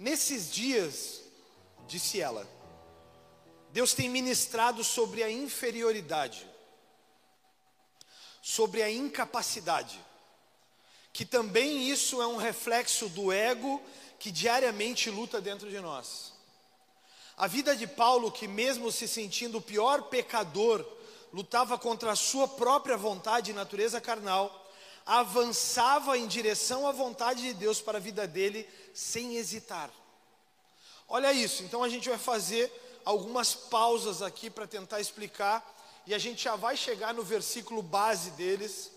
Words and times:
Nesses 0.00 0.50
dias, 0.50 1.20
disse 1.86 2.22
ela, 2.22 2.48
Deus 3.70 3.92
tem 3.92 4.08
ministrado 4.08 4.82
sobre 4.82 5.22
a 5.22 5.30
inferioridade, 5.30 6.48
sobre 8.40 8.82
a 8.82 8.90
incapacidade, 8.90 10.00
que 11.12 11.26
também 11.26 11.90
isso 11.90 12.22
é 12.22 12.26
um 12.26 12.38
reflexo 12.38 13.10
do 13.10 13.30
ego 13.30 13.78
que 14.18 14.30
diariamente 14.30 15.10
luta 15.10 15.38
dentro 15.38 15.68
de 15.68 15.78
nós. 15.80 16.32
A 17.36 17.46
vida 17.46 17.76
de 17.76 17.86
Paulo, 17.86 18.32
que 18.32 18.48
mesmo 18.48 18.90
se 18.90 19.06
sentindo 19.06 19.58
o 19.58 19.62
pior 19.62 20.04
pecador, 20.04 20.82
lutava 21.30 21.76
contra 21.76 22.12
a 22.12 22.16
sua 22.16 22.48
própria 22.48 22.96
vontade 22.96 23.50
e 23.50 23.54
natureza 23.54 24.00
carnal, 24.00 24.59
avançava 25.10 26.16
em 26.16 26.28
direção 26.28 26.86
à 26.86 26.92
vontade 26.92 27.42
de 27.42 27.52
Deus 27.52 27.80
para 27.80 27.98
a 27.98 28.00
vida 28.00 28.28
dele 28.28 28.64
sem 28.94 29.34
hesitar. 29.34 29.90
Olha 31.08 31.32
isso, 31.32 31.64
então 31.64 31.82
a 31.82 31.88
gente 31.88 32.08
vai 32.08 32.16
fazer 32.16 32.72
algumas 33.04 33.52
pausas 33.52 34.22
aqui 34.22 34.48
para 34.48 34.68
tentar 34.68 35.00
explicar, 35.00 35.66
e 36.06 36.14
a 36.14 36.18
gente 36.18 36.44
já 36.44 36.54
vai 36.54 36.76
chegar 36.76 37.12
no 37.12 37.24
versículo 37.24 37.82
base 37.82 38.30
deles, 38.30 38.92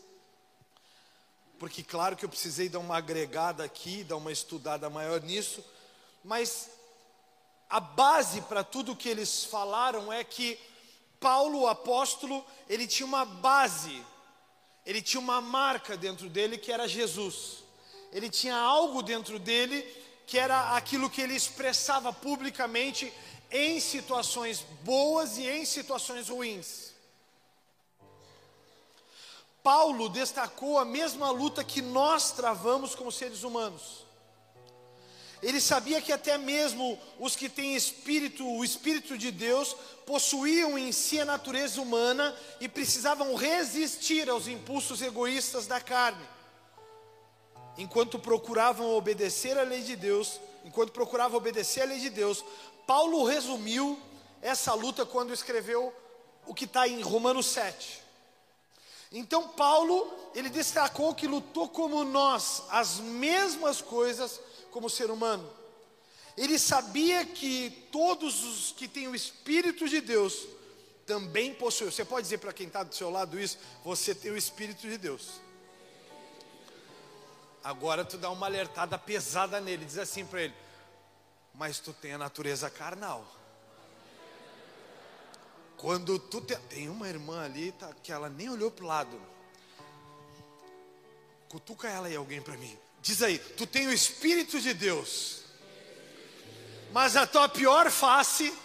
porque 1.57 1.81
claro 1.81 2.15
que 2.15 2.23
eu 2.23 2.29
precisei 2.29 2.69
dar 2.69 2.77
uma 2.77 2.97
agregada 2.97 3.63
aqui, 3.63 4.03
dar 4.03 4.17
uma 4.17 4.31
estudada 4.31 4.91
maior 4.91 5.19
nisso, 5.19 5.65
mas 6.23 6.69
a 7.67 7.79
base 7.79 8.39
para 8.41 8.63
tudo 8.63 8.95
que 8.95 9.09
eles 9.09 9.45
falaram 9.45 10.13
é 10.13 10.23
que 10.23 10.59
Paulo, 11.19 11.61
o 11.61 11.67
apóstolo, 11.67 12.45
ele 12.69 12.85
tinha 12.85 13.07
uma 13.07 13.25
base, 13.25 14.05
ele 14.85 15.01
tinha 15.01 15.19
uma 15.19 15.39
marca 15.39 15.95
dentro 15.95 16.29
dele 16.29 16.57
que 16.57 16.71
era 16.71 16.87
Jesus. 16.87 17.63
Ele 18.11 18.29
tinha 18.29 18.55
algo 18.55 19.01
dentro 19.01 19.39
dele 19.39 19.81
que 20.27 20.37
era 20.37 20.75
aquilo 20.75 21.09
que 21.09 21.21
ele 21.21 21.35
expressava 21.35 22.11
publicamente 22.13 23.11
em 23.51 23.79
situações 23.79 24.65
boas 24.83 25.37
e 25.37 25.47
em 25.47 25.65
situações 25.65 26.29
ruins. 26.29 26.93
Paulo 29.61 30.09
destacou 30.09 30.77
a 30.77 30.83
mesma 30.83 31.31
luta 31.31 31.63
que 31.63 31.81
nós 31.81 32.31
travamos 32.31 32.95
como 32.95 33.11
seres 33.11 33.43
humanos. 33.43 34.05
Ele 35.43 35.59
sabia 35.59 36.01
que 36.01 36.13
até 36.13 36.37
mesmo 36.37 36.97
os 37.19 37.35
que 37.35 37.49
têm 37.49 37.75
espírito, 37.75 38.47
o 38.47 38.63
espírito 38.63 39.17
de 39.17 39.29
Deus, 39.29 39.75
possuíam 40.05 40.77
em 40.77 40.89
si 40.93 41.19
a 41.19 41.25
natureza 41.25 41.81
humana 41.81 42.33
e 42.61 42.69
precisavam 42.69 43.35
resistir 43.35 44.29
aos 44.29 44.47
impulsos 44.47 45.01
egoístas 45.01 45.67
da 45.67 45.81
carne. 45.81 46.25
Enquanto 47.77 48.17
procuravam 48.17 48.95
obedecer 48.95 49.57
à 49.57 49.63
lei 49.63 49.81
de 49.81 49.97
Deus, 49.97 50.39
enquanto 50.63 50.93
procuravam 50.93 51.37
obedecer 51.37 51.81
à 51.81 51.85
lei 51.87 51.99
de 51.99 52.09
Deus, 52.09 52.43
Paulo 52.87 53.25
resumiu 53.25 53.99
essa 54.41 54.73
luta 54.73 55.05
quando 55.05 55.33
escreveu 55.33 55.93
o 56.47 56.53
que 56.53 56.63
está 56.63 56.87
em 56.87 57.01
Romanos 57.01 57.47
7. 57.47 58.01
Então 59.11 59.49
Paulo, 59.49 60.09
ele 60.33 60.49
destacou 60.49 61.13
que 61.13 61.27
lutou 61.27 61.67
como 61.67 62.05
nós, 62.05 62.63
as 62.69 62.99
mesmas 62.99 63.81
coisas 63.81 64.39
como 64.73 64.89
ser 64.89 65.11
humano. 65.11 65.47
Ele 66.35 66.57
sabia 66.57 67.23
que 67.25 67.87
todos 67.91 68.43
os 68.43 68.71
que 68.71 68.87
têm 68.87 69.07
o 69.07 69.15
Espírito 69.15 69.87
de 69.87 70.01
Deus 70.01 70.47
também 71.05 71.53
possuem. 71.53 71.91
Você 71.91 72.03
pode 72.03 72.23
dizer 72.23 72.39
para 72.39 72.51
quem 72.51 72.67
está 72.67 72.81
do 72.81 72.93
seu 72.93 73.11
lado 73.11 73.39
isso? 73.39 73.59
Você 73.85 74.15
tem 74.15 74.31
o 74.31 74.37
Espírito 74.37 74.81
de 74.81 74.97
Deus. 74.97 75.39
Agora 77.63 78.03
tu 78.03 78.17
dá 78.17 78.29
uma 78.29 78.47
alertada 78.47 78.97
pesada 78.97 79.61
nele, 79.61 79.85
diz 79.85 79.99
assim 79.99 80.25
para 80.25 80.41
ele: 80.41 80.53
mas 81.53 81.79
tu 81.79 81.93
tem 81.93 82.13
a 82.13 82.17
natureza 82.17 82.69
carnal. 82.69 83.25
Quando 85.77 86.17
tu 86.17 86.41
te... 86.41 86.55
tem 86.55 86.89
uma 86.89 87.07
irmã 87.07 87.43
ali 87.43 87.71
tá, 87.73 87.93
que 88.01 88.11
ela 88.11 88.29
nem 88.29 88.49
olhou 88.49 88.71
para 88.71 88.83
o 88.83 88.87
lado. 88.87 89.21
Cutuca 91.47 91.87
ela 91.87 92.07
aí 92.07 92.15
alguém 92.15 92.41
para 92.41 92.57
mim. 92.57 92.77
Diz 93.03 93.21
aí, 93.21 93.37
tu 93.37 93.67
tem 93.67 93.85
o 93.85 93.91
Espírito 93.91 94.61
de 94.61 94.73
Deus. 94.73 95.41
Mas 96.93 97.17
a 97.17 97.27
tua 97.27 97.49
pior 97.49 97.91
face 97.91 98.57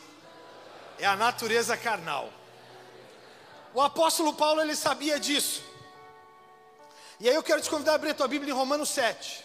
é 0.97 1.05
a 1.05 1.17
natureza 1.17 1.77
carnal. 1.77 2.33
O 3.75 3.83
apóstolo 3.83 4.33
Paulo 4.33 4.61
ele 4.61 4.77
sabia 4.77 5.19
disso. 5.19 5.61
E 7.19 7.29
aí 7.29 7.35
eu 7.35 7.43
quero 7.43 7.61
te 7.61 7.69
convidar 7.69 7.93
a 7.93 7.95
abrir 7.97 8.11
a 8.11 8.15
tua 8.15 8.29
Bíblia 8.29 8.53
em 8.53 8.57
Romanos 8.57 8.91
7. 8.91 9.45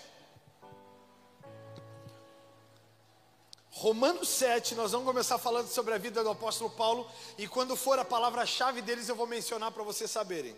Romanos 3.72 4.30
7, 4.30 4.76
nós 4.76 4.92
vamos 4.92 5.08
começar 5.08 5.40
falando 5.40 5.70
sobre 5.70 5.96
a 5.96 5.98
vida 5.98 6.24
do 6.24 6.30
apóstolo 6.30 6.70
Paulo, 6.70 7.10
e 7.36 7.48
quando 7.48 7.76
for 7.76 7.98
a 7.98 8.06
palavra-chave 8.06 8.84
deles, 8.84 9.10
eu 9.10 9.16
vou 9.16 9.26
mencionar 9.26 9.72
para 9.72 9.82
vocês 9.82 10.12
saberem. 10.12 10.56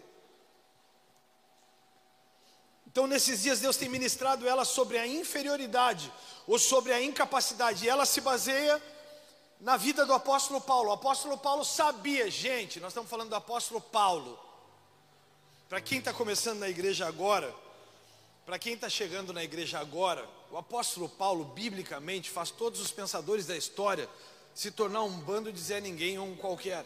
Então, 2.96 3.08
nesses 3.08 3.42
dias, 3.42 3.60
Deus 3.60 3.76
tem 3.76 3.90
ministrado 3.90 4.48
ela 4.48 4.64
sobre 4.64 4.98
a 4.98 5.06
inferioridade, 5.06 6.10
ou 6.48 6.58
sobre 6.58 6.94
a 6.94 7.04
incapacidade, 7.04 7.84
e 7.84 7.90
ela 7.90 8.06
se 8.06 8.22
baseia 8.22 8.82
na 9.60 9.76
vida 9.76 10.06
do 10.06 10.14
apóstolo 10.14 10.62
Paulo. 10.62 10.88
O 10.88 10.94
apóstolo 10.94 11.38
Paulo 11.38 11.66
sabia, 11.66 12.32
gente, 12.32 12.80
nós 12.80 12.92
estamos 12.92 13.10
falando 13.10 13.32
do 13.32 13.36
apóstolo 13.36 13.82
Paulo. 13.82 14.40
Para 15.68 15.82
quem 15.82 16.00
está 16.00 16.14
começando 16.14 16.60
na 16.60 16.70
igreja 16.70 17.06
agora, 17.06 17.54
para 18.46 18.58
quem 18.58 18.76
está 18.76 18.88
chegando 18.88 19.34
na 19.34 19.44
igreja 19.44 19.78
agora, 19.78 20.26
o 20.50 20.58
apóstolo 20.58 21.10
Paulo, 21.10 21.44
biblicamente, 21.44 22.30
faz 22.30 22.50
todos 22.50 22.80
os 22.80 22.94
pensadores 22.94 23.46
da 23.46 23.58
história 23.58 24.10
se 24.54 24.72
tornar 24.72 25.04
um 25.04 25.20
bando 25.20 25.52
de 25.52 25.60
Zé 25.60 25.82
Ninguém 25.82 26.18
ou 26.18 26.28
um 26.28 26.38
qualquer. 26.38 26.86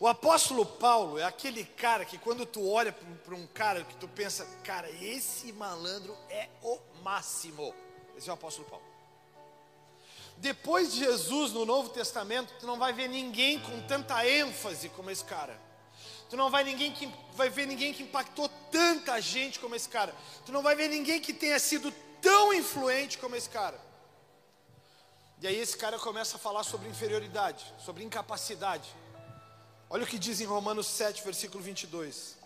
O 0.00 0.06
apóstolo 0.06 0.64
Paulo 0.64 1.18
é 1.18 1.24
aquele 1.24 1.64
cara 1.64 2.04
que 2.04 2.18
quando 2.18 2.46
tu 2.46 2.70
olha 2.70 2.92
para 2.92 3.34
um 3.34 3.46
cara 3.48 3.82
que 3.82 3.96
tu 3.96 4.06
pensa, 4.06 4.46
cara, 4.62 4.88
esse 5.02 5.52
malandro 5.52 6.16
é 6.30 6.48
o 6.62 6.78
máximo. 7.02 7.74
Esse 8.16 8.28
é 8.28 8.32
o 8.32 8.34
apóstolo 8.34 8.68
Paulo. 8.68 8.84
Depois 10.36 10.92
de 10.92 11.00
Jesus 11.00 11.52
no 11.52 11.64
Novo 11.64 11.88
Testamento, 11.88 12.54
tu 12.60 12.66
não 12.66 12.78
vai 12.78 12.92
ver 12.92 13.08
ninguém 13.08 13.58
com 13.58 13.80
tanta 13.88 14.24
ênfase 14.24 14.88
como 14.90 15.10
esse 15.10 15.24
cara. 15.24 15.60
Tu 16.30 16.36
não 16.36 16.48
vai, 16.48 16.62
ninguém 16.62 16.92
que, 16.92 17.12
vai 17.34 17.48
ver 17.48 17.66
ninguém 17.66 17.92
que 17.92 18.04
impactou 18.04 18.48
tanta 18.70 19.20
gente 19.20 19.58
como 19.58 19.74
esse 19.74 19.88
cara. 19.88 20.14
Tu 20.46 20.52
não 20.52 20.62
vai 20.62 20.76
ver 20.76 20.88
ninguém 20.88 21.20
que 21.20 21.32
tenha 21.32 21.58
sido 21.58 21.90
tão 22.20 22.52
influente 22.52 23.18
como 23.18 23.34
esse 23.34 23.48
cara. 23.48 23.80
E 25.40 25.46
aí 25.48 25.56
esse 25.56 25.76
cara 25.76 25.98
começa 25.98 26.36
a 26.36 26.38
falar 26.38 26.62
sobre 26.62 26.88
inferioridade, 26.88 27.64
sobre 27.78 28.04
incapacidade. 28.04 28.88
Olha 29.90 30.04
o 30.04 30.06
que 30.06 30.18
diz 30.18 30.40
em 30.40 30.44
Romanos 30.44 30.86
7, 30.86 31.22
versículo 31.22 31.62
22. 31.62 32.36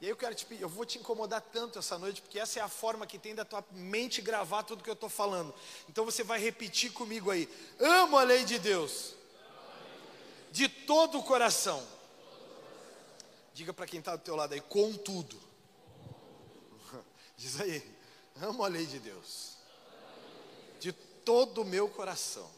E 0.00 0.04
aí 0.04 0.10
eu 0.10 0.16
quero 0.16 0.34
te 0.34 0.44
pedir, 0.44 0.62
eu 0.62 0.68
vou 0.68 0.84
te 0.84 0.98
incomodar 0.98 1.40
tanto 1.40 1.78
essa 1.78 1.98
noite, 1.98 2.20
porque 2.20 2.38
essa 2.38 2.58
é 2.58 2.62
a 2.62 2.68
forma 2.68 3.06
que 3.06 3.18
tem 3.18 3.34
da 3.34 3.44
tua 3.44 3.64
mente 3.72 4.20
gravar 4.20 4.62
tudo 4.62 4.84
que 4.84 4.90
eu 4.90 4.94
estou 4.94 5.08
falando. 5.08 5.54
Então 5.88 6.04
você 6.04 6.22
vai 6.22 6.38
repetir 6.38 6.92
comigo 6.92 7.30
aí: 7.30 7.48
amo 7.78 8.18
a 8.18 8.22
lei 8.22 8.44
de 8.44 8.58
Deus, 8.58 9.14
de 10.52 10.68
todo 10.68 11.18
o 11.18 11.22
coração 11.22 11.96
Diga 13.56 13.72
para 13.72 13.86
quem 13.86 14.00
está 14.00 14.14
do 14.14 14.22
teu 14.22 14.36
lado 14.36 14.52
aí, 14.52 14.60
contudo. 14.60 15.40
Diz 17.38 17.58
aí, 17.58 17.82
amo 18.42 18.62
a 18.62 18.68
lei 18.68 18.84
de 18.84 18.98
Deus. 18.98 19.56
De 20.78 20.92
todo 20.92 21.62
o 21.62 21.64
meu 21.64 21.88
coração. 21.88 22.50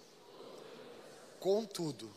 Contudo. 1.38 2.12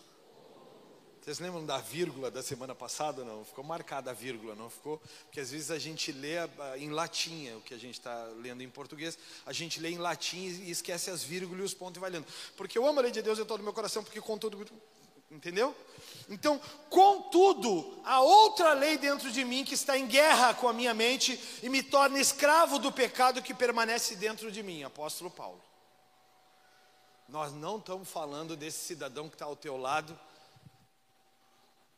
Vocês 1.21 1.37
lembram 1.37 1.63
da 1.63 1.77
vírgula 1.77 2.31
da 2.31 2.41
semana 2.41 2.73
passada? 2.73 3.23
Não, 3.23 3.45
ficou 3.45 3.63
marcada 3.63 4.09
a 4.09 4.13
vírgula, 4.13 4.55
não 4.55 4.71
ficou? 4.71 4.99
Porque 5.25 5.39
às 5.39 5.51
vezes 5.51 5.69
a 5.69 5.77
gente 5.77 6.11
lê 6.11 6.37
em 6.77 6.89
latim 6.89 7.51
o 7.53 7.61
que 7.61 7.75
a 7.75 7.77
gente 7.77 7.93
está 7.93 8.25
lendo 8.39 8.63
em 8.63 8.69
português, 8.69 9.19
a 9.45 9.53
gente 9.53 9.79
lê 9.79 9.89
em 9.89 9.99
latim 9.99 10.39
e 10.39 10.71
esquece 10.71 11.11
as 11.11 11.21
vírgulas 11.21 11.61
e 11.61 11.65
os 11.65 11.73
pontos 11.75 11.97
e 11.97 11.99
vai 11.99 12.09
lendo. 12.09 12.25
Porque 12.57 12.75
eu 12.75 12.87
amo 12.87 12.99
a 12.99 13.03
lei 13.03 13.11
de 13.11 13.21
Deus 13.21 13.37
de 13.37 13.45
todo 13.45 13.59
o 13.59 13.63
meu 13.63 13.71
coração, 13.71 14.03
porque 14.03 14.19
contudo 14.19 14.57
Entendeu? 15.29 15.73
Então, 16.27 16.59
contudo, 16.89 18.01
há 18.03 18.19
outra 18.19 18.73
lei 18.73 18.97
dentro 18.97 19.31
de 19.31 19.45
mim 19.45 19.63
que 19.63 19.75
está 19.75 19.97
em 19.97 20.05
guerra 20.05 20.53
com 20.53 20.67
a 20.67 20.73
minha 20.73 20.93
mente 20.93 21.39
e 21.63 21.69
me 21.69 21.81
torna 21.81 22.19
escravo 22.19 22.77
do 22.77 22.91
pecado 22.91 23.41
que 23.41 23.53
permanece 23.53 24.17
dentro 24.17 24.51
de 24.51 24.61
mim. 24.61 24.83
Apóstolo 24.83 25.31
Paulo. 25.31 25.61
Nós 27.29 27.53
não 27.53 27.77
estamos 27.77 28.09
falando 28.09 28.57
desse 28.57 28.79
cidadão 28.79 29.29
que 29.29 29.35
está 29.35 29.45
ao 29.45 29.55
teu 29.55 29.77
lado, 29.77 30.19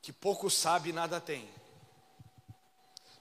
que 0.04 0.12
pouco 0.12 0.50
sabe 0.50 0.90
e 0.90 0.94
nada 0.94 1.20
tem. 1.22 1.50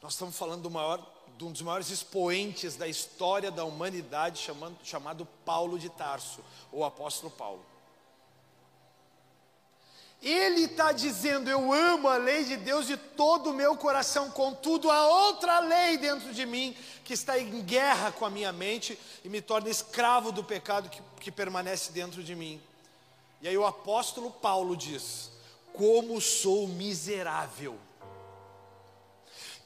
Nós 0.02 0.14
estamos 0.14 0.36
falando 0.36 0.62
do 0.62 0.70
maior, 0.70 1.00
de 1.38 1.44
um 1.44 1.52
dos 1.52 1.62
maiores 1.62 1.90
expoentes 1.90 2.74
da 2.74 2.88
história 2.88 3.52
da 3.52 3.64
humanidade, 3.64 4.40
chamando, 4.40 4.76
chamado 4.82 5.24
Paulo 5.44 5.78
de 5.78 5.88
Tarso, 5.88 6.44
ou 6.72 6.84
apóstolo 6.84 7.30
Paulo. 7.30 7.64
Ele 10.20 10.62
está 10.64 10.90
dizendo: 10.90 11.48
Eu 11.48 11.72
amo 11.72 12.08
a 12.08 12.16
lei 12.16 12.44
de 12.44 12.56
Deus 12.56 12.88
de 12.88 12.96
todo 12.96 13.50
o 13.50 13.54
meu 13.54 13.76
coração, 13.76 14.28
contudo, 14.32 14.90
há 14.90 15.06
outra 15.06 15.60
lei 15.60 15.96
dentro 15.98 16.34
de 16.34 16.44
mim 16.44 16.76
que 17.04 17.14
está 17.14 17.38
em 17.38 17.62
guerra 17.62 18.10
com 18.10 18.26
a 18.26 18.30
minha 18.30 18.52
mente 18.52 18.98
e 19.24 19.28
me 19.28 19.40
torna 19.40 19.70
escravo 19.70 20.32
do 20.32 20.42
pecado 20.42 20.90
que, 20.90 21.00
que 21.20 21.30
permanece 21.30 21.92
dentro 21.92 22.24
de 22.24 22.34
mim. 22.34 22.60
E 23.40 23.46
aí 23.46 23.56
o 23.56 23.66
apóstolo 23.66 24.32
Paulo 24.32 24.76
diz: 24.76 25.31
Como 25.72 26.20
sou 26.20 26.68
miserável. 26.68 27.78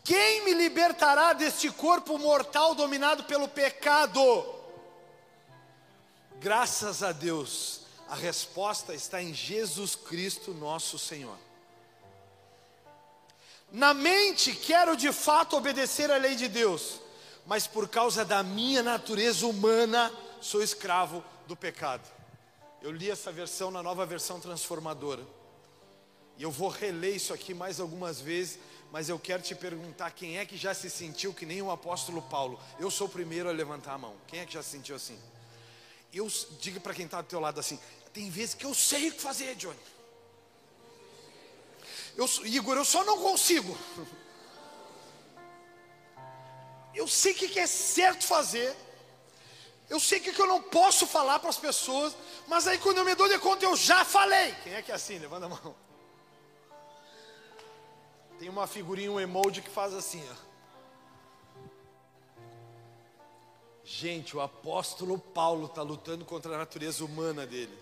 Quem 0.04 0.44
me 0.44 0.54
libertará 0.54 1.32
deste 1.32 1.68
corpo 1.70 2.16
mortal 2.16 2.76
dominado 2.76 3.24
pelo 3.24 3.48
pecado? 3.48 4.22
Graças 6.38 7.02
a 7.02 7.10
Deus, 7.10 7.80
a 8.08 8.14
resposta 8.14 8.94
está 8.94 9.20
em 9.20 9.34
Jesus 9.34 9.96
Cristo, 9.96 10.54
nosso 10.54 10.96
Senhor. 10.96 11.36
Na 13.72 13.92
mente, 13.92 14.54
quero 14.54 14.96
de 14.96 15.12
fato 15.12 15.56
obedecer 15.56 16.08
à 16.10 16.18
lei 16.18 16.36
de 16.36 16.46
Deus, 16.46 17.00
mas 17.44 17.66
por 17.66 17.88
causa 17.88 18.24
da 18.24 18.44
minha 18.44 18.82
natureza 18.82 19.44
humana, 19.44 20.12
sou 20.40 20.62
escravo 20.62 21.24
do 21.48 21.56
pecado. 21.56 22.08
Eu 22.80 22.92
li 22.92 23.10
essa 23.10 23.32
versão 23.32 23.72
na 23.72 23.82
nova 23.82 24.06
versão 24.06 24.38
transformadora. 24.38 25.26
E 26.38 26.42
eu 26.42 26.50
vou 26.50 26.68
reler 26.68 27.16
isso 27.16 27.32
aqui 27.32 27.54
mais 27.54 27.80
algumas 27.80 28.20
vezes, 28.20 28.58
mas 28.92 29.08
eu 29.08 29.18
quero 29.18 29.42
te 29.42 29.54
perguntar 29.54 30.10
quem 30.10 30.38
é 30.38 30.44
que 30.44 30.56
já 30.56 30.74
se 30.74 30.90
sentiu 30.90 31.32
que 31.32 31.46
nem 31.46 31.62
o 31.62 31.70
apóstolo 31.70 32.22
Paulo. 32.22 32.60
Eu 32.78 32.90
sou 32.90 33.06
o 33.06 33.10
primeiro 33.10 33.48
a 33.48 33.52
levantar 33.52 33.94
a 33.94 33.98
mão. 33.98 34.16
Quem 34.26 34.40
é 34.40 34.46
que 34.46 34.54
já 34.54 34.62
se 34.62 34.70
sentiu 34.70 34.96
assim? 34.96 35.18
Eu 36.12 36.30
diga 36.60 36.78
para 36.80 36.94
quem 36.94 37.06
está 37.06 37.20
do 37.20 37.28
teu 37.28 37.40
lado 37.40 37.58
assim: 37.58 37.78
tem 38.12 38.30
vezes 38.30 38.54
que 38.54 38.64
eu 38.64 38.74
sei 38.74 39.08
o 39.08 39.12
que 39.12 39.20
fazer, 39.20 39.54
Johnny. 39.56 39.78
Eu, 42.16 42.26
Igor, 42.46 42.76
eu 42.76 42.84
só 42.84 43.04
não 43.04 43.18
consigo. 43.18 43.76
Eu 46.94 47.06
sei 47.06 47.32
o 47.32 47.34
que 47.34 47.60
é 47.60 47.66
certo 47.66 48.24
fazer. 48.24 48.74
Eu 49.90 50.00
sei 50.00 50.18
o 50.18 50.22
que 50.22 50.40
eu 50.40 50.46
não 50.46 50.62
posso 50.62 51.06
falar 51.06 51.38
para 51.38 51.50
as 51.50 51.58
pessoas. 51.58 52.16
Mas 52.46 52.66
aí 52.66 52.78
quando 52.78 52.96
eu 52.96 53.04
me 53.04 53.14
dou 53.14 53.28
de 53.28 53.38
conta, 53.38 53.66
eu 53.66 53.76
já 53.76 54.02
falei. 54.02 54.54
Quem 54.64 54.72
é 54.72 54.80
que 54.80 54.90
é 54.90 54.94
assim? 54.94 55.18
Levanta 55.18 55.44
a 55.44 55.48
mão. 55.50 55.76
Tem 58.38 58.48
uma 58.48 58.66
figurinha, 58.66 59.10
um 59.10 59.20
emoji 59.20 59.62
que 59.62 59.70
faz 59.70 59.94
assim, 59.94 60.22
ó. 60.30 60.46
Gente, 63.82 64.36
o 64.36 64.40
apóstolo 64.40 65.16
Paulo 65.18 65.66
está 65.66 65.80
lutando 65.80 66.24
contra 66.24 66.54
a 66.54 66.58
natureza 66.58 67.04
humana 67.04 67.46
dele. 67.46 67.72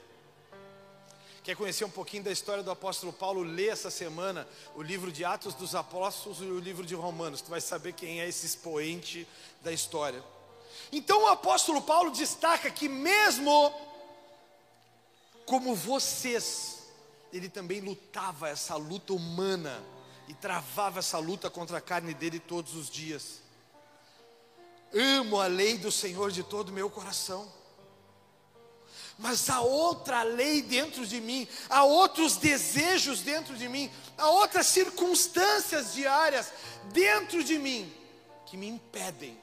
Quer 1.43 1.57
conhecer 1.57 1.85
um 1.85 1.91
pouquinho 1.91 2.23
da 2.23 2.31
história 2.31 2.63
do 2.63 2.71
apóstolo 2.71 3.13
Paulo? 3.13 3.43
Lê 3.43 3.69
essa 3.69 3.91
semana 3.91 4.47
o 4.75 4.83
livro 4.83 5.11
de 5.11 5.25
Atos 5.25 5.55
dos 5.55 5.75
Apóstolos 5.75 6.41
e 6.41 6.45
o 6.45 6.59
livro 6.59 6.87
de 6.87 6.95
Romanos. 6.95 7.41
Tu 7.41 7.51
vai 7.51 7.61
saber 7.61 7.93
quem 7.95 8.21
é 8.21 8.29
esse 8.29 8.47
expoente 8.47 9.27
da 9.63 9.73
história. 9.73 10.23
Então 10.93 11.25
o 11.25 11.27
apóstolo 11.27 11.83
Paulo 11.83 12.11
destaca 12.11 12.71
que 12.71 12.89
mesmo 12.89 13.73
como 15.47 15.75
vocês, 15.75 16.83
ele 17.33 17.49
também 17.49 17.81
lutava 17.81 18.49
essa 18.49 18.77
luta 18.77 19.13
humana 19.13 19.83
e 20.29 20.35
travava 20.35 21.01
essa 21.01 21.19
luta 21.19 21.51
contra 21.51 21.79
a 21.79 21.81
carne 21.81 22.15
dele 22.15 22.39
todos 22.39 22.75
os 22.75 22.89
dias. 22.89 23.43
Amo 24.93 25.41
a 25.41 25.47
lei 25.47 25.77
do 25.77 25.91
Senhor 25.91 26.31
de 26.31 26.43
todo 26.43 26.69
o 26.69 26.73
meu 26.73 26.89
coração. 26.89 27.51
Mas 29.19 29.49
há 29.49 29.61
outra 29.61 30.23
lei 30.23 30.61
dentro 30.61 31.07
de 31.07 31.21
mim, 31.21 31.47
há 31.69 31.85
outros 31.85 32.37
desejos 32.37 33.21
dentro 33.21 33.57
de 33.57 33.69
mim, 33.69 33.91
há 34.19 34.29
outras 34.29 34.67
circunstâncias 34.67 35.95
diárias 35.95 36.53
dentro 36.93 37.45
de 37.45 37.59
mim 37.59 37.93
que 38.47 38.57
me 38.57 38.67
impedem 38.67 39.39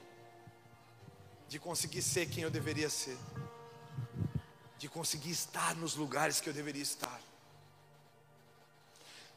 de 1.47 1.59
conseguir 1.59 2.01
ser 2.01 2.27
quem 2.27 2.43
eu 2.43 2.49
deveria 2.49 2.89
ser, 2.89 3.17
de 4.77 4.89
conseguir 4.89 5.31
estar 5.31 5.75
nos 5.75 5.95
lugares 5.95 6.41
que 6.41 6.49
eu 6.49 6.53
deveria 6.53 6.83
estar. 6.83 7.21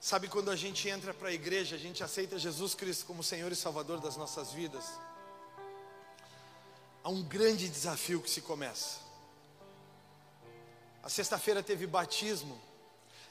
Sabe 0.05 0.29
quando 0.29 0.51
a 0.51 0.57
gente 0.57 0.87
entra 0.87 1.15
para 1.15 1.29
a 1.31 1.33
igreja, 1.33 1.77
a 1.77 1.79
gente 1.79 2.05
aceita 2.05 2.39
Jesus 2.39 2.75
Cristo 2.75 3.07
como 3.07 3.23
Senhor 3.23 3.51
e 3.51 3.57
Salvador 3.57 4.01
das 4.01 4.19
nossas 4.19 4.53
vidas? 4.53 4.85
há 7.03 7.09
um 7.09 7.23
grande 7.23 7.71
desafio 7.71 8.21
que 8.21 8.29
se 8.29 8.43
começa. 8.43 8.99
A 11.03 11.09
sexta-feira 11.09 11.63
teve 11.63 11.87
batismo, 11.87 12.61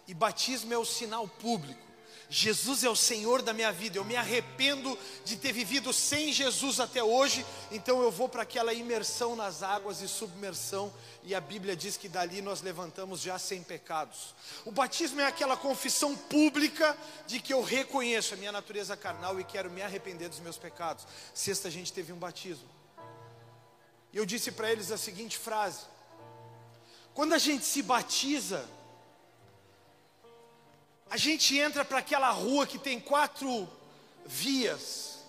e 0.08 0.16
batismo 0.16 0.74
é 0.74 0.78
o 0.78 0.86
sinal 0.86 1.28
público. 1.28 1.93
Jesus 2.34 2.84
é 2.84 2.90
o 2.90 2.96
Senhor 2.96 3.44
da 3.44 3.54
minha 3.54 3.72
vida. 3.72 4.00
Eu 4.00 4.04
me 4.04 4.16
arrependo 4.16 4.98
de 5.24 5.38
ter 5.38 5.52
vivido 5.54 5.94
sem 5.94 6.34
Jesus 6.34 6.80
até 6.80 7.04
hoje, 7.04 7.46
então 7.72 8.02
eu 8.02 8.10
vou 8.10 8.28
para 8.28 8.42
aquela 8.42 8.74
imersão 8.74 9.36
nas 9.36 9.62
águas 9.62 10.02
e 10.02 10.08
submersão, 10.08 10.92
e 11.22 11.36
a 11.36 11.40
Bíblia 11.40 11.76
diz 11.76 11.96
que 11.96 12.10
dali 12.10 12.42
nós 12.42 12.64
levantamos 12.64 13.22
já 13.22 13.38
sem 13.38 13.62
pecados. 13.62 14.34
O 14.66 14.72
batismo 14.72 15.22
é 15.22 15.28
aquela 15.28 15.56
confissão 15.56 16.16
pública 16.16 16.98
de 17.28 17.40
que 17.40 17.54
eu 17.54 17.62
reconheço 17.62 18.34
a 18.34 18.38
minha 18.38 18.52
natureza 18.52 18.98
carnal 18.98 19.40
e 19.40 19.44
quero 19.44 19.70
me 19.70 19.84
arrepender 19.84 20.28
dos 20.28 20.40
meus 20.40 20.58
pecados. 20.58 21.06
Sexta 21.36 21.68
a 21.68 21.72
gente 21.72 21.94
teve 21.94 22.12
um 22.12 22.18
batismo. 22.18 22.68
E 24.12 24.18
eu 24.18 24.26
disse 24.26 24.52
para 24.52 24.72
eles 24.72 24.92
a 24.92 24.98
seguinte 24.98 25.38
frase: 25.38 25.82
quando 27.14 27.34
a 27.34 27.38
gente 27.38 27.64
se 27.64 27.84
batiza, 27.84 28.68
a 31.14 31.18
gente 31.18 31.56
entra 31.56 31.86
para 31.86 32.00
aquela 32.00 32.32
rua 32.32 32.66
que 32.66 32.80
tem 32.80 33.00
quatro 33.00 33.70
vias, 34.26 35.20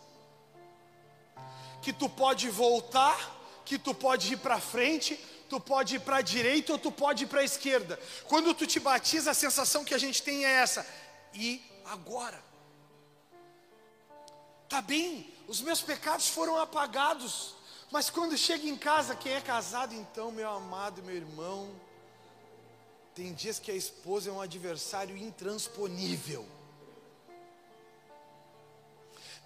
que 1.83 1.93
tu 1.93 2.09
pode 2.09 2.49
voltar, 2.49 3.19
que 3.67 3.79
tu 3.79 3.95
pode 3.95 4.33
ir 4.33 4.39
para 4.39 4.59
frente, 4.59 5.15
tu 5.47 5.61
pode 5.61 5.97
ir 5.97 5.99
para 5.99 6.17
a 6.17 6.23
direita 6.23 6.73
ou 6.73 6.79
tu 6.79 6.91
pode 6.91 7.25
ir 7.25 7.27
para 7.27 7.43
a 7.43 7.45
esquerda. 7.45 8.01
Quando 8.27 8.55
tu 8.55 8.67
te 8.67 8.81
batiza, 8.81 9.33
a 9.33 9.35
sensação 9.35 9.85
que 9.85 9.93
a 9.93 9.99
gente 9.99 10.23
tem 10.23 10.47
é 10.47 10.53
essa: 10.53 10.87
e 11.35 11.63
agora? 11.85 12.43
Tá 14.71 14.81
bem, 14.81 15.31
os 15.47 15.61
meus 15.61 15.83
pecados 15.83 16.31
foram 16.31 16.59
apagados. 16.59 17.57
Mas 17.91 18.09
quando 18.09 18.39
chega 18.39 18.67
em 18.67 18.77
casa, 18.79 19.15
quem 19.15 19.33
é 19.33 19.41
casado, 19.43 19.95
então, 19.95 20.33
meu 20.33 20.49
amado, 20.49 21.03
meu 21.03 21.15
irmão, 21.15 21.79
tem 23.15 23.33
dias 23.33 23.59
que 23.59 23.71
a 23.71 23.75
esposa 23.75 24.31
é 24.31 24.33
um 24.33 24.41
adversário 24.41 25.17
intransponível. 25.17 26.47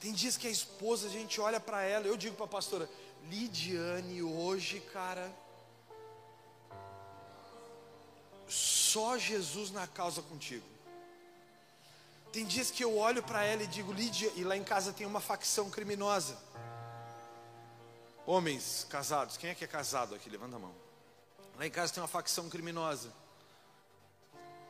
Tem 0.01 0.13
dias 0.13 0.37
que 0.37 0.47
a 0.47 0.51
esposa, 0.51 1.09
a 1.09 1.11
gente 1.11 1.41
olha 1.41 1.61
para 1.61 1.83
ela, 1.83 2.07
eu 2.07 2.17
digo 2.17 2.37
para 2.37 2.47
a 2.47 2.49
pastora, 2.49 2.89
Lidiane, 3.25 4.23
hoje, 4.23 4.81
cara, 4.93 5.31
só 8.47 9.19
Jesus 9.19 9.71
na 9.71 9.87
causa 9.87 10.23
contigo. 10.23 10.65
Tem 12.33 12.45
dias 12.45 12.71
que 12.71 12.85
eu 12.85 12.97
olho 12.97 13.23
para 13.23 13.45
ela 13.45 13.63
e 13.63 13.67
digo, 13.67 13.93
Lídia, 13.93 14.33
e 14.37 14.45
lá 14.45 14.57
em 14.57 14.65
casa 14.65 14.93
tem 14.93 15.07
uma 15.07 15.21
facção 15.21 15.69
criminosa. 15.69 16.39
Homens 18.25 18.87
casados, 18.89 19.37
quem 19.37 19.51
é 19.51 19.55
que 19.55 19.65
é 19.65 19.69
casado 19.69 20.15
aqui? 20.15 20.31
Levanta 20.31 20.57
a 20.57 20.59
mão. 20.59 20.75
Lá 21.57 21.67
em 21.67 21.71
casa 21.71 21.93
tem 21.93 22.03
uma 22.03 22.09
facção 22.09 22.49
criminosa. 22.49 23.13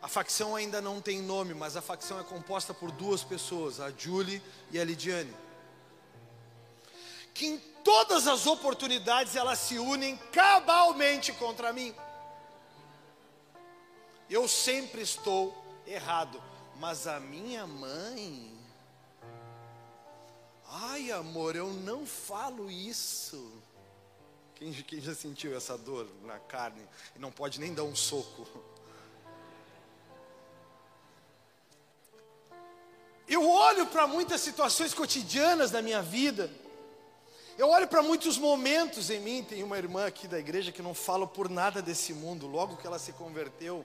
A 0.01 0.09
facção 0.09 0.55
ainda 0.55 0.81
não 0.81 1.01
tem 1.01 1.21
nome, 1.21 1.55
mas 1.55 1.77
a 1.77 1.83
facção 1.83 2.21
é 2.21 2.25
composta 2.25 2.73
por 2.73 2.91
duas 2.91 3.25
pessoas, 3.25 3.81
a 3.81 3.91
Julie 3.91 4.43
e 4.71 4.79
a 4.79 4.85
Lidiane. 4.85 5.35
Que 7.35 7.47
em 7.47 7.59
todas 7.83 8.27
as 8.27 8.47
oportunidades 8.47 9.35
elas 9.35 9.59
se 9.59 9.79
unem 9.79 10.17
cabalmente 10.33 11.33
contra 11.33 11.73
mim. 11.73 11.95
Eu 14.31 14.47
sempre 14.47 15.03
estou 15.03 15.57
errado, 15.87 16.43
mas 16.77 17.07
a 17.07 17.19
minha 17.19 17.67
mãe 17.67 18.59
Ai, 20.71 21.11
amor, 21.11 21.57
eu 21.57 21.73
não 21.73 22.05
falo 22.05 22.71
isso. 22.71 23.51
Quem, 24.55 24.73
quem, 24.73 25.01
já 25.01 25.15
sentiu 25.15 25.57
essa 25.57 25.79
dor 25.79 26.07
na 26.25 26.39
carne 26.39 26.83
e 27.17 27.19
não 27.19 27.31
pode 27.31 27.59
nem 27.59 27.73
dar 27.73 27.85
um 27.85 27.97
soco? 27.97 28.47
Eu 33.29 33.47
olho 33.47 33.87
para 33.87 34.07
muitas 34.07 34.41
situações 34.41 34.95
cotidianas 34.95 35.71
da 35.71 35.83
minha 35.83 36.01
vida. 36.01 36.51
Eu 37.59 37.69
olho 37.69 37.87
para 37.87 38.03
muitos 38.03 38.39
momentos 38.39 39.11
em 39.11 39.21
mim. 39.21 39.45
Tem 39.45 39.63
uma 39.63 39.77
irmã 39.77 40.07
aqui 40.07 40.27
da 40.27 40.39
igreja 40.39 40.73
que 40.73 40.81
não 40.81 40.95
fala 40.95 41.27
por 41.27 41.51
nada 41.51 41.83
desse 41.83 42.15
mundo. 42.15 42.47
Logo 42.47 42.77
que 42.77 42.87
ela 42.87 42.99
se 42.99 43.13
converteu, 43.13 43.85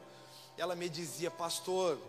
ela 0.57 0.75
me 0.75 0.87
dizia, 0.87 1.29
pastor, 1.29 1.99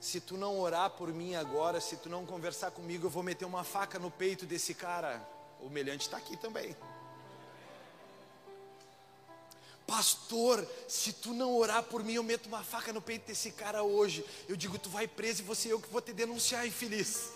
se 0.00 0.20
tu 0.20 0.36
não 0.36 0.58
orar 0.58 0.90
por 0.90 1.12
mim 1.12 1.36
agora, 1.36 1.80
se 1.80 1.96
tu 1.96 2.08
não 2.08 2.26
conversar 2.26 2.72
comigo, 2.72 3.06
eu 3.06 3.10
vou 3.10 3.22
meter 3.22 3.44
uma 3.44 3.62
faca 3.62 3.98
no 3.98 4.10
peito 4.10 4.44
desse 4.44 4.74
cara. 4.74 5.22
O 5.60 5.66
humilhante 5.66 6.06
está 6.06 6.16
aqui 6.16 6.36
também. 6.36 6.76
Pastor, 9.86 10.66
se 10.88 11.12
tu 11.12 11.34
não 11.34 11.54
orar 11.54 11.82
por 11.82 12.02
mim, 12.02 12.14
eu 12.14 12.22
meto 12.22 12.46
uma 12.46 12.64
faca 12.64 12.92
no 12.92 13.02
peito 13.02 13.26
desse 13.26 13.50
cara 13.50 13.82
hoje. 13.82 14.24
Eu 14.48 14.56
digo, 14.56 14.78
tu 14.78 14.88
vai 14.88 15.06
preso 15.06 15.42
e 15.42 15.44
você 15.44 15.72
eu 15.72 15.80
que 15.80 15.90
vou 15.90 16.00
te 16.00 16.12
denunciar, 16.12 16.66
infeliz. 16.66 17.30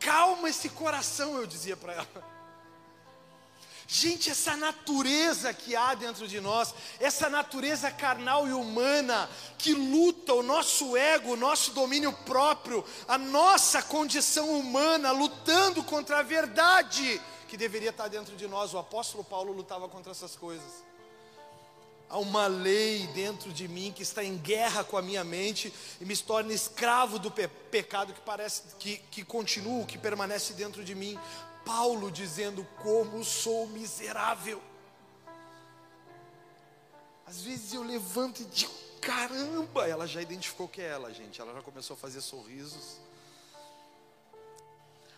Calma 0.00 0.48
esse 0.48 0.68
coração, 0.70 1.36
eu 1.36 1.46
dizia 1.46 1.76
para 1.76 1.92
ela. 1.94 2.38
Gente, 3.90 4.28
essa 4.28 4.54
natureza 4.54 5.52
que 5.54 5.74
há 5.74 5.94
dentro 5.94 6.28
de 6.28 6.40
nós, 6.40 6.74
essa 7.00 7.30
natureza 7.30 7.90
carnal 7.90 8.46
e 8.46 8.52
humana 8.52 9.28
que 9.56 9.72
luta 9.72 10.34
o 10.34 10.42
nosso 10.42 10.94
ego, 10.94 11.32
o 11.32 11.36
nosso 11.36 11.70
domínio 11.72 12.12
próprio, 12.12 12.84
a 13.08 13.16
nossa 13.16 13.82
condição 13.82 14.58
humana 14.58 15.10
lutando 15.10 15.82
contra 15.82 16.18
a 16.18 16.22
verdade 16.22 17.18
que 17.48 17.56
deveria 17.56 17.90
estar 17.90 18.06
dentro 18.08 18.36
de 18.36 18.46
nós. 18.46 18.74
O 18.74 18.78
apóstolo 18.78 19.24
Paulo 19.24 19.52
lutava 19.52 19.88
contra 19.88 20.12
essas 20.12 20.36
coisas. 20.36 20.84
Há 22.10 22.18
uma 22.18 22.46
lei 22.46 23.06
dentro 23.08 23.52
de 23.52 23.66
mim 23.66 23.92
que 23.94 24.02
está 24.02 24.22
em 24.22 24.36
guerra 24.36 24.84
com 24.84 24.96
a 24.96 25.02
minha 25.02 25.24
mente 25.24 25.72
e 26.00 26.04
me 26.04 26.16
torna 26.16 26.52
escravo 26.52 27.18
do 27.18 27.30
pe 27.30 27.48
pecado 27.48 28.14
que 28.14 28.20
parece 28.20 28.62
que, 28.78 28.98
que 29.10 29.24
continua, 29.24 29.84
que 29.84 29.98
permanece 29.98 30.54
dentro 30.54 30.84
de 30.84 30.94
mim. 30.94 31.18
Paulo 31.66 32.10
dizendo 32.10 32.66
como 32.82 33.22
sou 33.24 33.66
miserável. 33.66 34.62
Às 37.26 37.42
vezes 37.42 37.74
eu 37.74 37.82
levanto 37.82 38.40
e 38.40 38.44
digo, 38.46 38.72
caramba, 39.02 39.86
ela 39.86 40.06
já 40.06 40.22
identificou 40.22 40.66
que 40.66 40.80
é 40.80 40.86
ela, 40.86 41.12
gente. 41.12 41.38
Ela 41.40 41.52
já 41.52 41.62
começou 41.62 41.92
a 41.94 41.96
fazer 41.98 42.22
sorrisos. 42.22 42.96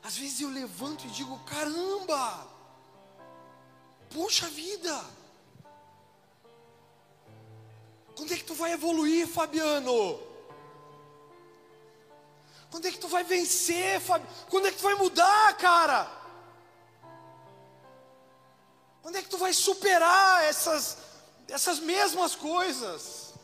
Às 0.03 0.17
vezes 0.17 0.41
eu 0.41 0.51
levanto 0.51 1.07
e 1.07 1.11
digo, 1.11 1.39
caramba, 1.41 2.47
puxa 4.09 4.49
vida. 4.49 5.05
Quando 8.17 8.33
é 8.33 8.37
que 8.37 8.45
tu 8.45 8.55
vai 8.55 8.73
evoluir, 8.73 9.27
Fabiano? 9.27 10.21
Quando 12.71 12.87
é 12.87 12.93
que 12.93 12.99
tu 12.99 13.09
vai 13.09 13.25
vencer, 13.25 14.01
Fabiano? 14.01 14.33
Quando 14.49 14.67
é 14.67 14.71
que 14.71 14.79
tu 14.79 14.85
vai 14.85 14.95
mudar, 14.95 15.57
cara? 15.57 16.21
Quando 19.03 19.17
é 19.17 19.23
que 19.23 19.29
tu 19.29 19.39
vai 19.39 19.53
superar 19.53 20.45
essas, 20.45 20.99
essas 21.49 21.79
mesmas 21.79 22.35
coisas? 22.35 23.35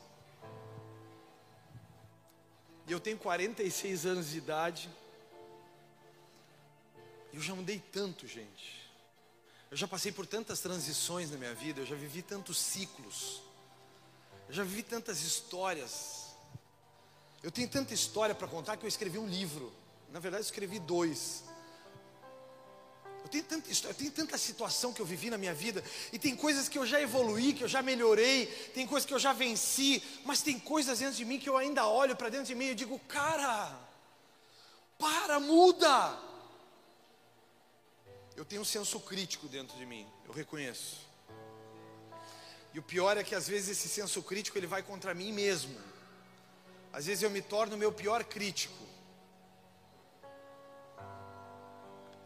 E 2.86 2.92
eu 2.92 3.00
tenho 3.00 3.18
46 3.18 4.06
anos 4.06 4.30
de 4.30 4.38
idade. 4.38 4.90
Eu 7.36 7.42
já 7.42 7.54
mudei 7.54 7.78
tanto, 7.92 8.26
gente. 8.26 8.88
Eu 9.70 9.76
já 9.76 9.86
passei 9.86 10.10
por 10.10 10.26
tantas 10.26 10.60
transições 10.60 11.30
na 11.30 11.36
minha 11.36 11.54
vida, 11.54 11.82
eu 11.82 11.86
já 11.86 11.94
vivi 11.94 12.22
tantos 12.22 12.56
ciclos. 12.56 13.42
Eu 14.48 14.54
já 14.54 14.64
vivi 14.64 14.82
tantas 14.82 15.20
histórias. 15.20 16.28
Eu 17.42 17.50
tenho 17.50 17.68
tanta 17.68 17.92
história 17.92 18.34
para 18.34 18.48
contar 18.48 18.78
que 18.78 18.86
eu 18.86 18.88
escrevi 18.88 19.18
um 19.18 19.26
livro. 19.26 19.70
Na 20.10 20.18
verdade, 20.18 20.44
eu 20.44 20.46
escrevi 20.46 20.78
dois. 20.78 21.44
Eu 23.22 23.28
tenho, 23.28 23.44
tanta, 23.44 23.70
eu 23.70 23.94
tenho 23.94 24.12
tanta 24.12 24.38
situação 24.38 24.94
que 24.94 25.02
eu 25.02 25.06
vivi 25.06 25.28
na 25.28 25.36
minha 25.36 25.52
vida, 25.52 25.84
e 26.14 26.18
tem 26.18 26.34
coisas 26.34 26.70
que 26.70 26.78
eu 26.78 26.86
já 26.86 27.02
evoluí, 27.02 27.52
que 27.52 27.64
eu 27.64 27.68
já 27.68 27.82
melhorei, 27.82 28.46
tem 28.72 28.86
coisas 28.86 29.06
que 29.06 29.12
eu 29.12 29.18
já 29.18 29.34
venci, 29.34 30.02
mas 30.24 30.40
tem 30.40 30.58
coisas 30.58 31.00
dentro 31.00 31.16
de 31.16 31.24
mim 31.26 31.38
que 31.38 31.50
eu 31.50 31.58
ainda 31.58 31.86
olho 31.86 32.16
para 32.16 32.30
dentro 32.30 32.46
de 32.46 32.54
mim 32.54 32.68
e 32.68 32.74
digo, 32.74 32.98
cara, 33.00 33.78
para, 34.98 35.38
muda. 35.38 36.25
Eu 38.36 38.44
tenho 38.44 38.60
um 38.60 38.66
senso 38.66 39.00
crítico 39.00 39.48
dentro 39.48 39.76
de 39.78 39.86
mim, 39.86 40.06
eu 40.26 40.32
reconheço. 40.32 41.06
E 42.74 42.78
o 42.78 42.82
pior 42.82 43.16
é 43.16 43.24
que 43.24 43.34
às 43.34 43.48
vezes 43.48 43.70
esse 43.70 43.88
senso 43.88 44.22
crítico 44.22 44.58
ele 44.58 44.66
vai 44.66 44.82
contra 44.82 45.14
mim 45.14 45.32
mesmo. 45.32 45.74
Às 46.92 47.06
vezes 47.06 47.22
eu 47.22 47.30
me 47.30 47.40
torno 47.40 47.74
o 47.74 47.78
meu 47.78 47.90
pior 47.90 48.22
crítico. 48.24 48.84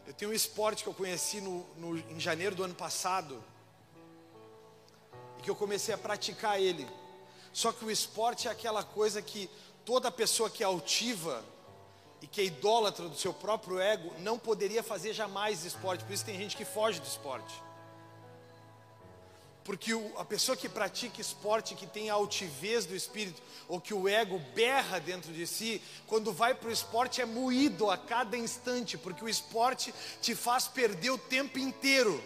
Eu 0.05 0.13
tenho 0.13 0.31
um 0.31 0.33
esporte 0.33 0.83
que 0.83 0.89
eu 0.89 0.93
conheci 0.93 1.39
no, 1.39 1.63
no, 1.77 1.97
em 1.97 2.19
janeiro 2.19 2.53
do 2.53 2.63
ano 2.65 2.75
passado 2.75 3.41
e 5.39 5.41
que 5.41 5.49
eu 5.49 5.55
comecei 5.55 5.95
a 5.95 5.97
praticar 5.97 6.59
ele. 6.59 6.85
Só 7.53 7.71
que 7.71 7.85
o 7.85 7.91
esporte 7.91 8.49
é 8.49 8.51
aquela 8.51 8.83
coisa 8.83 9.21
que 9.21 9.49
toda 9.85 10.11
pessoa 10.11 10.49
que 10.49 10.63
é 10.63 10.65
altiva 10.65 11.41
e 12.21 12.27
que 12.27 12.41
é 12.41 12.43
idólatra 12.45 13.09
do 13.09 13.17
seu 13.17 13.33
próprio 13.33 13.79
ego 13.79 14.13
não 14.19 14.37
poderia 14.37 14.83
fazer 14.83 15.13
jamais 15.13 15.65
esporte. 15.65 16.03
Por 16.03 16.13
isso 16.13 16.25
tem 16.25 16.37
gente 16.37 16.55
que 16.55 16.63
foge 16.63 16.99
do 16.99 17.07
esporte. 17.07 17.53
Porque 19.63 19.93
o, 19.93 20.11
a 20.17 20.25
pessoa 20.25 20.57
que 20.57 20.67
pratica 20.67 21.21
esporte, 21.21 21.75
que 21.75 21.85
tem 21.85 22.09
a 22.09 22.13
altivez 22.13 22.85
do 22.85 22.95
espírito, 22.95 23.41
ou 23.67 23.79
que 23.79 23.93
o 23.93 24.07
ego 24.07 24.39
berra 24.55 24.99
dentro 24.99 25.31
de 25.31 25.45
si, 25.45 25.81
quando 26.07 26.33
vai 26.33 26.55
para 26.55 26.69
o 26.69 26.71
esporte 26.71 27.21
é 27.21 27.25
moído 27.25 27.89
a 27.89 27.97
cada 27.97 28.35
instante, 28.35 28.97
porque 28.97 29.23
o 29.23 29.29
esporte 29.29 29.93
te 30.21 30.33
faz 30.33 30.67
perder 30.67 31.11
o 31.11 31.17
tempo 31.17 31.59
inteiro. 31.59 32.23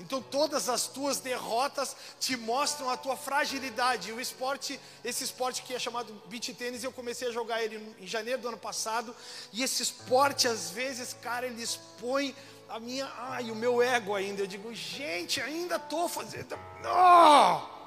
Então 0.00 0.22
todas 0.22 0.68
as 0.68 0.86
tuas 0.86 1.20
derrotas 1.20 1.94
te 2.18 2.36
mostram 2.36 2.88
a 2.88 2.96
tua 2.96 3.16
fragilidade. 3.16 4.12
O 4.12 4.20
esporte, 4.20 4.80
esse 5.04 5.22
esporte 5.22 5.62
que 5.62 5.74
é 5.74 5.78
chamado 5.78 6.12
beach 6.26 6.52
tênis, 6.54 6.82
eu 6.82 6.90
comecei 6.90 7.28
a 7.28 7.30
jogar 7.30 7.62
ele 7.62 7.94
em 8.00 8.06
janeiro 8.06 8.40
do 8.40 8.48
ano 8.48 8.56
passado, 8.56 9.14
e 9.52 9.62
esse 9.62 9.82
esporte 9.82 10.48
às 10.48 10.70
vezes, 10.70 11.14
cara, 11.20 11.46
ele 11.46 11.62
expõe 11.62 12.34
a 12.68 12.80
minha, 12.80 13.06
ai, 13.18 13.50
o 13.50 13.54
meu 13.54 13.82
ego 13.82 14.14
ainda. 14.14 14.42
Eu 14.42 14.46
digo, 14.46 14.74
gente, 14.74 15.40
ainda 15.40 15.76
estou 15.76 16.08
fazendo. 16.08 16.58
Oh! 16.84 17.80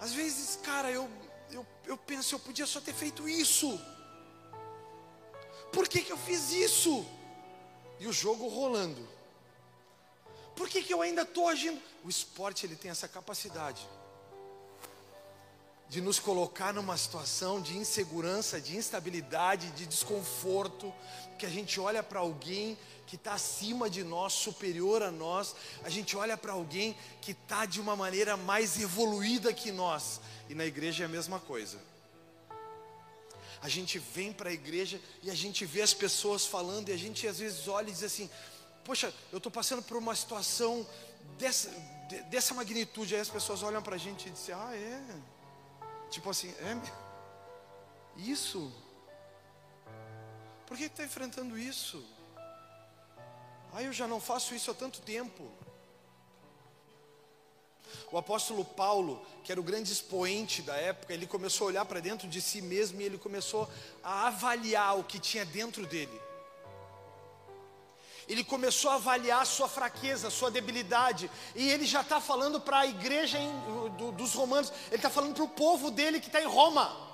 Às 0.00 0.12
vezes, 0.12 0.58
cara, 0.62 0.90
eu, 0.90 1.08
eu, 1.50 1.66
eu 1.84 1.96
penso, 1.96 2.34
eu 2.34 2.38
podia 2.38 2.66
só 2.66 2.80
ter 2.80 2.94
feito 2.94 3.28
isso. 3.28 3.78
Por 5.72 5.88
que, 5.88 6.02
que 6.02 6.12
eu 6.12 6.18
fiz 6.18 6.52
isso? 6.52 7.04
E 7.98 8.06
o 8.06 8.12
jogo 8.12 8.48
rolando. 8.48 9.13
Por 10.56 10.68
que, 10.68 10.82
que 10.82 10.94
eu 10.94 11.02
ainda 11.02 11.22
estou 11.22 11.48
agindo? 11.48 11.80
O 12.04 12.08
esporte 12.08 12.64
ele 12.64 12.76
tem 12.76 12.90
essa 12.90 13.08
capacidade 13.08 13.86
de 15.88 16.00
nos 16.00 16.18
colocar 16.18 16.72
numa 16.72 16.96
situação 16.96 17.60
de 17.60 17.76
insegurança, 17.76 18.60
de 18.60 18.76
instabilidade, 18.76 19.70
de 19.72 19.86
desconforto, 19.86 20.92
que 21.38 21.46
a 21.46 21.48
gente 21.48 21.78
olha 21.78 22.02
para 22.02 22.20
alguém 22.20 22.76
que 23.06 23.16
está 23.16 23.34
acima 23.34 23.88
de 23.88 24.02
nós, 24.02 24.32
superior 24.32 25.02
a 25.02 25.10
nós, 25.10 25.54
a 25.84 25.90
gente 25.90 26.16
olha 26.16 26.36
para 26.36 26.52
alguém 26.52 26.96
que 27.20 27.32
está 27.32 27.66
de 27.66 27.80
uma 27.80 27.94
maneira 27.94 28.36
mais 28.36 28.80
evoluída 28.80 29.52
que 29.52 29.70
nós, 29.70 30.20
e 30.48 30.54
na 30.54 30.64
igreja 30.64 31.04
é 31.04 31.06
a 31.06 31.08
mesma 31.08 31.38
coisa. 31.38 31.78
A 33.62 33.68
gente 33.68 33.98
vem 33.98 34.32
para 34.32 34.50
a 34.50 34.52
igreja 34.52 35.00
e 35.22 35.30
a 35.30 35.34
gente 35.34 35.64
vê 35.64 35.80
as 35.82 35.94
pessoas 35.94 36.44
falando, 36.44 36.88
e 36.88 36.92
a 36.92 36.98
gente 36.98 37.26
às 37.26 37.38
vezes 37.38 37.68
olha 37.68 37.88
e 37.88 37.92
diz 37.92 38.02
assim: 38.02 38.28
Poxa, 38.84 39.12
eu 39.32 39.38
estou 39.38 39.50
passando 39.50 39.82
por 39.82 39.96
uma 39.96 40.14
situação 40.14 40.86
dessa, 41.38 41.70
dessa 42.28 42.52
magnitude. 42.52 43.14
Aí 43.14 43.20
as 43.20 43.30
pessoas 43.30 43.62
olham 43.62 43.82
para 43.82 43.94
a 43.94 43.98
gente 43.98 44.28
e 44.28 44.30
dizem: 44.30 44.54
Ah, 44.54 44.76
é 44.76 45.00
Tipo 46.10 46.30
assim, 46.30 46.50
é 46.60 46.76
isso? 48.20 48.70
Por 50.66 50.76
que 50.76 50.84
está 50.84 51.02
enfrentando 51.02 51.58
isso? 51.58 52.04
Ah, 53.72 53.82
eu 53.82 53.92
já 53.92 54.06
não 54.06 54.20
faço 54.20 54.54
isso 54.54 54.70
há 54.70 54.74
tanto 54.74 55.00
tempo. 55.00 55.50
O 58.12 58.18
apóstolo 58.18 58.64
Paulo, 58.64 59.24
que 59.42 59.50
era 59.50 59.60
o 59.60 59.64
grande 59.64 59.92
expoente 59.92 60.62
da 60.62 60.76
época, 60.76 61.12
ele 61.12 61.26
começou 61.26 61.66
a 61.66 61.68
olhar 61.68 61.84
para 61.84 62.00
dentro 62.00 62.28
de 62.28 62.40
si 62.40 62.60
mesmo 62.60 63.00
e 63.00 63.04
ele 63.04 63.18
começou 63.18 63.68
a 64.02 64.28
avaliar 64.28 64.98
o 64.98 65.04
que 65.04 65.18
tinha 65.18 65.44
dentro 65.44 65.86
dele 65.86 66.23
ele 68.28 68.42
começou 68.44 68.90
a 68.90 68.94
avaliar 68.94 69.46
sua 69.46 69.68
fraqueza, 69.68 70.30
sua 70.30 70.50
debilidade, 70.50 71.30
e 71.54 71.68
ele 71.68 71.86
já 71.86 72.00
está 72.00 72.20
falando 72.20 72.60
para 72.60 72.80
a 72.80 72.86
igreja 72.86 73.38
em, 73.38 73.50
do, 73.96 74.12
dos 74.12 74.34
romanos, 74.34 74.72
ele 74.88 74.96
está 74.96 75.10
falando 75.10 75.34
para 75.34 75.44
o 75.44 75.48
povo 75.48 75.90
dele 75.90 76.20
que 76.20 76.28
está 76.28 76.40
em 76.40 76.46
Roma, 76.46 77.04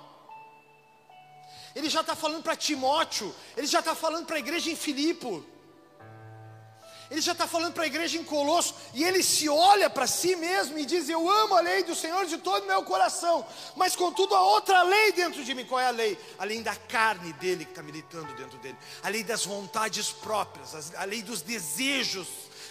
ele 1.75 1.89
já 1.89 2.01
está 2.01 2.15
falando 2.15 2.43
para 2.43 2.55
Timóteo, 2.55 3.33
ele 3.55 3.67
já 3.67 3.79
está 3.79 3.95
falando 3.95 4.25
para 4.25 4.35
a 4.35 4.39
igreja 4.39 4.69
em 4.69 4.75
Filipe, 4.75 5.43
ele 7.11 7.19
já 7.19 7.33
está 7.33 7.45
falando 7.45 7.73
para 7.73 7.83
a 7.83 7.87
igreja 7.87 8.17
em 8.17 8.23
Colosso, 8.23 8.73
e 8.93 9.03
ele 9.03 9.21
se 9.21 9.49
olha 9.49 9.89
para 9.89 10.07
si 10.07 10.33
mesmo 10.33 10.79
e 10.79 10.85
diz: 10.85 11.09
Eu 11.09 11.29
amo 11.29 11.55
a 11.55 11.59
lei 11.59 11.83
do 11.83 11.93
Senhor 11.93 12.25
de 12.25 12.37
todo 12.37 12.63
o 12.63 12.67
meu 12.67 12.83
coração, 12.83 13.45
mas 13.75 13.97
contudo 13.97 14.33
há 14.33 14.41
outra 14.41 14.81
lei 14.83 15.11
dentro 15.11 15.43
de 15.43 15.53
mim. 15.53 15.65
Qual 15.65 15.77
é 15.77 15.87
a 15.87 15.91
lei? 15.91 16.17
A 16.39 16.45
lei 16.45 16.63
da 16.63 16.73
carne 16.73 17.33
dele 17.33 17.65
que 17.65 17.71
está 17.71 17.83
militando 17.83 18.33
dentro 18.35 18.57
dele, 18.59 18.77
a 19.03 19.09
lei 19.09 19.25
das 19.25 19.45
vontades 19.45 20.09
próprias, 20.09 20.95
a 20.95 21.03
lei 21.03 21.21
dos 21.21 21.41
desejos 21.41 22.29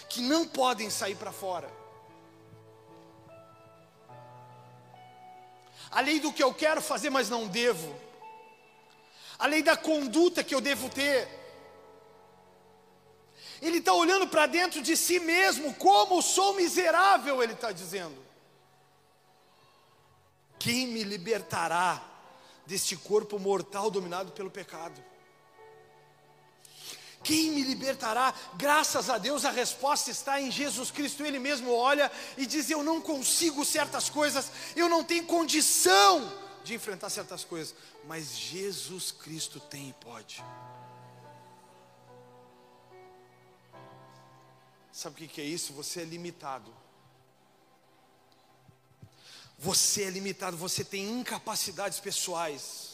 que 0.09 0.21
não 0.21 0.47
podem 0.47 0.89
sair 0.89 1.15
para 1.15 1.31
fora. 1.31 1.71
A 5.91 6.01
lei 6.01 6.19
do 6.19 6.33
que 6.33 6.41
eu 6.41 6.51
quero 6.51 6.81
fazer, 6.81 7.11
mas 7.11 7.29
não 7.29 7.47
devo. 7.47 7.95
A 9.37 9.45
lei 9.45 9.61
da 9.61 9.77
conduta 9.77 10.43
que 10.43 10.55
eu 10.55 10.61
devo 10.61 10.89
ter 10.89 11.40
Ele 13.61 13.77
está 13.77 13.93
olhando 13.93 14.27
para 14.27 14.47
dentro 14.47 14.81
de 14.81 14.97
si 14.97 15.19
mesmo, 15.19 15.73
como 15.75 16.21
sou 16.21 16.55
miserável, 16.55 17.43
ele 17.43 17.53
está 17.53 17.71
dizendo. 17.71 18.17
Quem 20.57 20.87
me 20.87 21.03
libertará 21.03 22.01
deste 22.65 22.95
corpo 22.95 23.37
mortal 23.37 23.91
dominado 23.91 24.31
pelo 24.31 24.49
pecado? 24.49 25.03
Quem 27.23 27.51
me 27.51 27.61
libertará? 27.61 28.33
Graças 28.55 29.09
a 29.09 29.17
Deus 29.17 29.45
a 29.45 29.51
resposta 29.51 30.09
está 30.09 30.41
em 30.41 30.49
Jesus 30.49 30.89
Cristo. 30.89 31.23
Ele 31.23 31.37
mesmo 31.37 31.71
olha 31.71 32.11
e 32.35 32.47
diz: 32.47 32.69
Eu 32.69 32.83
não 32.83 32.99
consigo 32.99 33.63
certas 33.63 34.09
coisas, 34.09 34.51
eu 34.75 34.89
não 34.89 35.03
tenho 35.03 35.25
condição 35.25 36.31
de 36.63 36.73
enfrentar 36.73 37.09
certas 37.09 37.43
coisas, 37.43 37.75
mas 38.07 38.37
Jesus 38.37 39.11
Cristo 39.11 39.59
tem 39.59 39.89
e 39.89 39.93
pode. 39.93 40.43
Sabe 44.91 45.25
o 45.25 45.27
que 45.27 45.41
é 45.41 45.45
isso? 45.45 45.73
Você 45.73 46.01
é 46.01 46.05
limitado. 46.05 46.73
Você 49.57 50.03
é 50.03 50.09
limitado, 50.09 50.57
você 50.57 50.83
tem 50.83 51.07
incapacidades 51.07 51.99
pessoais. 51.99 52.91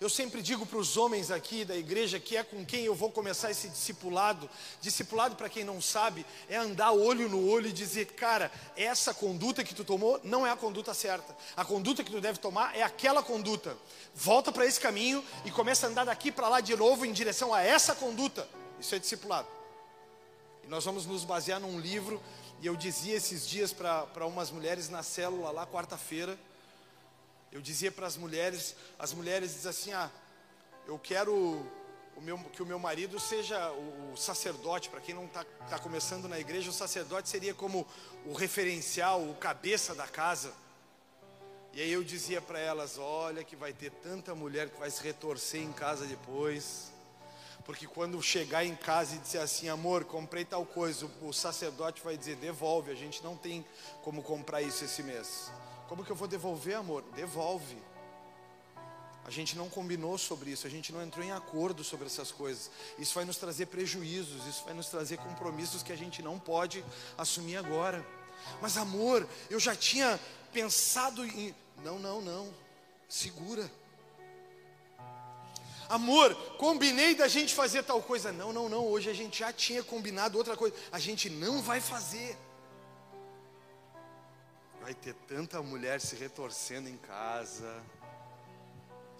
Eu 0.00 0.08
sempre 0.08 0.42
digo 0.42 0.66
para 0.66 0.78
os 0.78 0.96
homens 0.96 1.30
aqui 1.30 1.64
da 1.64 1.76
igreja 1.76 2.18
que 2.18 2.36
é 2.36 2.42
com 2.42 2.66
quem 2.66 2.84
eu 2.84 2.92
vou 2.92 3.08
começar 3.08 3.52
esse 3.52 3.68
discipulado. 3.68 4.50
Discipulado, 4.80 5.36
para 5.36 5.48
quem 5.48 5.62
não 5.62 5.80
sabe, 5.80 6.26
é 6.48 6.56
andar 6.56 6.90
olho 6.90 7.28
no 7.28 7.48
olho 7.48 7.68
e 7.68 7.72
dizer, 7.72 8.06
cara, 8.06 8.50
essa 8.76 9.14
conduta 9.14 9.62
que 9.62 9.72
tu 9.72 9.84
tomou 9.84 10.20
não 10.24 10.44
é 10.44 10.50
a 10.50 10.56
conduta 10.56 10.92
certa. 10.92 11.36
A 11.56 11.64
conduta 11.64 12.02
que 12.02 12.10
tu 12.10 12.20
deve 12.20 12.40
tomar 12.40 12.76
é 12.76 12.82
aquela 12.82 13.22
conduta. 13.22 13.76
Volta 14.12 14.50
para 14.50 14.66
esse 14.66 14.80
caminho 14.80 15.24
e 15.44 15.52
começa 15.52 15.86
a 15.86 15.90
andar 15.90 16.04
daqui 16.04 16.32
para 16.32 16.48
lá 16.48 16.60
de 16.60 16.74
novo 16.74 17.06
em 17.06 17.12
direção 17.12 17.54
a 17.54 17.62
essa 17.62 17.94
conduta. 17.94 18.48
Isso 18.80 18.96
é 18.96 18.98
discipulado. 18.98 19.61
E 20.64 20.68
nós 20.68 20.84
vamos 20.84 21.06
nos 21.06 21.24
basear 21.24 21.60
num 21.60 21.78
livro, 21.78 22.22
e 22.60 22.66
eu 22.66 22.76
dizia 22.76 23.16
esses 23.16 23.48
dias 23.48 23.72
para 23.72 24.26
umas 24.26 24.50
mulheres 24.50 24.88
na 24.88 25.02
célula 25.02 25.50
lá, 25.50 25.66
quarta-feira 25.66 26.38
eu 27.52 27.60
dizia 27.60 27.92
para 27.92 28.06
as 28.06 28.16
mulheres, 28.16 28.74
as 28.98 29.12
mulheres 29.12 29.52
dizem 29.52 29.70
assim: 29.70 29.92
ah, 29.92 30.10
eu 30.86 30.98
quero 30.98 31.34
o 32.16 32.20
meu, 32.20 32.38
que 32.38 32.62
o 32.62 32.66
meu 32.66 32.78
marido 32.78 33.20
seja 33.20 33.70
o, 33.72 34.16
sacerdote. 34.16 34.88
Para 34.88 35.02
quem 35.02 35.14
não 35.14 35.26
está 35.26 35.44
tá 35.68 35.78
começando 35.78 36.26
na 36.26 36.40
igreja, 36.40 36.70
o 36.70 36.72
sacerdote 36.72 37.28
seria 37.28 37.52
como 37.52 37.86
o 38.24 38.32
referencial, 38.32 39.22
o 39.22 39.34
cabeça 39.34 39.94
da 39.94 40.08
casa. 40.08 40.54
E 41.74 41.80
aí 41.82 41.92
eu 41.92 42.02
dizia 42.02 42.40
para 42.40 42.58
elas: 42.58 42.96
olha, 42.96 43.44
que 43.44 43.54
vai 43.54 43.74
ter 43.74 43.90
tanta 43.90 44.34
mulher 44.34 44.70
que 44.70 44.80
vai 44.80 44.90
se 44.90 45.02
retorcer 45.02 45.60
em 45.60 45.72
casa 45.72 46.06
depois. 46.06 46.90
Porque 47.64 47.86
quando 47.86 48.20
chegar 48.20 48.64
em 48.64 48.74
casa 48.74 49.14
e 49.14 49.18
dizer 49.18 49.38
assim, 49.38 49.68
amor, 49.68 50.04
comprei 50.04 50.44
tal 50.44 50.66
coisa, 50.66 51.08
o 51.20 51.32
sacerdote 51.32 52.02
vai 52.02 52.16
dizer, 52.16 52.36
devolve, 52.36 52.90
a 52.90 52.94
gente 52.94 53.22
não 53.22 53.36
tem 53.36 53.64
como 54.02 54.22
comprar 54.22 54.62
isso 54.62 54.84
esse 54.84 55.02
mês. 55.02 55.52
Como 55.88 56.04
que 56.04 56.10
eu 56.10 56.16
vou 56.16 56.26
devolver, 56.26 56.76
amor? 56.76 57.04
Devolve. 57.14 57.76
A 59.24 59.30
gente 59.30 59.56
não 59.56 59.68
combinou 59.68 60.18
sobre 60.18 60.50
isso, 60.50 60.66
a 60.66 60.70
gente 60.70 60.92
não 60.92 61.00
entrou 61.00 61.24
em 61.24 61.30
acordo 61.30 61.84
sobre 61.84 62.06
essas 62.06 62.32
coisas. 62.32 62.70
Isso 62.98 63.14
vai 63.14 63.24
nos 63.24 63.36
trazer 63.36 63.66
prejuízos, 63.66 64.46
isso 64.46 64.64
vai 64.64 64.74
nos 64.74 64.88
trazer 64.88 65.18
compromissos 65.18 65.82
que 65.82 65.92
a 65.92 65.96
gente 65.96 66.20
não 66.20 66.40
pode 66.40 66.84
assumir 67.16 67.56
agora. 67.56 68.04
Mas 68.60 68.76
amor, 68.76 69.28
eu 69.48 69.60
já 69.60 69.76
tinha 69.76 70.18
pensado 70.52 71.24
em. 71.24 71.54
Não, 71.84 72.00
não, 72.00 72.20
não. 72.20 72.52
Segura. 73.08 73.70
Amor, 75.92 76.34
combinei 76.56 77.14
da 77.14 77.28
gente 77.28 77.54
fazer 77.54 77.82
tal 77.82 78.00
coisa. 78.00 78.32
Não, 78.32 78.50
não, 78.50 78.66
não. 78.66 78.86
Hoje 78.86 79.10
a 79.10 79.12
gente 79.12 79.40
já 79.40 79.52
tinha 79.52 79.82
combinado 79.82 80.38
outra 80.38 80.56
coisa. 80.56 80.74
A 80.90 80.98
gente 80.98 81.28
não 81.28 81.60
vai 81.60 81.82
fazer. 81.82 82.34
Vai 84.80 84.94
ter 84.94 85.12
tanta 85.28 85.60
mulher 85.60 86.00
se 86.00 86.16
retorcendo 86.16 86.88
em 86.88 86.96
casa. 86.96 87.82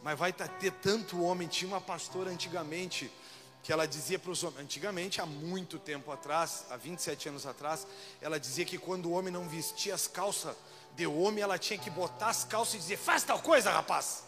Mas 0.03 0.19
vai 0.19 0.33
ter 0.33 0.73
tanto 0.81 1.21
homem. 1.23 1.47
Tinha 1.47 1.69
uma 1.69 1.81
pastora 1.81 2.31
antigamente 2.31 3.13
que 3.63 3.71
ela 3.71 3.87
dizia 3.87 4.19
para 4.19 4.31
os 4.31 4.43
homens, 4.43 4.63
antigamente, 4.63 5.21
há 5.21 5.27
muito 5.27 5.79
tempo 5.79 6.11
atrás, 6.11 6.65
há 6.71 6.77
27 6.79 7.29
anos 7.29 7.47
atrás, 7.47 7.87
ela 8.21 8.41
dizia 8.41 8.65
que 8.65 8.79
quando 8.79 9.07
o 9.07 9.13
homem 9.13 9.31
não 9.31 9.47
vestia 9.47 9.95
as 9.95 10.09
calças 10.09 10.57
de 10.97 11.07
homem, 11.07 11.43
ela 11.45 11.59
tinha 11.59 11.79
que 11.79 11.91
botar 11.91 12.31
as 12.31 12.45
calças 12.45 12.77
e 12.77 12.79
dizer: 12.79 12.97
Faz 12.97 13.25
tal 13.25 13.43
coisa, 13.43 13.71
rapaz. 13.71 14.25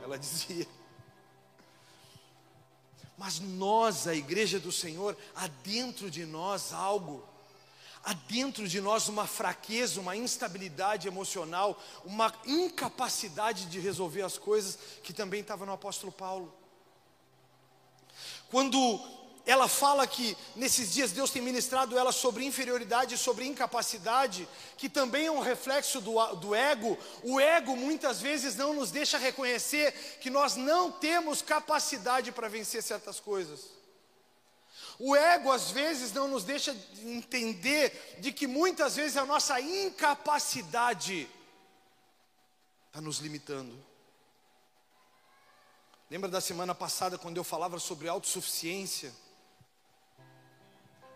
Ela 0.00 0.16
dizia. 0.20 0.77
Mas 3.18 3.40
nós, 3.40 4.06
a 4.06 4.14
igreja 4.14 4.58
do 4.58 4.72
Senhor, 4.72 5.16
há 5.34 5.48
dentro 5.48 6.10
de 6.10 6.24
nós 6.24 6.72
algo 6.72 7.28
há 8.08 8.14
dentro 8.14 8.66
de 8.66 8.80
nós 8.80 9.08
uma 9.08 9.26
fraqueza, 9.26 10.00
uma 10.00 10.16
instabilidade 10.16 11.06
emocional, 11.06 11.78
uma 12.04 12.32
incapacidade 12.46 13.66
de 13.66 13.78
resolver 13.78 14.22
as 14.22 14.38
coisas 14.38 14.78
que 15.02 15.12
também 15.12 15.40
estava 15.40 15.66
no 15.66 15.72
apóstolo 15.72 16.10
Paulo. 16.10 16.54
Quando 18.50 18.78
ela 19.48 19.66
fala 19.66 20.06
que 20.06 20.36
nesses 20.54 20.92
dias 20.92 21.10
Deus 21.10 21.30
tem 21.30 21.40
ministrado 21.40 21.96
ela 21.96 22.12
sobre 22.12 22.44
inferioridade 22.44 23.14
e 23.14 23.18
sobre 23.18 23.46
incapacidade, 23.46 24.46
que 24.76 24.90
também 24.90 25.24
é 25.24 25.30
um 25.30 25.40
reflexo 25.40 26.02
do, 26.02 26.22
do 26.34 26.54
ego, 26.54 26.98
o 27.22 27.40
ego 27.40 27.74
muitas 27.74 28.20
vezes 28.20 28.56
não 28.56 28.74
nos 28.74 28.90
deixa 28.90 29.16
reconhecer 29.16 30.18
que 30.20 30.28
nós 30.28 30.54
não 30.54 30.92
temos 30.92 31.40
capacidade 31.40 32.30
para 32.30 32.46
vencer 32.46 32.82
certas 32.82 33.18
coisas. 33.20 33.70
O 34.98 35.16
ego 35.16 35.50
às 35.50 35.70
vezes 35.70 36.12
não 36.12 36.28
nos 36.28 36.44
deixa 36.44 36.76
entender 36.98 38.18
de 38.20 38.32
que 38.32 38.46
muitas 38.46 38.96
vezes 38.96 39.16
a 39.16 39.24
nossa 39.24 39.58
incapacidade 39.58 41.26
está 42.88 43.00
nos 43.00 43.16
limitando. 43.20 43.82
Lembra 46.10 46.28
da 46.28 46.42
semana 46.42 46.74
passada 46.74 47.16
quando 47.16 47.38
eu 47.38 47.44
falava 47.44 47.78
sobre 47.78 48.08
autossuficiência? 48.08 49.10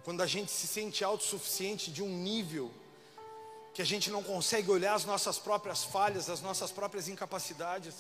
Quando 0.05 0.21
a 0.23 0.27
gente 0.27 0.51
se 0.51 0.67
sente 0.67 1.05
autossuficiente 1.05 1.91
de 1.91 2.03
um 2.03 2.09
nível 2.09 2.71
que 3.73 3.81
a 3.81 3.87
gente 3.87 4.11
não 4.11 4.23
consegue 4.23 4.71
olhar 4.71 4.95
as 4.95 5.05
nossas 5.05 5.39
próprias 5.39 5.83
falhas, 5.83 6.29
as 6.29 6.43
nossas 6.43 6.71
próprias 6.71 7.09
incapacidades. 7.09 7.95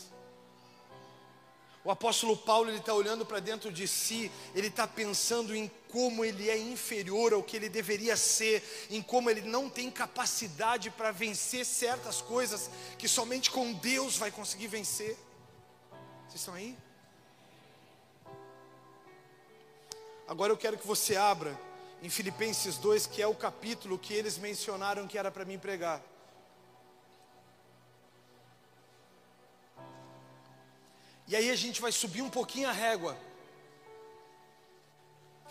O 1.85 1.91
apóstolo 1.91 2.37
Paulo 2.37 2.71
ele 2.71 2.79
está 2.79 2.95
olhando 2.95 3.27
para 3.27 3.41
dentro 3.41 3.73
de 3.73 3.89
si, 3.89 4.31
ele 4.55 4.69
está 4.69 4.87
pensando 4.87 5.55
em 5.55 5.71
como 5.89 6.25
ele 6.25 6.49
é 6.49 6.57
inferior 6.57 7.33
ao 7.33 7.43
que 7.43 7.57
ele 7.57 7.69
deveria 7.69 8.17
ser, 8.17 8.63
em 8.89 9.03
como 9.03 9.29
ele 9.29 9.41
não 9.41 9.69
tem 9.69 9.91
capacidade 9.91 10.91
para 10.91 11.11
vencer 11.11 11.65
certas 11.65 12.21
coisas 12.21 12.71
que 12.99 13.09
somente 13.09 13.51
com 13.51 13.73
Deus 13.73 14.17
vai 14.17 14.31
conseguir 14.31 14.69
vencer. 14.69 15.17
Vocês 16.29 16.41
estão 16.41 16.55
aí? 16.55 16.77
Agora 20.29 20.53
eu 20.53 20.57
quero 20.57 20.79
que 20.79 20.87
você 20.87 21.17
abra 21.17 21.59
em 22.03 22.11
Filipenses 22.11 22.79
2, 22.79 23.07
que 23.07 23.23
é 23.23 23.27
o 23.29 23.35
capítulo 23.35 23.97
que 23.97 24.13
eles 24.13 24.37
mencionaram 24.37 25.07
que 25.07 25.17
era 25.17 25.31
para 25.31 25.45
mim 25.45 25.57
pregar. 25.57 26.03
E 31.29 31.37
aí 31.37 31.49
a 31.49 31.55
gente 31.55 31.81
vai 31.81 31.93
subir 31.93 32.21
um 32.21 32.29
pouquinho 32.29 32.69
a 32.69 32.73
régua. 32.73 33.17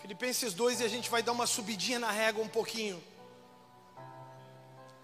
Filipenses 0.02 0.52
2 0.52 0.80
e 0.80 0.84
a 0.84 0.88
gente 0.88 1.08
vai 1.08 1.22
dar 1.22 1.32
uma 1.32 1.46
subidinha 1.46 1.98
na 1.98 2.10
régua 2.10 2.44
um 2.44 2.48
pouquinho. 2.48 3.02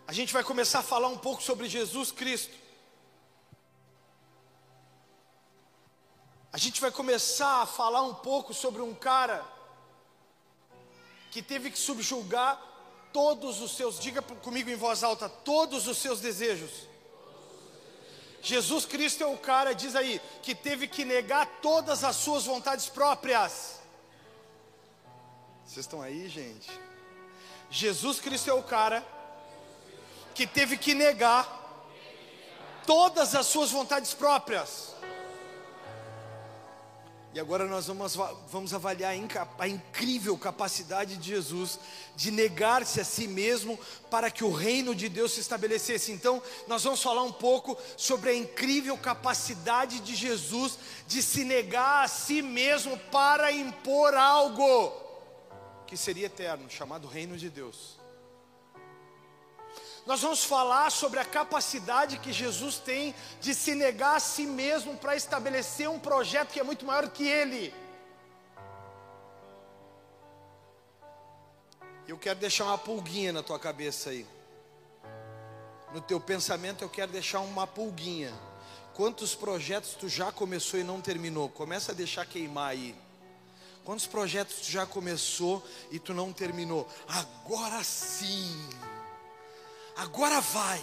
A 0.07 0.13
gente 0.13 0.35
vai 0.35 0.45
começar 0.45 0.81
a 0.81 0.83
falar 0.83 1.09
um 1.09 1.17
pouco 1.17 1.43
sobre 1.43 1.67
Jesus 1.67 2.13
Cristo. 2.13 2.55
A 6.53 6.59
gente 6.59 6.79
vai 6.79 6.91
começar 6.91 7.63
a 7.63 7.67
falar 7.67 8.03
um 8.03 8.15
pouco 8.15 8.53
sobre 8.53 8.83
um 8.83 8.95
cara 8.95 9.58
que 11.31 11.43
teve 11.43 11.71
que 11.71 11.79
subjugar 11.79 12.61
todos 13.13 13.61
os 13.61 13.77
seus, 13.77 13.99
diga 13.99 14.23
comigo 14.23 14.71
em 14.71 14.77
voz 14.77 15.03
alta, 15.03 15.29
todos 15.29 15.87
os 15.87 15.99
seus 15.99 16.21
desejos. 16.21 16.71
Jesus 18.43 18.85
Cristo 18.85 19.23
é 19.23 19.27
o 19.27 19.37
cara, 19.37 19.75
diz 19.75 19.97
aí, 19.97 20.21
que 20.43 20.55
teve 20.55 20.87
que 20.87 21.05
negar 21.05 21.47
todas 21.61 22.05
as 22.05 22.17
suas 22.17 22.45
vontades 22.45 22.89
próprias. 22.89 23.81
Vocês 25.67 25.85
estão 25.85 26.01
aí, 26.01 26.29
gente? 26.29 26.71
Jesus 27.71 28.21
Cristo 28.21 28.49
é 28.49 28.55
o 28.55 28.63
cara 28.63 29.05
que 30.35 30.47
teve 30.47 30.77
que 30.77 30.95
negar 30.95 31.57
todas 32.87 33.35
as 33.35 33.47
suas 33.47 33.71
vontades 33.71 34.15
próprias. 34.15 34.95
E 37.39 37.41
agora 37.41 37.67
nós 37.67 37.87
vamos, 37.87 38.17
vamos 38.51 38.75
avaliar 38.75 39.15
a 39.61 39.69
incrível 39.69 40.37
capacidade 40.37 41.17
de 41.17 41.29
Jesus 41.29 41.79
de 42.17 42.33
negar-se 42.33 43.01
a 43.01 43.05
si 43.05 43.29
mesmo 43.29 43.79
para 44.11 44.29
que 44.29 44.43
o 44.43 44.51
reino 44.51 44.93
de 44.93 45.09
Deus 45.09 45.35
se 45.35 45.39
estabelecesse. 45.39 46.11
Então, 46.11 46.43
nós 46.67 46.83
vamos 46.83 47.01
falar 47.01 47.23
um 47.23 47.31
pouco 47.31 47.79
sobre 47.97 48.31
a 48.31 48.35
incrível 48.35 48.99
capacidade 48.99 50.01
de 50.01 50.17
Jesus 50.17 50.81
de 51.07 51.23
se 51.23 51.45
negar 51.45 52.07
a 52.07 52.09
si 52.09 52.43
mesmo 52.43 52.99
para 53.13 53.53
impor 53.53 54.15
algo. 54.15 54.93
que 55.87 55.97
seria 55.97 56.27
eterno, 56.27 56.69
chamado 56.69 57.07
Reino 57.07 57.37
de 57.37 57.49
Deus. 57.49 57.98
Nós 60.09 60.23
vamos 60.23 60.43
falar 60.43 60.91
sobre 60.91 61.21
a 61.21 61.25
capacidade 61.25 62.17
que 62.17 62.33
Jesus 62.33 62.79
tem 62.79 63.15
de 63.43 63.55
se 63.55 63.75
negar 63.75 64.17
a 64.17 64.21
si 64.21 64.47
mesmo 64.47 64.97
para 64.97 65.15
estabelecer 65.15 65.87
um 65.87 65.99
projeto 65.99 66.49
que 66.49 66.59
é 66.59 66.63
muito 66.63 66.87
maior 66.87 67.11
que 67.11 67.29
ele. 67.29 67.75
Eu 72.07 72.17
quero 72.17 72.41
deixar 72.41 72.65
uma 72.65 72.79
pulguinha 72.79 73.35
na 73.35 73.43
tua 73.43 73.59
cabeça 73.59 74.09
aí. 74.09 74.27
No 75.93 76.01
teu 76.01 76.19
pensamento 76.19 76.83
eu 76.83 76.89
quero 76.89 77.13
deixar 77.13 77.41
uma 77.41 77.67
pulguinha. 77.67 78.33
Quantos 78.95 79.35
projetos 79.35 79.91
tu 79.91 80.09
já 80.09 80.33
começou 80.33 80.81
e 80.81 80.85
não 80.85 81.03
terminou? 81.03 81.51
Começa 81.51 81.93
a 81.93 81.95
deixar 81.95 82.25
queimar 82.25 82.71
aí. 82.71 82.97
Quantos 83.85 84.07
projetos 84.07 84.61
tu 84.61 84.71
já 84.71 84.87
começou 84.87 85.63
e 85.91 85.99
tu 85.99 86.15
não 86.15 86.33
terminou? 86.33 86.89
Agora 87.07 87.85
sim. 87.85 88.71
Agora 89.99 90.41
vai. 90.41 90.83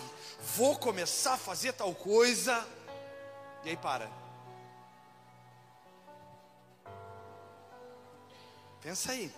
Vou 0.57 0.77
começar 0.77 1.33
a 1.33 1.37
fazer 1.37 1.71
tal 1.71 1.95
coisa. 1.95 2.67
E 3.63 3.69
aí 3.69 3.77
para. 3.77 4.11
Pensa 8.81 9.13
aí. 9.13 9.31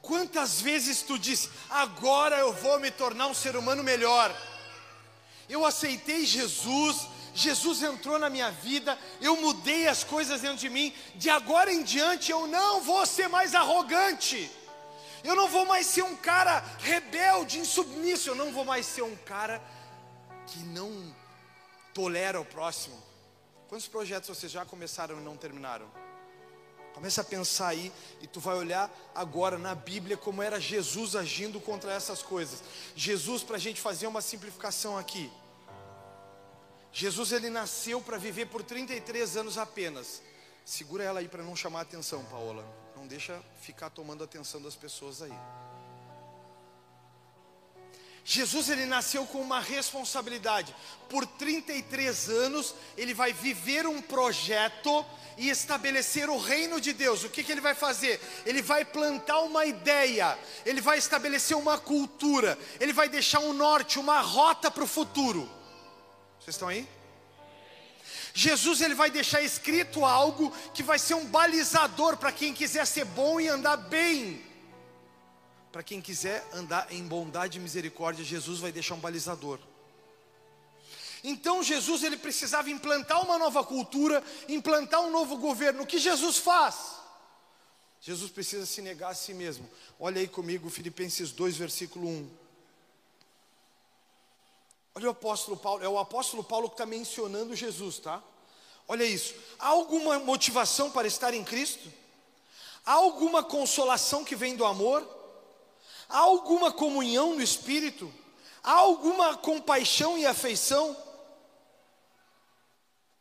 Quantas 0.00 0.60
vezes 0.60 1.02
tu 1.02 1.18
disse, 1.18 1.50
agora 1.68 2.38
eu 2.38 2.52
vou 2.52 2.78
me 2.78 2.90
tornar 2.90 3.26
um 3.26 3.34
ser 3.34 3.56
humano 3.56 3.82
melhor? 3.82 4.34
Eu 5.48 5.66
aceitei 5.66 6.24
Jesus, 6.24 7.08
Jesus 7.34 7.82
entrou 7.82 8.18
na 8.18 8.30
minha 8.30 8.50
vida, 8.50 8.96
eu 9.20 9.36
mudei 9.36 9.88
as 9.88 10.04
coisas 10.04 10.40
dentro 10.40 10.56
de 10.56 10.70
mim, 10.70 10.94
de 11.16 11.28
agora 11.28 11.70
em 11.70 11.82
diante 11.82 12.30
eu 12.30 12.46
não 12.46 12.80
vou 12.80 13.04
ser 13.04 13.28
mais 13.28 13.54
arrogante, 13.54 14.50
eu 15.22 15.34
não 15.34 15.48
vou 15.48 15.66
mais 15.66 15.86
ser 15.86 16.02
um 16.02 16.16
cara 16.16 16.64
rebelde, 16.78 17.58
insubmisso, 17.58 18.30
eu 18.30 18.34
não 18.34 18.52
vou 18.52 18.64
mais 18.64 18.86
ser 18.86 19.02
um 19.02 19.16
cara 19.16 19.62
que 20.46 20.60
não 20.60 21.14
tolera 21.92 22.40
o 22.40 22.44
próximo. 22.44 22.96
Quantos 23.68 23.86
projetos 23.86 24.28
vocês 24.28 24.50
já 24.50 24.64
começaram 24.64 25.18
e 25.18 25.22
não 25.22 25.36
terminaram? 25.36 25.86
Começa 26.94 27.20
a 27.20 27.24
pensar 27.24 27.68
aí 27.68 27.92
e 28.20 28.26
tu 28.26 28.40
vai 28.40 28.56
olhar 28.56 28.90
agora 29.14 29.56
na 29.56 29.74
Bíblia 29.74 30.16
como 30.16 30.42
era 30.42 30.60
Jesus 30.60 31.14
agindo 31.14 31.60
contra 31.60 31.92
essas 31.92 32.22
coisas. 32.22 32.62
Jesus, 32.96 33.42
para 33.42 33.56
a 33.56 33.60
gente 33.60 33.80
fazer 33.80 34.06
uma 34.06 34.20
simplificação 34.20 34.98
aqui. 34.98 35.30
Jesus 36.92 37.30
ele 37.30 37.48
nasceu 37.48 38.00
para 38.00 38.18
viver 38.18 38.46
por 38.46 38.62
33 38.62 39.36
anos 39.36 39.56
apenas. 39.56 40.20
Segura 40.64 41.04
ela 41.04 41.20
aí 41.20 41.28
para 41.28 41.42
não 41.42 41.54
chamar 41.54 41.80
a 41.80 41.82
atenção, 41.82 42.24
Paola. 42.24 42.64
Não 43.00 43.06
deixa 43.06 43.42
ficar 43.62 43.88
tomando 43.88 44.20
a 44.20 44.26
atenção 44.26 44.60
das 44.60 44.76
pessoas 44.76 45.22
aí. 45.22 45.32
Jesus 48.22 48.68
ele 48.68 48.84
nasceu 48.84 49.24
com 49.24 49.40
uma 49.40 49.58
responsabilidade. 49.58 50.76
Por 51.08 51.24
33 51.24 52.28
anos 52.28 52.74
ele 52.98 53.14
vai 53.14 53.32
viver 53.32 53.86
um 53.86 54.02
projeto 54.02 55.04
e 55.38 55.48
estabelecer 55.48 56.28
o 56.28 56.36
reino 56.36 56.78
de 56.78 56.92
Deus. 56.92 57.24
O 57.24 57.30
que, 57.30 57.42
que 57.42 57.50
ele 57.50 57.62
vai 57.62 57.74
fazer? 57.74 58.20
Ele 58.44 58.60
vai 58.60 58.84
plantar 58.84 59.40
uma 59.40 59.64
ideia, 59.64 60.38
ele 60.66 60.82
vai 60.82 60.98
estabelecer 60.98 61.56
uma 61.56 61.78
cultura, 61.78 62.58
ele 62.78 62.92
vai 62.92 63.08
deixar 63.08 63.40
um 63.40 63.54
norte, 63.54 63.98
uma 63.98 64.20
rota 64.20 64.70
para 64.70 64.84
o 64.84 64.86
futuro. 64.86 65.48
Vocês 66.38 66.54
estão 66.54 66.68
aí? 66.68 66.86
Jesus 68.32 68.80
ele 68.80 68.94
vai 68.94 69.10
deixar 69.10 69.42
escrito 69.42 70.04
algo 70.04 70.50
que 70.72 70.82
vai 70.82 70.98
ser 70.98 71.14
um 71.14 71.26
balizador 71.26 72.16
para 72.16 72.32
quem 72.32 72.54
quiser 72.54 72.86
ser 72.86 73.04
bom 73.04 73.40
e 73.40 73.48
andar 73.48 73.76
bem. 73.76 74.44
Para 75.72 75.82
quem 75.82 76.00
quiser 76.00 76.46
andar 76.52 76.92
em 76.92 77.06
bondade 77.06 77.58
e 77.58 77.60
misericórdia, 77.60 78.24
Jesus 78.24 78.58
vai 78.58 78.72
deixar 78.72 78.94
um 78.94 79.00
balizador. 79.00 79.58
Então 81.22 81.62
Jesus 81.62 82.02
ele 82.02 82.16
precisava 82.16 82.70
implantar 82.70 83.22
uma 83.22 83.38
nova 83.38 83.62
cultura, 83.62 84.22
implantar 84.48 85.00
um 85.02 85.10
novo 85.10 85.36
governo. 85.36 85.82
O 85.82 85.86
que 85.86 85.98
Jesus 85.98 86.38
faz? 86.38 86.98
Jesus 88.00 88.30
precisa 88.30 88.64
se 88.64 88.80
negar 88.80 89.10
a 89.10 89.14
si 89.14 89.34
mesmo. 89.34 89.68
Olha 89.98 90.20
aí 90.20 90.26
comigo 90.26 90.70
Filipenses 90.70 91.30
2, 91.30 91.56
versículo 91.56 92.08
1. 92.08 92.30
Olha 95.00 95.08
o 95.08 95.12
apóstolo 95.12 95.56
Paulo, 95.56 95.82
é 95.82 95.88
o 95.88 95.98
apóstolo 95.98 96.44
Paulo 96.44 96.68
que 96.68 96.74
está 96.74 96.84
mencionando 96.84 97.56
Jesus, 97.56 97.98
tá? 97.98 98.22
Olha 98.86 99.02
isso. 99.02 99.34
Há 99.58 99.68
alguma 99.68 100.18
motivação 100.18 100.90
para 100.90 101.08
estar 101.08 101.32
em 101.32 101.42
Cristo? 101.42 101.90
Há 102.84 102.92
alguma 102.92 103.42
consolação 103.42 104.22
que 104.22 104.36
vem 104.36 104.54
do 104.56 104.64
amor? 104.66 105.08
Há 106.06 106.18
alguma 106.18 106.70
comunhão 106.70 107.34
no 107.34 107.40
Espírito? 107.40 108.12
Há 108.62 108.72
alguma 108.72 109.38
compaixão 109.38 110.18
e 110.18 110.26
afeição? 110.26 110.94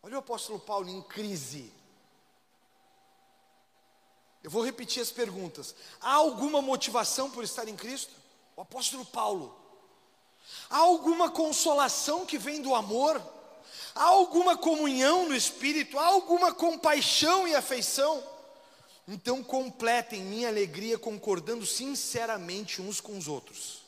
Olha 0.04 0.18
o 0.18 0.20
apóstolo 0.20 0.60
Paulo 0.60 0.90
em 0.90 1.02
crise. 1.04 1.72
Eu 4.44 4.52
vou 4.52 4.66
repetir 4.66 5.02
as 5.02 5.12
perguntas. 5.12 5.74
Há 6.02 6.16
alguma 6.16 6.62
motivação 6.62 7.32
por 7.32 7.46
estar 7.46 7.70
em 7.70 7.78
Cristo? 7.78 8.12
O 8.58 8.62
apóstolo 8.64 9.06
Paulo. 9.06 9.59
Há 10.70 10.78
alguma 10.78 11.30
consolação 11.30 12.26
que 12.26 12.38
vem 12.38 12.62
do 12.62 12.76
amor? 12.76 13.22
Há 13.96 14.04
alguma 14.04 14.58
comunhão 14.58 15.28
no 15.28 15.36
Espírito? 15.36 15.98
Há 15.98 16.06
alguma 16.06 16.54
compaixão 16.54 17.48
e 17.48 17.56
afeição? 17.56 18.24
Então 19.08 19.44
completem 19.44 20.22
minha 20.22 20.48
alegria 20.48 20.98
concordando 21.00 21.66
sinceramente 21.66 22.82
uns 22.82 23.02
com 23.02 23.18
os 23.18 23.28
outros. 23.28 23.82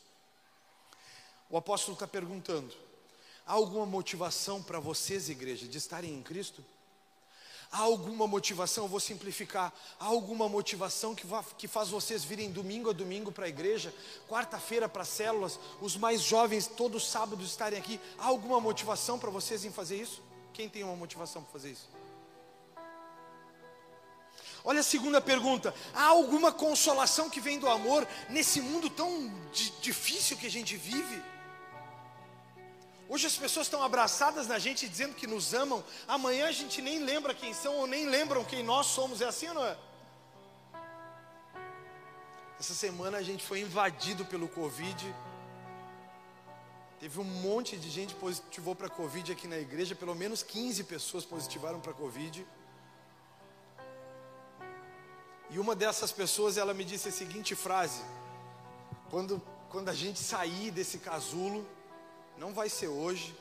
O 1.50 1.58
apóstolo 1.58 1.94
está 1.94 2.08
perguntando: 2.08 2.74
Há 3.46 3.54
alguma 3.54 3.86
motivação 3.86 4.64
para 4.64 4.80
vocês, 4.80 5.30
igreja, 5.30 5.68
de 5.68 5.78
estarem 5.78 6.14
em 6.14 6.24
Cristo? 6.24 6.66
Há 7.72 7.80
alguma 7.80 8.28
motivação, 8.28 8.84
eu 8.84 8.88
vou 8.90 9.00
simplificar, 9.00 9.74
há 9.98 10.06
alguma 10.06 10.50
motivação 10.50 11.16
que, 11.16 11.26
que 11.58 11.70
faz 11.70 11.88
vocês 11.88 12.22
virem 12.22 12.52
domingo 12.52 12.90
a 12.90 12.94
domingo 12.94 13.32
para 13.32 13.46
a 13.46 13.50
igreja, 13.50 13.94
quarta-feira 14.28 14.90
para 14.90 15.06
células, 15.06 15.58
os 15.80 15.96
mais 15.96 16.22
jovens 16.22 16.68
todos 16.68 17.10
sábados 17.10 17.48
estarem 17.50 17.80
aqui, 17.80 17.98
há 18.18 18.26
alguma 18.26 18.60
motivação 18.60 19.18
para 19.18 19.30
vocês 19.30 19.64
em 19.64 19.72
fazer 19.72 19.96
isso? 20.02 20.22
Quem 20.52 20.68
tem 20.68 20.84
uma 20.84 20.98
motivação 20.98 21.42
para 21.42 21.54
fazer 21.54 21.72
isso? 21.72 21.88
Olha 24.64 24.82
a 24.82 24.84
segunda 24.84 25.22
pergunta: 25.22 25.74
há 25.94 26.06
alguma 26.06 26.52
consolação 26.52 27.30
que 27.30 27.40
vem 27.40 27.58
do 27.58 27.70
amor 27.70 28.08
nesse 28.30 28.62
mundo 28.62 28.90
tão 28.90 29.34
difícil 29.82 30.38
que 30.38 30.46
a 30.46 30.52
gente 30.52 30.76
vive? 30.76 31.22
Hoje 33.14 33.28
as 33.28 33.36
pessoas 33.36 33.68
estão 33.68 33.84
abraçadas 33.84 34.48
na 34.48 34.58
gente 34.58 34.88
dizendo 34.88 35.14
que 35.14 35.28
nos 35.28 35.54
amam. 35.54 35.84
Amanhã 36.08 36.48
a 36.48 36.52
gente 36.54 36.82
nem 36.82 36.98
lembra 37.00 37.34
quem 37.34 37.54
são 37.54 37.74
ou 37.76 37.86
nem 37.86 38.06
lembram 38.06 38.46
quem 38.46 38.64
nós 38.64 38.86
somos. 38.86 39.20
É 39.20 39.26
assim 39.26 39.50
ou 39.50 39.56
não 39.56 39.66
é? 39.66 39.78
Essa 42.58 42.74
semana 42.74 43.18
a 43.18 43.22
gente 43.22 43.44
foi 43.44 43.60
invadido 43.60 44.24
pelo 44.24 44.48
Covid. 44.48 45.14
Teve 47.02 47.20
um 47.20 47.26
monte 47.26 47.76
de 47.76 47.90
gente 47.90 48.16
positivou 48.16 48.76
para 48.78 48.88
Covid 48.88 49.30
aqui 49.34 49.46
na 49.46 49.58
igreja. 49.58 49.94
Pelo 49.94 50.16
menos 50.16 50.42
15 50.42 50.86
pessoas 50.86 51.26
positivaram 51.26 51.82
para 51.82 51.92
Covid. 51.92 52.48
E 55.50 55.60
uma 55.60 55.76
dessas 55.76 56.14
pessoas, 56.14 56.56
ela 56.56 56.74
me 56.74 56.86
disse 56.86 57.10
a 57.10 57.12
seguinte 57.12 57.56
frase: 57.56 58.02
quando, 59.10 59.42
quando 59.70 59.90
a 59.90 59.94
gente 59.94 60.18
sair 60.18 60.72
desse 60.72 61.00
casulo, 61.00 61.68
não 62.42 62.52
vai 62.54 62.68
ser 62.68 62.88
hoje. 62.88 63.36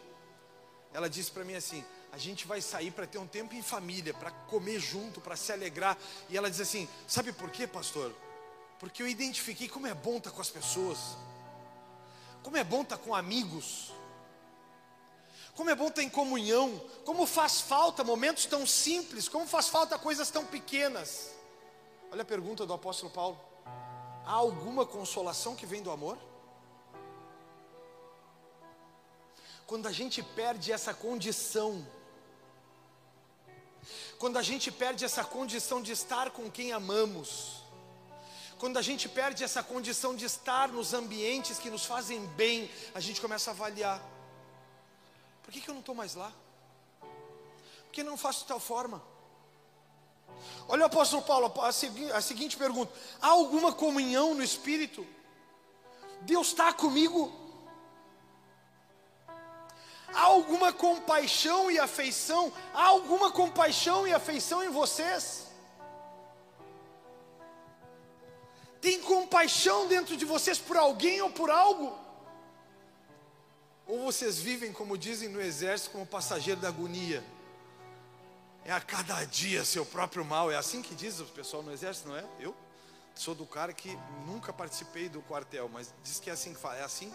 Ela 0.92 1.08
disse 1.08 1.30
para 1.30 1.42
mim 1.42 1.54
assim: 1.54 1.82
a 2.12 2.18
gente 2.18 2.46
vai 2.46 2.60
sair 2.60 2.90
para 2.90 3.06
ter 3.06 3.16
um 3.16 3.26
tempo 3.26 3.54
em 3.54 3.62
família, 3.62 4.12
para 4.12 4.30
comer 4.30 4.78
junto, 4.78 5.22
para 5.22 5.36
se 5.36 5.50
alegrar. 5.50 5.96
E 6.28 6.36
ela 6.36 6.50
diz 6.50 6.60
assim: 6.60 6.86
sabe 7.08 7.32
por 7.32 7.50
quê, 7.50 7.66
pastor? 7.66 8.14
Porque 8.78 9.02
eu 9.02 9.08
identifiquei 9.08 9.68
como 9.68 9.86
é 9.86 9.94
bom 9.94 10.18
estar 10.18 10.30
tá 10.30 10.36
com 10.36 10.42
as 10.42 10.50
pessoas, 10.50 10.98
como 12.42 12.58
é 12.58 12.62
bom 12.62 12.82
estar 12.82 12.98
tá 12.98 13.02
com 13.02 13.14
amigos, 13.14 13.90
como 15.54 15.70
é 15.70 15.74
bom 15.74 15.88
estar 15.88 16.02
tá 16.02 16.06
em 16.06 16.10
comunhão, 16.10 16.78
como 17.06 17.24
faz 17.24 17.58
falta 17.58 18.04
momentos 18.04 18.44
tão 18.44 18.66
simples, 18.66 19.30
como 19.30 19.46
faz 19.46 19.68
falta 19.68 19.98
coisas 19.98 20.30
tão 20.30 20.44
pequenas. 20.44 21.30
Olha 22.12 22.20
a 22.20 22.26
pergunta 22.26 22.66
do 22.66 22.74
apóstolo 22.74 23.10
Paulo: 23.10 23.40
há 24.26 24.32
alguma 24.32 24.84
consolação 24.84 25.56
que 25.56 25.64
vem 25.64 25.82
do 25.82 25.90
amor? 25.90 26.18
Quando 29.70 29.87
a 29.87 29.92
gente 29.92 30.20
perde 30.20 30.72
essa 30.72 30.92
condição, 30.92 31.87
quando 34.18 34.37
a 34.37 34.42
gente 34.42 34.68
perde 34.72 35.04
essa 35.04 35.22
condição 35.22 35.80
de 35.80 35.92
estar 35.92 36.33
com 36.33 36.50
quem 36.50 36.72
amamos, 36.72 37.62
quando 38.59 38.78
a 38.78 38.83
gente 38.83 39.09
perde 39.09 39.44
essa 39.44 39.62
condição 39.62 40.16
de 40.16 40.24
estar 40.24 40.66
nos 40.66 40.92
ambientes 40.92 41.61
que 41.61 41.70
nos 41.70 41.85
fazem 41.85 42.26
bem, 42.30 42.68
a 42.92 42.98
gente 42.98 43.20
começa 43.20 43.52
a 43.52 43.54
avaliar: 43.54 44.02
por 45.44 45.52
que, 45.52 45.61
que 45.61 45.70
eu 45.70 45.74
não 45.74 45.83
estou 45.83 45.94
mais 45.94 46.16
lá? 46.16 46.33
Por 47.85 47.92
que 47.92 48.02
não 48.02 48.16
faço 48.16 48.40
de 48.40 48.46
tal 48.46 48.59
forma? 48.59 49.00
Olha 50.66 50.83
o 50.83 50.87
apóstolo 50.87 51.22
Paulo, 51.22 51.54
a, 51.62 51.70
segui, 51.70 52.11
a 52.11 52.20
seguinte 52.20 52.56
pergunta: 52.56 52.92
há 53.22 53.28
alguma 53.28 53.72
comunhão 53.72 54.35
no 54.35 54.42
Espírito? 54.42 55.06
Deus 56.22 56.48
está 56.48 56.72
comigo? 56.72 57.49
Há 60.14 60.22
alguma 60.22 60.72
compaixão 60.72 61.70
e 61.70 61.78
afeição? 61.78 62.52
Há 62.74 62.86
alguma 62.86 63.30
compaixão 63.30 64.06
e 64.06 64.12
afeição 64.12 64.62
em 64.62 64.68
vocês? 64.68 65.46
Tem 68.80 69.00
compaixão 69.00 69.86
dentro 69.86 70.16
de 70.16 70.24
vocês 70.24 70.58
por 70.58 70.76
alguém 70.76 71.20
ou 71.20 71.30
por 71.30 71.50
algo? 71.50 71.96
Ou 73.86 74.04
vocês 74.04 74.38
vivem, 74.38 74.72
como 74.72 74.96
dizem 74.96 75.28
no 75.28 75.40
exército, 75.40 75.90
como 75.90 76.06
passageiro 76.06 76.60
da 76.60 76.68
agonia? 76.68 77.22
É 78.64 78.72
a 78.72 78.80
cada 78.80 79.24
dia 79.24 79.64
seu 79.64 79.84
próprio 79.84 80.24
mal. 80.24 80.50
É 80.50 80.56
assim 80.56 80.80
que 80.80 80.94
diz 80.94 81.20
o 81.20 81.24
pessoal 81.26 81.62
no 81.62 81.72
exército, 81.72 82.08
não 82.08 82.16
é? 82.16 82.24
Eu 82.38 82.54
sou 83.14 83.34
do 83.34 83.44
cara 83.44 83.72
que 83.72 83.98
nunca 84.26 84.52
participei 84.52 85.08
do 85.08 85.20
quartel, 85.22 85.68
mas 85.68 85.92
diz 86.02 86.18
que 86.18 86.30
é 86.30 86.32
assim 86.32 86.54
que 86.54 86.60
fala. 86.60 86.76
É 86.76 86.84
assim? 86.84 87.12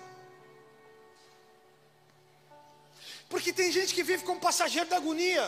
Porque 3.35 3.51
tem 3.51 3.69
gente 3.69 3.93
que 3.93 4.01
vive 4.01 4.23
como 4.23 4.39
passageiro 4.39 4.89
da 4.89 4.95
agonia. 4.95 5.45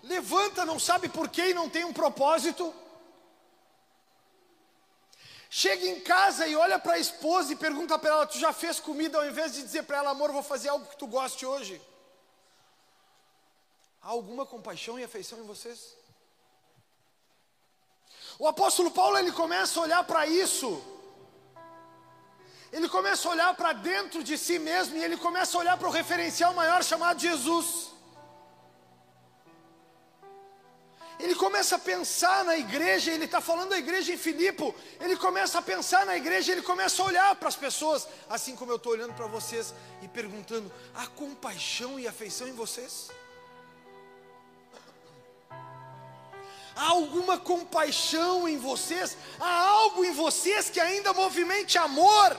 Levanta, 0.00 0.64
não 0.64 0.78
sabe 0.78 1.08
porquê 1.08 1.48
e 1.48 1.54
não 1.54 1.68
tem 1.68 1.84
um 1.84 1.92
propósito. 1.92 2.72
Chega 5.50 5.86
em 5.88 5.98
casa 5.98 6.46
e 6.46 6.54
olha 6.54 6.78
para 6.78 6.92
a 6.92 6.98
esposa 7.00 7.52
e 7.52 7.56
pergunta 7.56 7.98
para 7.98 8.10
ela: 8.10 8.26
Tu 8.28 8.38
já 8.38 8.52
fez 8.52 8.78
comida? 8.78 9.18
Ao 9.18 9.26
invés 9.26 9.54
de 9.54 9.64
dizer 9.64 9.82
para 9.82 9.96
ela, 9.96 10.10
amor, 10.10 10.30
vou 10.30 10.40
fazer 10.40 10.68
algo 10.68 10.86
que 10.86 10.96
tu 10.96 11.08
goste 11.08 11.44
hoje. 11.44 11.82
Há 14.00 14.10
alguma 14.10 14.46
compaixão 14.46 14.96
e 14.96 15.02
afeição 15.02 15.40
em 15.40 15.46
vocês? 15.48 15.96
O 18.38 18.46
apóstolo 18.46 18.92
Paulo 18.92 19.18
ele 19.18 19.32
começa 19.32 19.80
a 19.80 19.82
olhar 19.82 20.04
para 20.04 20.28
isso. 20.28 20.80
Ele 22.76 22.88
começa 22.88 23.28
a 23.28 23.30
olhar 23.30 23.54
para 23.54 23.72
dentro 23.72 24.20
de 24.28 24.36
si 24.36 24.58
mesmo 24.58 24.96
e 24.96 25.04
ele 25.04 25.16
começa 25.16 25.56
a 25.56 25.60
olhar 25.60 25.76
para 25.76 25.86
o 25.86 25.92
referencial 25.92 26.52
maior 26.52 26.82
chamado 26.82 27.20
Jesus. 27.20 27.66
Ele 31.20 31.36
começa 31.36 31.76
a 31.76 31.78
pensar 31.78 32.44
na 32.44 32.56
igreja, 32.56 33.12
ele 33.12 33.26
está 33.26 33.40
falando 33.40 33.70
da 33.70 33.78
igreja 33.78 34.12
em 34.12 34.16
Filipe, 34.16 34.74
ele 35.00 35.16
começa 35.16 35.60
a 35.60 35.62
pensar 35.62 36.04
na 36.04 36.16
igreja, 36.16 36.50
ele 36.50 36.62
começa 36.62 37.00
a 37.00 37.06
olhar 37.06 37.36
para 37.36 37.48
as 37.48 37.54
pessoas, 37.54 38.08
assim 38.28 38.56
como 38.56 38.72
eu 38.72 38.76
estou 38.76 38.90
olhando 38.90 39.14
para 39.14 39.28
vocês 39.28 39.72
e 40.02 40.08
perguntando: 40.08 40.70
há 40.96 41.06
compaixão 41.06 41.96
e 42.00 42.08
afeição 42.08 42.48
em 42.48 42.54
vocês? 42.54 43.08
há 46.76 46.88
alguma 46.88 47.38
compaixão 47.38 48.48
em 48.48 48.58
vocês, 48.58 49.16
há 49.38 49.60
algo 49.68 50.04
em 50.04 50.12
vocês 50.12 50.68
que 50.68 50.80
ainda 50.80 51.12
movimente 51.12 51.78
amor. 51.78 52.36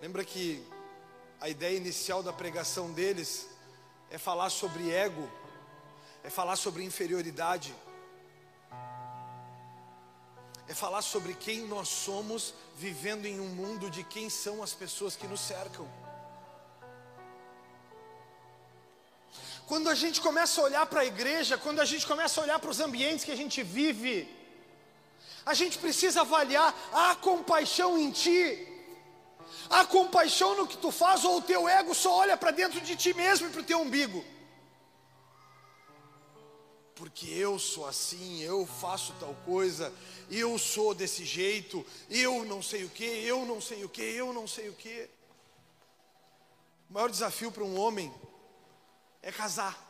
Lembra 0.00 0.24
que 0.24 0.64
a 1.40 1.48
ideia 1.48 1.76
inicial 1.76 2.22
da 2.22 2.32
pregação 2.32 2.92
deles 2.92 3.48
é 4.10 4.16
falar 4.16 4.48
sobre 4.48 4.92
ego, 4.92 5.28
é 6.22 6.30
falar 6.30 6.54
sobre 6.54 6.84
inferioridade, 6.84 7.74
é 10.68 10.74
falar 10.74 11.02
sobre 11.02 11.34
quem 11.34 11.66
nós 11.66 11.88
somos 11.88 12.54
vivendo 12.76 13.26
em 13.26 13.40
um 13.40 13.48
mundo 13.48 13.90
de 13.90 14.04
quem 14.04 14.30
são 14.30 14.62
as 14.62 14.72
pessoas 14.72 15.16
que 15.16 15.26
nos 15.26 15.40
cercam. 15.40 15.88
Quando 19.66 19.90
a 19.90 19.96
gente 19.96 20.20
começa 20.20 20.60
a 20.60 20.64
olhar 20.64 20.86
para 20.86 21.00
a 21.00 21.06
igreja, 21.06 21.58
quando 21.58 21.80
a 21.80 21.84
gente 21.84 22.06
começa 22.06 22.40
a 22.40 22.44
olhar 22.44 22.58
para 22.60 22.70
os 22.70 22.78
ambientes 22.78 23.24
que 23.24 23.32
a 23.32 23.36
gente 23.36 23.64
vive, 23.64 24.32
a 25.44 25.54
gente 25.54 25.76
precisa 25.76 26.20
avaliar: 26.20 26.72
há 26.92 27.16
compaixão 27.16 27.98
em 27.98 28.12
ti? 28.12 28.77
Há 29.70 29.84
compaixão 29.84 30.56
no 30.56 30.66
que 30.66 30.76
tu 30.76 30.90
faz 30.90 31.24
ou 31.24 31.38
o 31.38 31.42
teu 31.42 31.68
ego 31.68 31.94
só 31.94 32.16
olha 32.16 32.36
para 32.36 32.50
dentro 32.50 32.80
de 32.80 32.96
ti 32.96 33.12
mesmo 33.12 33.48
e 33.48 33.50
para 33.50 33.60
o 33.60 33.64
teu 33.64 33.80
umbigo? 33.80 34.24
Porque 36.94 37.26
eu 37.26 37.58
sou 37.58 37.86
assim, 37.86 38.40
eu 38.40 38.66
faço 38.66 39.14
tal 39.20 39.34
coisa, 39.44 39.92
eu 40.30 40.58
sou 40.58 40.94
desse 40.94 41.24
jeito, 41.24 41.86
eu 42.10 42.44
não 42.44 42.60
sei 42.60 42.84
o 42.84 42.90
que, 42.90 43.04
eu 43.04 43.46
não 43.46 43.60
sei 43.60 43.84
o 43.84 43.88
que, 43.88 44.02
eu 44.02 44.32
não 44.32 44.48
sei 44.48 44.68
o 44.68 44.72
que. 44.72 45.08
O 46.90 46.94
maior 46.94 47.08
desafio 47.08 47.52
para 47.52 47.62
um 47.62 47.78
homem 47.78 48.12
é 49.22 49.30
casar. 49.30 49.86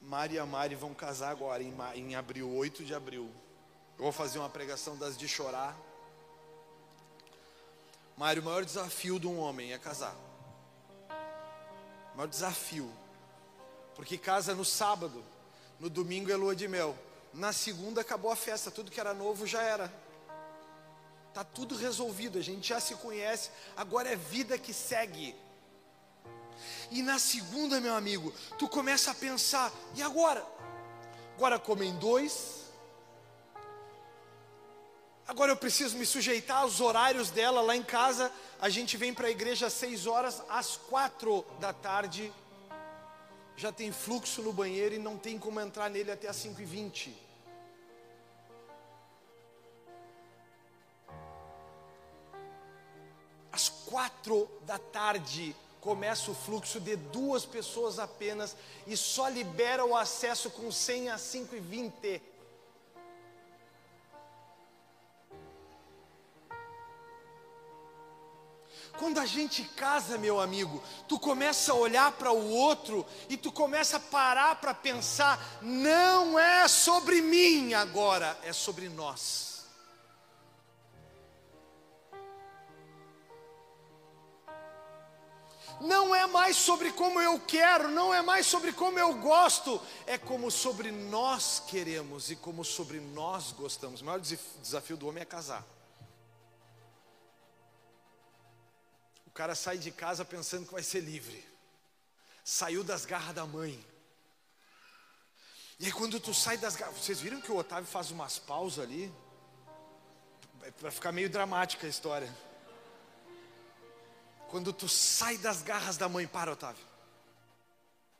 Mari 0.00 0.34
e 0.34 0.38
a 0.38 0.46
Mari 0.46 0.74
vão 0.74 0.94
casar 0.94 1.30
agora, 1.30 1.62
em, 1.62 1.74
em 1.94 2.14
abril, 2.14 2.50
8 2.54 2.84
de 2.84 2.94
abril. 2.94 3.30
Eu 3.98 4.04
vou 4.04 4.12
fazer 4.12 4.38
uma 4.38 4.48
pregação 4.48 4.96
das 4.96 5.16
de 5.16 5.26
chorar. 5.26 5.76
Mário, 8.16 8.42
o 8.42 8.44
maior 8.44 8.64
desafio 8.64 9.18
de 9.18 9.26
um 9.26 9.38
homem 9.38 9.72
é 9.72 9.78
casar. 9.78 10.14
O 12.12 12.16
maior 12.16 12.28
desafio. 12.28 12.90
Porque 13.94 14.18
casa 14.18 14.54
no 14.54 14.64
sábado, 14.64 15.24
no 15.78 15.88
domingo 15.88 16.30
é 16.30 16.36
lua 16.36 16.54
de 16.54 16.68
mel. 16.68 16.96
Na 17.32 17.52
segunda 17.52 18.00
acabou 18.00 18.30
a 18.30 18.36
festa, 18.36 18.70
tudo 18.70 18.90
que 18.90 19.00
era 19.00 19.14
novo 19.14 19.46
já 19.46 19.62
era. 19.62 19.92
Tá 21.32 21.44
tudo 21.44 21.76
resolvido, 21.76 22.38
a 22.38 22.42
gente 22.42 22.68
já 22.68 22.80
se 22.80 22.94
conhece, 22.96 23.50
agora 23.76 24.08
é 24.08 24.16
vida 24.16 24.58
que 24.58 24.74
segue. 24.74 25.34
E 26.90 27.02
na 27.02 27.18
segunda, 27.18 27.80
meu 27.80 27.94
amigo, 27.94 28.32
tu 28.58 28.68
começa 28.68 29.12
a 29.12 29.14
pensar: 29.14 29.72
e 29.94 30.02
agora? 30.02 30.44
Agora 31.36 31.58
comem 31.58 31.96
dois. 31.96 32.59
Agora 35.30 35.52
eu 35.52 35.56
preciso 35.56 35.96
me 35.96 36.04
sujeitar 36.04 36.62
aos 36.62 36.80
horários 36.80 37.30
dela 37.30 37.60
lá 37.60 37.76
em 37.76 37.84
casa. 37.84 38.32
A 38.60 38.68
gente 38.68 38.96
vem 38.96 39.14
para 39.14 39.28
a 39.28 39.30
igreja 39.30 39.68
às 39.68 39.72
seis 39.72 40.04
horas, 40.04 40.42
às 40.48 40.76
quatro 40.76 41.46
da 41.60 41.72
tarde. 41.72 42.32
Já 43.56 43.70
tem 43.70 43.92
fluxo 43.92 44.42
no 44.42 44.52
banheiro 44.52 44.96
e 44.96 44.98
não 44.98 45.16
tem 45.16 45.38
como 45.38 45.60
entrar 45.60 45.88
nele 45.88 46.10
até 46.10 46.26
às 46.26 46.34
cinco 46.34 46.60
e 46.60 46.64
vinte. 46.64 47.16
Às 53.52 53.68
quatro 53.68 54.50
da 54.62 54.80
tarde 54.80 55.54
começa 55.80 56.32
o 56.32 56.34
fluxo 56.34 56.80
de 56.80 56.96
duas 56.96 57.46
pessoas 57.46 58.00
apenas 58.00 58.56
e 58.84 58.96
só 58.96 59.28
libera 59.28 59.84
o 59.84 59.96
acesso 59.96 60.50
com 60.50 60.72
100 60.72 61.10
a 61.10 61.18
5 61.18 61.54
e 61.54 61.60
20. 61.60 62.22
Quando 68.98 69.18
a 69.18 69.26
gente 69.26 69.64
casa, 69.64 70.18
meu 70.18 70.40
amigo, 70.40 70.82
tu 71.08 71.18
começa 71.18 71.72
a 71.72 71.74
olhar 71.74 72.12
para 72.12 72.32
o 72.32 72.50
outro 72.50 73.06
e 73.28 73.36
tu 73.36 73.50
começa 73.50 73.96
a 73.96 74.00
parar 74.00 74.56
para 74.56 74.74
pensar, 74.74 75.58
não 75.62 76.38
é 76.38 76.68
sobre 76.68 77.20
mim 77.22 77.72
agora, 77.74 78.38
é 78.42 78.52
sobre 78.52 78.88
nós. 78.88 79.50
não 85.80 86.14
é 86.14 86.26
mais 86.26 86.56
sobre 86.56 86.92
como 86.92 87.20
eu 87.20 87.40
quero, 87.40 87.88
não 87.88 88.12
é 88.12 88.20
mais 88.20 88.46
sobre 88.46 88.72
como 88.72 88.98
eu 88.98 89.14
gosto, 89.14 89.80
é 90.06 90.18
como 90.18 90.50
sobre 90.50 90.92
nós 90.92 91.62
queremos 91.66 92.30
e 92.30 92.36
como 92.36 92.64
sobre 92.64 93.00
nós 93.00 93.52
gostamos. 93.52 94.02
O 94.02 94.04
maior 94.04 94.20
desafio 94.20 94.96
do 94.96 95.08
homem 95.08 95.22
é 95.22 95.24
casar. 95.24 95.64
Cara 99.40 99.54
sai 99.54 99.78
de 99.78 99.90
casa 99.90 100.22
pensando 100.22 100.66
que 100.66 100.72
vai 100.72 100.82
ser 100.82 101.00
livre, 101.00 101.42
saiu 102.44 102.84
das 102.84 103.06
garras 103.06 103.34
da 103.34 103.46
mãe. 103.46 103.82
E 105.78 105.86
aí 105.86 105.92
quando 105.92 106.20
tu 106.20 106.34
sai 106.34 106.58
das 106.58 106.76
garras, 106.76 106.98
vocês 106.98 107.22
viram 107.22 107.40
que 107.40 107.50
o 107.50 107.56
Otávio 107.56 107.86
faz 107.86 108.10
umas 108.10 108.38
pausas 108.38 108.84
ali? 108.84 109.10
Vai 110.78 110.90
ficar 110.90 111.10
meio 111.10 111.30
dramática 111.30 111.86
a 111.86 111.88
história. 111.88 112.30
Quando 114.50 114.74
tu 114.74 114.86
sai 114.90 115.38
das 115.38 115.62
garras 115.62 115.96
da 115.96 116.06
mãe, 116.06 116.26
para, 116.26 116.52
Otávio. 116.52 116.84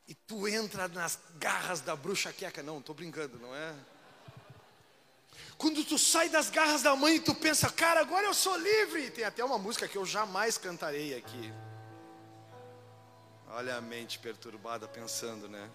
E 0.07 0.15
tu 0.15 0.47
entra 0.47 0.87
nas 0.87 1.19
garras 1.35 1.81
da 1.81 1.95
bruxa 1.95 2.33
queca. 2.33 2.63
Não, 2.63 2.79
estou 2.79 2.95
brincando, 2.95 3.37
não 3.37 3.55
é? 3.55 3.75
Quando 5.61 5.83
tu 5.85 5.95
sai 5.95 6.27
das 6.27 6.49
garras 6.49 6.81
da 6.81 6.95
mãe 6.95 7.17
e 7.17 7.19
tu 7.19 7.35
pensa, 7.35 7.69
cara, 7.69 7.99
agora 7.99 8.25
eu 8.25 8.33
sou 8.33 8.57
livre. 8.57 9.11
Tem 9.11 9.23
até 9.23 9.45
uma 9.45 9.59
música 9.59 9.87
que 9.87 9.95
eu 9.95 10.03
jamais 10.03 10.57
cantarei 10.57 11.15
aqui. 11.15 11.53
Olha 13.47 13.75
a 13.75 13.81
mente 13.81 14.17
perturbada 14.17 14.87
pensando, 14.87 15.47
né? 15.47 15.69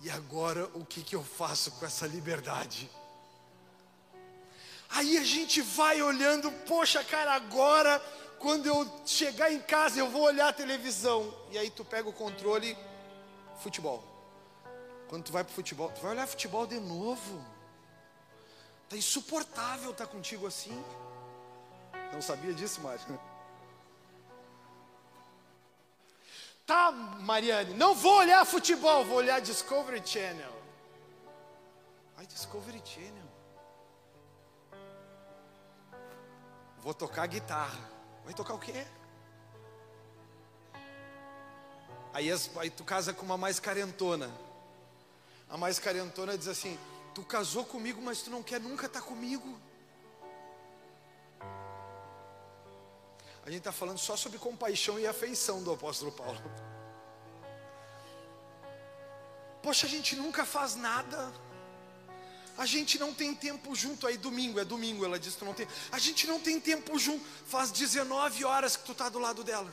E 0.00 0.08
agora 0.08 0.64
o 0.72 0.82
que, 0.82 1.02
que 1.02 1.14
eu 1.14 1.22
faço 1.22 1.72
com 1.72 1.84
essa 1.84 2.06
liberdade? 2.06 2.90
Aí 4.88 5.18
a 5.18 5.24
gente 5.24 5.60
vai 5.60 6.00
olhando, 6.00 6.50
poxa, 6.66 7.04
cara, 7.04 7.34
agora 7.34 8.00
quando 8.38 8.64
eu 8.64 9.02
chegar 9.04 9.52
em 9.52 9.60
casa 9.60 10.00
eu 10.00 10.08
vou 10.08 10.22
olhar 10.22 10.48
a 10.48 10.54
televisão. 10.54 11.34
E 11.50 11.58
aí 11.58 11.68
tu 11.68 11.84
pega 11.84 12.08
o 12.08 12.14
controle, 12.14 12.74
futebol. 13.62 14.09
Quando 15.10 15.24
tu 15.24 15.32
vai 15.32 15.42
pro 15.42 15.52
futebol, 15.52 15.90
tu 15.90 16.00
vai 16.02 16.12
olhar 16.12 16.24
futebol 16.24 16.64
de 16.68 16.78
novo. 16.78 17.44
Tá 18.88 18.96
insuportável 18.96 19.90
estar 19.90 20.06
tá 20.06 20.12
contigo 20.12 20.46
assim. 20.46 20.84
Não 22.12 22.22
sabia 22.22 22.54
disso, 22.54 22.80
Mário? 22.80 23.18
Tá, 26.64 26.92
Mariane, 26.92 27.74
não 27.74 27.92
vou 27.92 28.18
olhar 28.18 28.44
futebol, 28.44 29.04
vou 29.04 29.16
olhar 29.16 29.40
Discovery 29.40 30.00
Channel. 30.06 30.54
Ai, 32.16 32.26
Discovery 32.26 32.80
Channel. 32.84 33.30
Vou 36.78 36.94
tocar 36.94 37.26
guitarra. 37.26 37.90
Vai 38.24 38.32
tocar 38.32 38.54
o 38.54 38.60
quê? 38.60 38.86
Aí, 42.14 42.28
aí 42.60 42.70
tu 42.70 42.84
casa 42.84 43.12
com 43.12 43.26
uma 43.26 43.36
mais 43.36 43.58
carentona. 43.58 44.30
A 45.50 45.56
mais 45.56 45.78
carentona 45.78 46.38
diz 46.38 46.48
assim: 46.48 46.78
Tu 47.14 47.22
casou 47.24 47.64
comigo, 47.64 48.00
mas 48.00 48.22
tu 48.22 48.30
não 48.30 48.42
quer 48.42 48.60
nunca 48.60 48.86
estar 48.86 49.00
tá 49.00 49.06
comigo. 49.06 49.58
A 53.44 53.50
gente 53.50 53.58
está 53.58 53.72
falando 53.72 53.98
só 53.98 54.16
sobre 54.16 54.38
compaixão 54.38 54.98
e 54.98 55.06
afeição 55.06 55.62
do 55.62 55.72
apóstolo 55.72 56.12
Paulo. 56.12 56.40
Poxa, 59.62 59.86
a 59.86 59.90
gente 59.90 60.14
nunca 60.14 60.44
faz 60.44 60.76
nada. 60.76 61.32
A 62.56 62.66
gente 62.66 62.98
não 62.98 63.12
tem 63.12 63.34
tempo 63.34 63.74
junto 63.74 64.06
aí, 64.06 64.16
domingo, 64.18 64.60
é 64.60 64.64
domingo, 64.64 65.04
ela 65.04 65.18
disse, 65.18 65.38
tu 65.38 65.44
não 65.44 65.54
tem. 65.54 65.66
A 65.90 65.98
gente 65.98 66.26
não 66.26 66.38
tem 66.38 66.60
tempo 66.60 66.98
junto. 66.98 67.24
Faz 67.46 67.70
19 67.70 68.44
horas 68.44 68.76
que 68.76 68.84
tu 68.84 68.92
está 68.92 69.08
do 69.08 69.18
lado 69.18 69.42
dela. 69.42 69.72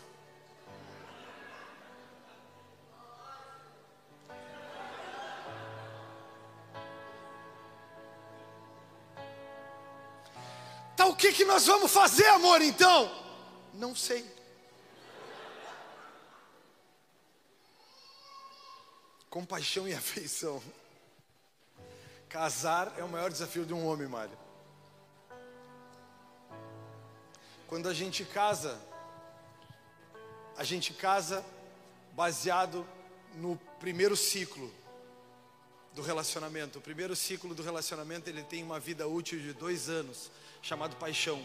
Que 11.18 11.34
que 11.34 11.44
nós 11.44 11.66
vamos 11.66 11.92
fazer, 11.92 12.28
amor, 12.28 12.62
então? 12.62 13.12
Não 13.74 13.96
sei. 13.96 14.26
Compaixão 19.30 19.88
e 19.88 19.94
afeição. 19.94 20.62
Casar 22.30 22.94
é 22.98 23.04
o 23.04 23.10
maior 23.10 23.32
desafio 23.32 23.66
de 23.66 23.74
um 23.74 23.86
homem, 23.88 24.08
Mário. 24.08 24.38
Quando 27.68 27.90
a 27.90 27.94
gente 27.94 28.24
casa, 28.24 28.80
a 30.56 30.64
gente 30.64 30.94
casa 30.94 31.44
baseado 32.14 32.88
no 33.36 33.58
primeiro 33.80 34.16
ciclo 34.16 34.72
do 35.98 36.04
relacionamento. 36.04 36.78
O 36.78 36.82
primeiro 36.82 37.16
ciclo 37.16 37.56
do 37.56 37.64
relacionamento 37.64 38.30
ele 38.30 38.44
tem 38.44 38.62
uma 38.62 38.80
vida 38.80 39.08
útil 39.08 39.40
de 39.40 39.52
dois 39.52 39.90
anos, 39.90 40.30
chamado 40.62 40.96
paixão. 40.96 41.44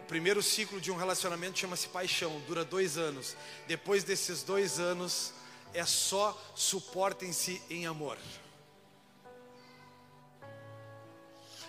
O 0.00 0.02
primeiro 0.08 0.42
ciclo 0.42 0.80
de 0.80 0.90
um 0.90 0.96
relacionamento 0.96 1.60
chama-se 1.60 1.86
paixão, 1.86 2.40
dura 2.48 2.64
dois 2.64 2.98
anos. 2.98 3.36
Depois 3.68 4.02
desses 4.02 4.42
dois 4.42 4.80
anos, 4.80 5.32
é 5.72 5.84
só 5.84 6.36
suportem-se 6.56 7.62
em 7.70 7.86
amor. 7.86 8.18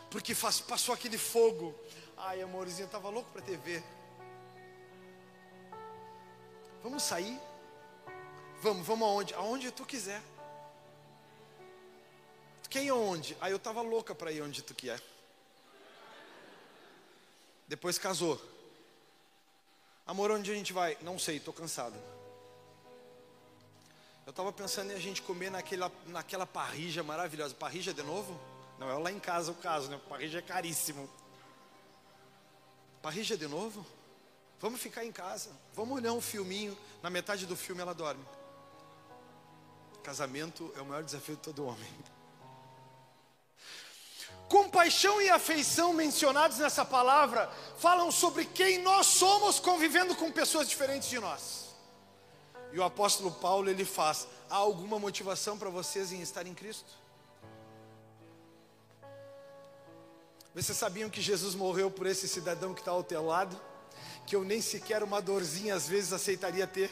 Porque 0.09 0.33
faz, 0.33 0.59
passou 0.59 0.95
aquele 0.95 1.19
fogo. 1.19 1.75
Ai, 2.17 2.41
amorzinho, 2.41 2.85
eu 2.85 2.87
estava 2.87 3.09
louco 3.09 3.29
para 3.31 3.43
TV. 3.43 3.83
Vamos 6.81 7.03
sair? 7.03 7.39
Vamos, 8.63 8.87
vamos 8.87 9.05
aonde? 9.05 9.33
Aonde 9.33 9.71
tu 9.71 9.85
quiser. 9.85 10.21
Quem 12.69 12.89
onde? 12.93 13.35
Aí 13.41 13.51
eu 13.51 13.57
estava 13.57 13.81
louca 13.81 14.15
para 14.15 14.31
ir 14.31 14.41
onde 14.41 14.61
tu 14.61 14.73
quer. 14.73 15.01
Depois 17.67 17.97
casou. 17.97 18.41
Amor, 20.07 20.31
onde 20.31 20.49
a 20.49 20.55
gente 20.55 20.71
vai? 20.71 20.97
Não 21.01 21.19
sei, 21.19 21.37
estou 21.37 21.53
cansado. 21.53 21.95
Eu 24.25 24.29
estava 24.29 24.49
pensando 24.53 24.91
em 24.91 24.95
a 24.95 24.99
gente 24.99 25.21
comer 25.21 25.51
naquela, 25.51 25.91
naquela 26.05 26.47
parrija 26.47 27.03
maravilhosa. 27.03 27.53
Parrija 27.53 27.93
de 27.93 28.01
novo? 28.01 28.39
Não, 28.79 28.89
é 28.89 28.97
lá 28.97 29.11
em 29.11 29.19
casa 29.19 29.51
o 29.51 29.55
caso, 29.55 29.89
né? 29.89 29.99
Parrija 30.07 30.39
é 30.39 30.41
caríssimo. 30.41 31.09
Parrija 33.01 33.35
de 33.35 33.45
novo? 33.45 33.85
Vamos 34.61 34.79
ficar 34.79 35.03
em 35.03 35.11
casa. 35.11 35.49
Vamos 35.73 35.97
olhar 35.97 36.13
um 36.13 36.21
filminho. 36.21 36.77
Na 37.01 37.09
metade 37.09 37.45
do 37.45 37.57
filme 37.57 37.81
ela 37.81 37.93
dorme. 37.93 38.23
Casamento 40.03 40.71
é 40.75 40.81
o 40.81 40.85
maior 40.85 41.03
desafio 41.03 41.35
de 41.35 41.41
todo 41.41 41.65
homem. 41.65 41.89
Compaixão 44.49 45.21
e 45.21 45.29
afeição 45.29 45.93
mencionados 45.93 46.59
nessa 46.59 46.85
palavra 46.85 47.49
falam 47.77 48.11
sobre 48.11 48.45
quem 48.45 48.79
nós 48.79 49.07
somos 49.07 49.59
convivendo 49.59 50.15
com 50.15 50.31
pessoas 50.31 50.69
diferentes 50.69 51.09
de 51.09 51.19
nós. 51.19 51.73
E 52.71 52.79
o 52.79 52.83
apóstolo 52.83 53.31
Paulo 53.31 53.69
ele 53.69 53.85
faz: 53.85 54.27
há 54.49 54.55
alguma 54.55 54.99
motivação 54.99 55.57
para 55.57 55.69
vocês 55.69 56.11
em 56.11 56.21
estar 56.21 56.45
em 56.45 56.53
Cristo? 56.53 56.91
Vocês 60.53 60.77
sabiam 60.77 61.09
que 61.09 61.21
Jesus 61.21 61.55
morreu 61.55 61.89
por 61.89 62.05
esse 62.05 62.27
cidadão 62.27 62.73
que 62.73 62.81
está 62.81 62.91
ao 62.91 63.03
teu 63.03 63.25
lado? 63.25 63.59
Que 64.27 64.35
eu 64.35 64.43
nem 64.43 64.61
sequer 64.61 65.01
uma 65.01 65.21
dorzinha 65.21 65.73
às 65.73 65.87
vezes 65.87 66.13
aceitaria 66.13 66.67
ter? 66.67 66.91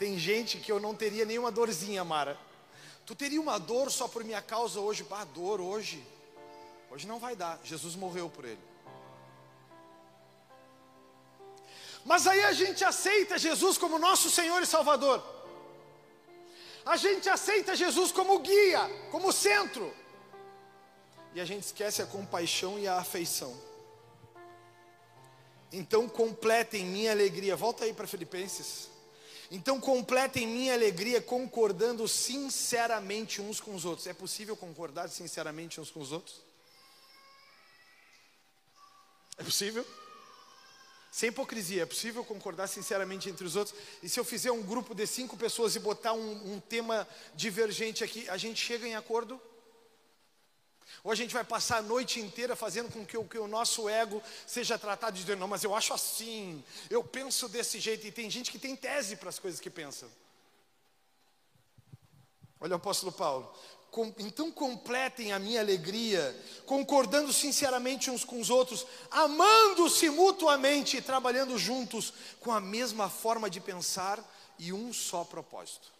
Tem 0.00 0.18
gente 0.18 0.56
que 0.56 0.72
eu 0.72 0.80
não 0.80 0.94
teria 0.94 1.26
nenhuma 1.26 1.50
dorzinha, 1.50 2.02
Mara. 2.02 2.38
Tu 3.04 3.14
teria 3.14 3.38
uma 3.38 3.58
dor 3.58 3.90
só 3.90 4.08
por 4.08 4.24
minha 4.24 4.40
causa 4.40 4.80
hoje? 4.80 5.04
Bah, 5.04 5.24
dor 5.24 5.60
hoje. 5.60 6.02
Hoje 6.90 7.06
não 7.06 7.18
vai 7.18 7.36
dar. 7.36 7.60
Jesus 7.62 7.94
morreu 7.96 8.30
por 8.30 8.46
ele. 8.46 8.62
Mas 12.02 12.26
aí 12.26 12.42
a 12.44 12.52
gente 12.54 12.82
aceita 12.82 13.36
Jesus 13.36 13.76
como 13.76 13.98
nosso 13.98 14.30
Senhor 14.30 14.62
e 14.62 14.66
Salvador. 14.66 15.22
A 16.86 16.96
gente 16.96 17.28
aceita 17.28 17.76
Jesus 17.76 18.10
como 18.10 18.38
guia, 18.38 18.80
como 19.10 19.30
centro. 19.30 19.94
E 21.34 21.42
a 21.42 21.44
gente 21.44 21.64
esquece 21.64 22.00
a 22.00 22.06
compaixão 22.06 22.78
e 22.78 22.88
a 22.88 22.96
afeição. 22.96 23.54
Então 25.70 26.08
completem 26.08 26.86
minha 26.86 27.10
alegria. 27.10 27.54
Volta 27.54 27.84
aí 27.84 27.92
para 27.92 28.06
Filipenses. 28.06 28.88
Então 29.50 29.80
completem 29.80 30.46
minha 30.46 30.74
alegria 30.74 31.20
concordando 31.20 32.06
sinceramente 32.06 33.42
uns 33.42 33.60
com 33.60 33.74
os 33.74 33.84
outros. 33.84 34.06
É 34.06 34.14
possível 34.14 34.56
concordar 34.56 35.08
sinceramente 35.08 35.80
uns 35.80 35.90
com 35.90 36.00
os 36.00 36.12
outros? 36.12 36.40
É 39.36 39.42
possível? 39.42 39.84
Sem 41.10 41.30
hipocrisia, 41.30 41.82
é 41.82 41.86
possível 41.86 42.24
concordar 42.24 42.68
sinceramente 42.68 43.28
entre 43.28 43.44
os 43.44 43.56
outros? 43.56 43.76
E 44.00 44.08
se 44.08 44.20
eu 44.20 44.24
fizer 44.24 44.52
um 44.52 44.62
grupo 44.62 44.94
de 44.94 45.04
cinco 45.08 45.36
pessoas 45.36 45.74
e 45.74 45.80
botar 45.80 46.12
um, 46.12 46.54
um 46.54 46.60
tema 46.60 47.08
divergente 47.34 48.04
aqui, 48.04 48.28
a 48.28 48.36
gente 48.36 48.64
chega 48.64 48.86
em 48.86 48.94
acordo? 48.94 49.40
Ou 51.02 51.10
a 51.10 51.14
gente 51.14 51.32
vai 51.32 51.44
passar 51.44 51.78
a 51.78 51.82
noite 51.82 52.20
inteira 52.20 52.54
fazendo 52.54 52.92
com 52.92 53.04
que 53.04 53.16
o, 53.16 53.24
que 53.24 53.38
o 53.38 53.48
nosso 53.48 53.88
ego 53.88 54.22
seja 54.46 54.78
tratado 54.78 55.18
de 55.18 55.36
não, 55.36 55.48
mas 55.48 55.64
eu 55.64 55.74
acho 55.74 55.94
assim, 55.94 56.62
eu 56.90 57.02
penso 57.02 57.48
desse 57.48 57.80
jeito, 57.80 58.06
e 58.06 58.12
tem 58.12 58.30
gente 58.30 58.50
que 58.50 58.58
tem 58.58 58.76
tese 58.76 59.16
para 59.16 59.28
as 59.28 59.38
coisas 59.38 59.60
que 59.60 59.70
pensa. 59.70 60.06
Olha 62.60 62.72
o 62.72 62.76
apóstolo 62.76 63.10
Paulo, 63.10 63.50
então 64.18 64.52
completem 64.52 65.32
a 65.32 65.38
minha 65.38 65.60
alegria, 65.60 66.38
concordando 66.66 67.32
sinceramente 67.32 68.10
uns 68.10 68.24
com 68.24 68.38
os 68.38 68.50
outros, 68.50 68.86
amando-se 69.10 70.10
mutuamente 70.10 70.98
e 70.98 71.02
trabalhando 71.02 71.58
juntos 71.58 72.12
com 72.40 72.52
a 72.52 72.60
mesma 72.60 73.08
forma 73.08 73.48
de 73.48 73.60
pensar 73.60 74.22
e 74.58 74.72
um 74.72 74.92
só 74.92 75.24
propósito. 75.24 75.99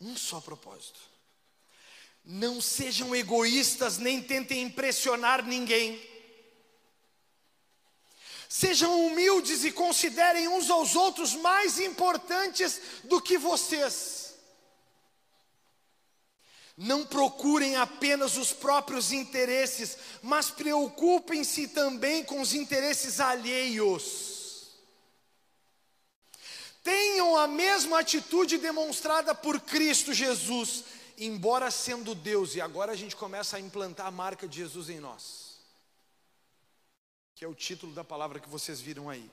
Um 0.00 0.16
só 0.16 0.40
propósito. 0.40 0.98
Não 2.24 2.60
sejam 2.60 3.14
egoístas 3.14 3.98
nem 3.98 4.22
tentem 4.22 4.62
impressionar 4.62 5.44
ninguém. 5.44 6.00
Sejam 8.48 9.06
humildes 9.06 9.64
e 9.64 9.70
considerem 9.70 10.48
uns 10.48 10.70
aos 10.70 10.96
outros 10.96 11.34
mais 11.34 11.78
importantes 11.78 12.80
do 13.04 13.20
que 13.20 13.38
vocês. 13.38 14.34
Não 16.76 17.04
procurem 17.04 17.76
apenas 17.76 18.36
os 18.38 18.52
próprios 18.52 19.12
interesses, 19.12 19.98
mas 20.22 20.50
preocupem-se 20.50 21.68
também 21.68 22.24
com 22.24 22.40
os 22.40 22.54
interesses 22.54 23.20
alheios. 23.20 24.29
Tenham 26.82 27.36
a 27.36 27.46
mesma 27.46 28.00
atitude 28.00 28.58
demonstrada 28.58 29.34
por 29.34 29.60
Cristo 29.60 30.12
Jesus 30.12 30.84
embora 31.20 31.70
sendo 31.70 32.14
Deus, 32.14 32.54
e 32.54 32.62
agora 32.62 32.92
a 32.92 32.96
gente 32.96 33.14
começa 33.14 33.58
a 33.58 33.60
implantar 33.60 34.06
a 34.06 34.10
marca 34.10 34.48
de 34.48 34.56
Jesus 34.56 34.88
em 34.88 34.98
nós, 34.98 35.58
que 37.34 37.44
é 37.44 37.48
o 37.48 37.54
título 37.54 37.92
da 37.92 38.02
palavra 38.02 38.40
que 38.40 38.48
vocês 38.48 38.80
viram 38.80 39.10
aí. 39.10 39.30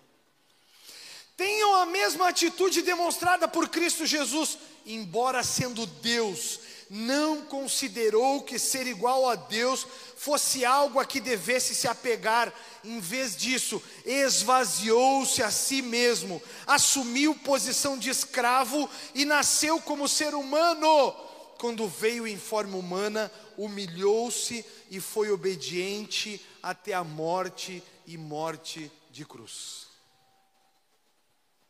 Tenham 1.38 1.76
a 1.76 1.86
mesma 1.86 2.28
atitude 2.28 2.82
demonstrada 2.82 3.48
por 3.48 3.70
Cristo 3.70 4.06
Jesus, 4.06 4.58
embora 4.86 5.44
sendo 5.44 5.86
Deus, 5.86 6.60
não 6.90 7.46
considerou 7.46 8.42
que 8.42 8.60
ser 8.60 8.86
igual 8.86 9.30
a 9.30 9.36
Deus 9.36 9.88
fosse 10.18 10.66
algo 10.66 11.00
a 11.00 11.06
que 11.06 11.20
devesse 11.22 11.76
se 11.76 11.88
apegar, 11.88 12.52
em 12.84 13.00
vez 13.00 13.38
disso, 13.38 13.82
esvaziou-se 14.04 15.44
a 15.44 15.52
si 15.52 15.82
mesmo, 15.82 16.42
assumiu 16.66 17.36
posição 17.36 17.98
de 17.98 18.10
escravo 18.10 18.90
e 19.14 19.24
nasceu 19.24 19.80
como 19.80 20.08
ser 20.08 20.34
humano. 20.34 21.12
Quando 21.60 21.88
veio 21.88 22.28
em 22.28 22.38
forma 22.38 22.78
humana, 22.78 23.32
humilhou-se 23.58 24.66
e 24.90 25.00
foi 25.00 25.32
obediente 25.32 26.44
até 26.62 26.94
a 26.94 27.04
morte 27.04 27.84
e 28.06 28.18
morte 28.18 28.92
de 29.12 29.24
cruz. 29.24 29.88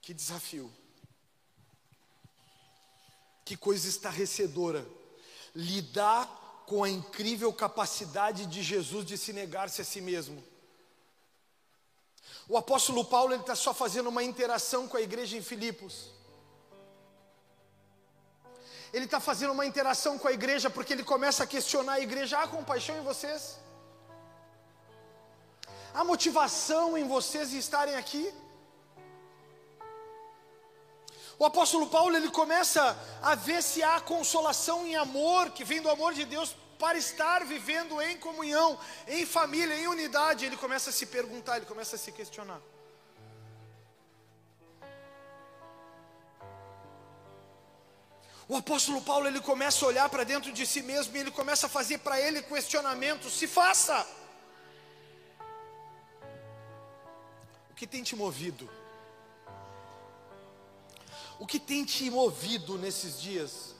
Que 0.02 0.14
desafio. 0.14 0.72
Que 3.44 3.58
coisa 3.58 3.88
estarrecedora 3.88 4.88
lidar 5.54 6.47
com 6.68 6.84
a 6.84 6.90
incrível 6.90 7.52
capacidade 7.54 8.46
de 8.46 8.62
Jesus 8.62 9.06
de 9.06 9.18
se 9.18 9.32
negar-se 9.32 9.82
a 9.82 9.86
si 9.86 10.02
mesmo. 10.02 10.44
O 12.50 12.58
apóstolo 12.58 13.06
Paulo 13.06 13.34
está 13.36 13.56
só 13.56 13.74
fazendo 13.74 14.10
uma 14.10 14.22
interação 14.22 14.86
com 14.86 14.98
a 14.98 15.02
igreja 15.02 15.38
em 15.38 15.42
Filipos. 15.42 16.12
Ele 18.92 19.06
está 19.06 19.20
fazendo 19.22 19.54
uma 19.54 19.66
interação 19.66 20.18
com 20.20 20.28
a 20.28 20.34
igreja 20.34 20.70
porque 20.70 20.92
ele 20.92 21.04
começa 21.04 21.42
a 21.46 21.48
questionar 21.48 21.94
a 21.94 22.02
igreja: 22.02 22.38
há 22.38 22.48
compaixão 22.48 22.98
em 22.98 23.02
vocês? 23.02 23.58
Há 25.94 26.04
motivação 26.04 26.98
em 26.98 27.08
vocês 27.08 27.54
estarem 27.54 27.96
aqui? 27.96 28.34
O 31.40 31.46
apóstolo 31.46 31.88
Paulo 31.88 32.16
ele 32.16 32.32
começa 32.32 32.98
a 33.22 33.36
ver 33.36 33.62
se 33.62 33.84
há 33.84 34.00
consolação 34.02 34.88
em 34.88 34.96
amor, 34.96 35.52
que 35.52 35.64
vem 35.64 35.82
do 35.82 35.90
amor 35.90 36.14
de 36.14 36.26
Deus 36.26 36.56
para 36.80 36.98
estar 36.98 37.46
vivendo 37.46 38.02
em 38.02 38.18
comunhão, 38.18 38.78
em 39.08 39.26
família, 39.26 39.78
em 39.78 39.88
unidade. 39.88 40.46
Ele 40.46 40.58
começa 40.58 40.90
a 40.90 40.94
se 40.94 41.06
perguntar, 41.06 41.58
ele 41.58 41.66
começa 41.66 41.96
a 41.96 42.00
se 42.00 42.12
questionar. 42.12 42.60
O 48.50 48.56
apóstolo 48.56 49.02
Paulo 49.02 49.28
ele 49.28 49.42
começa 49.42 49.84
a 49.84 49.90
olhar 49.90 50.10
para 50.10 50.24
dentro 50.24 50.52
de 50.54 50.66
si 50.66 50.82
mesmo 50.82 51.16
e 51.16 51.20
ele 51.20 51.32
começa 51.32 51.68
a 51.68 51.70
fazer 51.70 52.00
para 52.00 52.20
ele 52.20 52.42
questionamentos. 52.42 53.34
Se 53.34 53.46
faça. 53.46 54.08
O 57.70 57.76
que 57.76 57.86
tem 57.86 58.02
te 58.02 58.16
movido? 58.16 58.68
O 61.40 61.46
que 61.46 61.60
tem 61.60 61.86
te 61.86 62.10
movido 62.10 62.78
nesses 62.78 63.22
dias? 63.22 63.76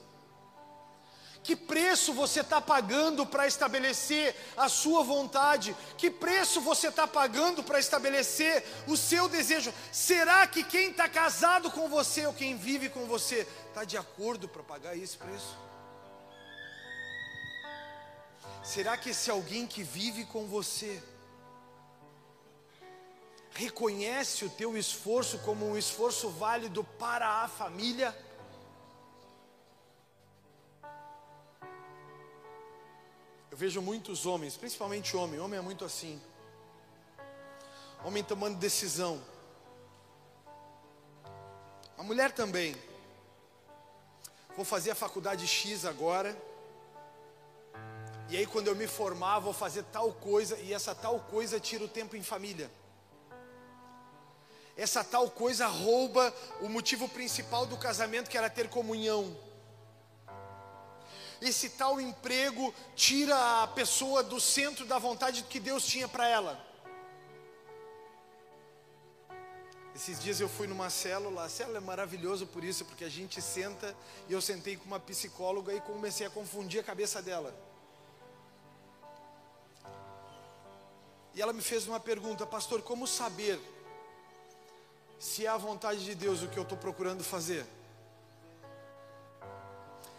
Que 1.42 1.56
preço 1.56 2.12
você 2.12 2.40
está 2.40 2.60
pagando 2.60 3.24
para 3.24 3.46
estabelecer 3.46 4.36
a 4.56 4.68
sua 4.68 5.02
vontade? 5.02 5.74
Que 5.96 6.10
preço 6.10 6.60
você 6.60 6.88
está 6.88 7.06
pagando 7.06 7.62
para 7.62 7.78
estabelecer 7.78 8.64
o 8.86 8.96
seu 8.96 9.28
desejo? 9.28 9.72
Será 9.90 10.46
que 10.46 10.62
quem 10.62 10.90
está 10.90 11.08
casado 11.08 11.70
com 11.70 11.88
você 11.88 12.26
ou 12.26 12.34
quem 12.34 12.56
vive 12.56 12.90
com 12.90 13.06
você 13.06 13.46
está 13.68 13.82
de 13.84 13.96
acordo 13.96 14.46
para 14.46 14.62
pagar 14.62 14.96
esse 14.96 15.16
preço? 15.16 15.56
Será 18.62 18.98
que 18.98 19.10
esse 19.10 19.30
alguém 19.30 19.66
que 19.66 19.82
vive 19.82 20.26
com 20.26 20.46
você 20.46 21.02
reconhece 23.58 24.44
o 24.44 24.50
teu 24.50 24.76
esforço 24.76 25.36
como 25.40 25.66
um 25.66 25.76
esforço 25.76 26.30
válido 26.30 26.84
para 26.84 27.42
a 27.42 27.48
família? 27.48 28.16
Eu 33.50 33.56
vejo 33.56 33.82
muitos 33.82 34.26
homens, 34.26 34.56
principalmente 34.56 35.16
homem, 35.16 35.40
homem 35.40 35.58
é 35.58 35.60
muito 35.60 35.84
assim. 35.84 36.22
Homem 38.04 38.22
tomando 38.22 38.56
decisão. 38.56 39.20
A 41.96 42.04
mulher 42.04 42.30
também. 42.30 42.76
Vou 44.54 44.64
fazer 44.64 44.92
a 44.92 44.94
faculdade 44.94 45.48
X 45.48 45.84
agora. 45.84 46.40
E 48.28 48.36
aí 48.36 48.46
quando 48.46 48.68
eu 48.68 48.76
me 48.76 48.86
formar, 48.86 49.40
vou 49.40 49.52
fazer 49.52 49.82
tal 49.90 50.12
coisa 50.12 50.56
e 50.60 50.72
essa 50.72 50.94
tal 50.94 51.18
coisa 51.18 51.58
tira 51.58 51.82
o 51.82 51.88
tempo 51.88 52.14
em 52.14 52.22
família 52.22 52.70
essa 54.78 55.02
tal 55.02 55.28
coisa 55.28 55.66
rouba 55.66 56.32
o 56.60 56.68
motivo 56.68 57.08
principal 57.08 57.66
do 57.66 57.76
casamento, 57.76 58.30
que 58.30 58.38
era 58.38 58.48
ter 58.48 58.68
comunhão. 58.68 59.36
Esse 61.40 61.70
tal 61.70 62.00
emprego 62.00 62.72
tira 62.94 63.64
a 63.64 63.66
pessoa 63.66 64.22
do 64.22 64.40
centro 64.40 64.86
da 64.86 64.96
vontade 64.96 65.42
que 65.42 65.58
Deus 65.58 65.84
tinha 65.84 66.06
para 66.06 66.28
ela. 66.28 66.64
Esses 69.96 70.22
dias 70.22 70.40
eu 70.40 70.48
fui 70.48 70.68
numa 70.68 70.90
célula, 70.90 71.42
a 71.42 71.48
célula 71.48 71.78
é 71.78 71.80
maravilhosa 71.80 72.46
por 72.46 72.62
isso, 72.62 72.84
porque 72.84 73.02
a 73.02 73.08
gente 73.08 73.42
senta 73.42 73.96
e 74.28 74.32
eu 74.32 74.40
sentei 74.40 74.76
com 74.76 74.84
uma 74.84 75.00
psicóloga 75.00 75.74
e 75.74 75.80
comecei 75.80 76.24
a 76.24 76.30
confundir 76.30 76.78
a 76.80 76.84
cabeça 76.84 77.20
dela. 77.20 77.52
E 81.34 81.42
ela 81.42 81.52
me 81.52 81.62
fez 81.62 81.88
uma 81.88 81.98
pergunta, 81.98 82.46
pastor, 82.46 82.80
como 82.80 83.08
saber 83.08 83.60
se 85.18 85.46
é 85.46 85.48
a 85.48 85.56
vontade 85.56 86.04
de 86.04 86.14
Deus 86.14 86.42
o 86.42 86.48
que 86.48 86.58
eu 86.58 86.62
estou 86.62 86.78
procurando 86.78 87.24
fazer. 87.24 87.66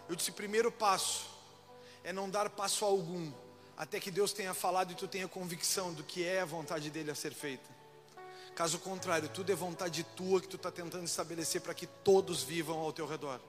Eu 0.08 0.16
disse: 0.16 0.32
primeiro 0.32 0.72
passo 0.72 1.28
é 2.04 2.12
não 2.12 2.30
dar 2.30 2.50
passo 2.50 2.84
algum, 2.84 3.32
até 3.78 4.00
que 4.00 4.12
Deus 4.12 4.34
tenha 4.34 4.54
falado 4.54 4.91
e 4.91 4.95
tu 4.95 5.08
tenha 5.08 5.28
convicção 5.28 5.93
do 5.93 6.04
que 6.04 6.26
é 6.26 6.41
a 6.41 6.45
vontade 6.45 6.89
dele 6.89 7.12
a 7.12 7.16
ser 7.16 7.34
feita. 7.34 7.70
Caso 8.56 8.80
contrário, 8.80 9.30
tudo 9.30 9.52
é 9.52 9.56
vontade 9.56 10.04
tua 10.04 10.41
que 10.41 10.47
tu 10.47 10.58
está 10.58 10.72
tentando 10.72 11.06
estabelecer 11.06 11.62
para 11.62 11.74
que 11.74 11.88
todos 11.88 12.43
vivam 12.43 12.80
ao 12.80 12.91
teu 12.91 13.08
redor. 13.08 13.39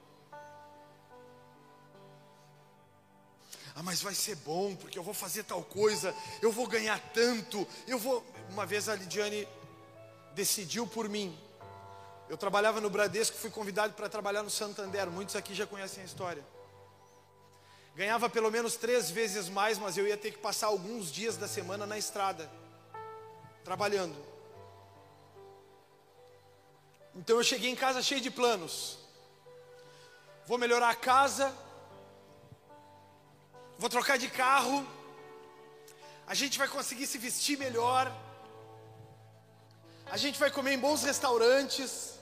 Ah, 3.74 3.82
mas 3.82 4.03
vai 4.03 4.14
ser 4.14 4.36
bom, 4.36 4.76
porque 4.76 4.98
eu 4.98 5.03
vou 5.03 5.14
fazer 5.14 5.44
tal 5.44 5.62
coisa, 5.62 6.14
eu 6.42 6.53
vou 6.53 6.66
ganhar 6.66 6.98
tanto, 7.14 7.66
eu 7.86 7.98
vou. 7.98 8.24
Uma 8.51 8.66
vez 8.66 8.88
a 8.88 8.94
Lidiane 8.94 9.48
decidiu 10.34 10.86
por 10.86 11.08
mim. 11.08 11.38
Eu 12.28 12.36
trabalhava 12.36 12.80
no 12.80 12.88
Bradesco, 12.88 13.36
fui 13.36 13.50
convidado 13.50 13.94
para 13.94 14.08
trabalhar 14.08 14.42
no 14.42 14.50
Santander. 14.50 15.10
Muitos 15.10 15.34
aqui 15.34 15.54
já 15.54 15.66
conhecem 15.66 16.02
a 16.02 16.06
história. 16.06 16.44
Ganhava 17.94 18.30
pelo 18.30 18.50
menos 18.50 18.76
três 18.76 19.10
vezes 19.10 19.48
mais, 19.48 19.76
mas 19.76 19.98
eu 19.98 20.06
ia 20.06 20.16
ter 20.16 20.30
que 20.30 20.38
passar 20.38 20.68
alguns 20.68 21.10
dias 21.10 21.36
da 21.36 21.48
semana 21.48 21.86
na 21.86 21.98
estrada, 21.98 22.50
trabalhando. 23.64 24.16
Então 27.14 27.36
eu 27.36 27.42
cheguei 27.42 27.70
em 27.70 27.74
casa 27.74 28.00
cheio 28.00 28.20
de 28.20 28.30
planos. 28.30 28.98
Vou 30.46 30.56
melhorar 30.56 30.90
a 30.90 30.94
casa, 30.94 31.52
vou 33.78 33.90
trocar 33.90 34.18
de 34.18 34.28
carro, 34.28 34.86
a 36.26 36.34
gente 36.34 36.58
vai 36.58 36.68
conseguir 36.68 37.06
se 37.08 37.18
vestir 37.18 37.58
melhor, 37.58 38.12
a 40.11 40.16
gente 40.16 40.40
vai 40.40 40.50
comer 40.50 40.72
em 40.72 40.78
bons 40.78 41.04
restaurantes. 41.04 42.18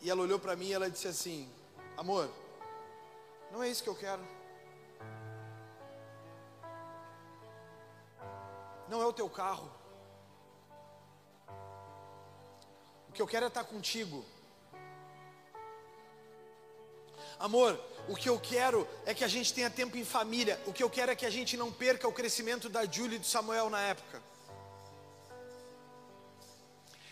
E 0.00 0.10
ela 0.10 0.22
olhou 0.22 0.38
para 0.38 0.56
mim 0.56 0.68
e 0.68 0.72
ela 0.72 0.90
disse 0.90 1.06
assim: 1.06 1.52
Amor, 1.96 2.30
não 3.52 3.62
é 3.62 3.68
isso 3.68 3.82
que 3.82 3.90
eu 3.90 3.94
quero. 3.94 4.26
Não 8.88 9.02
é 9.02 9.06
o 9.06 9.12
teu 9.12 9.28
carro. 9.28 9.70
O 13.08 13.12
que 13.12 13.20
eu 13.20 13.26
quero 13.26 13.44
é 13.44 13.48
estar 13.48 13.64
contigo. 13.64 14.24
Amor, 17.38 17.78
o 18.08 18.16
que 18.16 18.30
eu 18.30 18.40
quero 18.40 18.88
é 19.04 19.12
que 19.12 19.24
a 19.24 19.28
gente 19.28 19.52
tenha 19.52 19.68
tempo 19.68 19.98
em 19.98 20.04
família. 20.04 20.58
O 20.66 20.72
que 20.72 20.82
eu 20.82 20.88
quero 20.88 21.12
é 21.12 21.16
que 21.16 21.26
a 21.26 21.30
gente 21.30 21.54
não 21.54 21.70
perca 21.70 22.08
o 22.08 22.12
crescimento 22.12 22.70
da 22.70 22.86
Júlia 22.86 23.16
e 23.16 23.18
do 23.18 23.26
Samuel 23.26 23.68
na 23.68 23.80
época. 23.80 24.27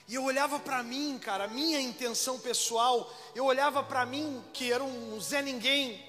E 0.09 0.15
eu 0.15 0.23
olhava 0.23 0.59
para 0.61 0.83
mim, 0.83 1.19
cara, 1.19 1.49
minha 1.49 1.81
intenção 1.81 2.39
pessoal, 2.39 3.13
eu 3.35 3.45
olhava 3.45 3.83
para 3.83 4.07
mim, 4.07 4.43
que 4.53 4.73
era 4.73 4.83
um 4.83 5.21
Zé 5.21 5.43
Ninguém, 5.43 6.05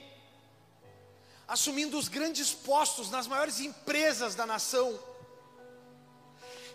assumindo 1.47 1.97
os 1.97 2.07
grandes 2.07 2.53
postos 2.53 3.09
nas 3.09 3.25
maiores 3.25 3.59
empresas 3.59 4.35
da 4.35 4.45
nação. 4.45 4.99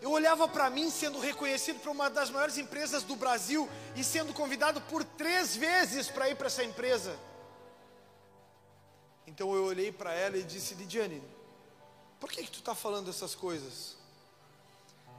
Eu 0.00 0.10
olhava 0.10 0.48
para 0.48 0.68
mim 0.68 0.90
sendo 0.90 1.20
reconhecido 1.20 1.78
por 1.78 1.90
uma 1.90 2.10
das 2.10 2.28
maiores 2.28 2.58
empresas 2.58 3.04
do 3.04 3.14
Brasil 3.14 3.70
e 3.94 4.02
sendo 4.02 4.34
convidado 4.34 4.80
por 4.80 5.04
três 5.04 5.54
vezes 5.54 6.08
para 6.08 6.28
ir 6.28 6.34
para 6.34 6.48
essa 6.48 6.64
empresa. 6.64 7.16
Então 9.28 9.54
eu 9.54 9.64
olhei 9.64 9.92
para 9.92 10.12
ela 10.12 10.36
e 10.36 10.42
disse: 10.42 10.74
Lidiane, 10.74 11.22
por 12.18 12.32
que, 12.32 12.42
que 12.42 12.50
tu 12.50 12.58
está 12.58 12.74
falando 12.74 13.10
essas 13.10 13.36
coisas? 13.36 14.01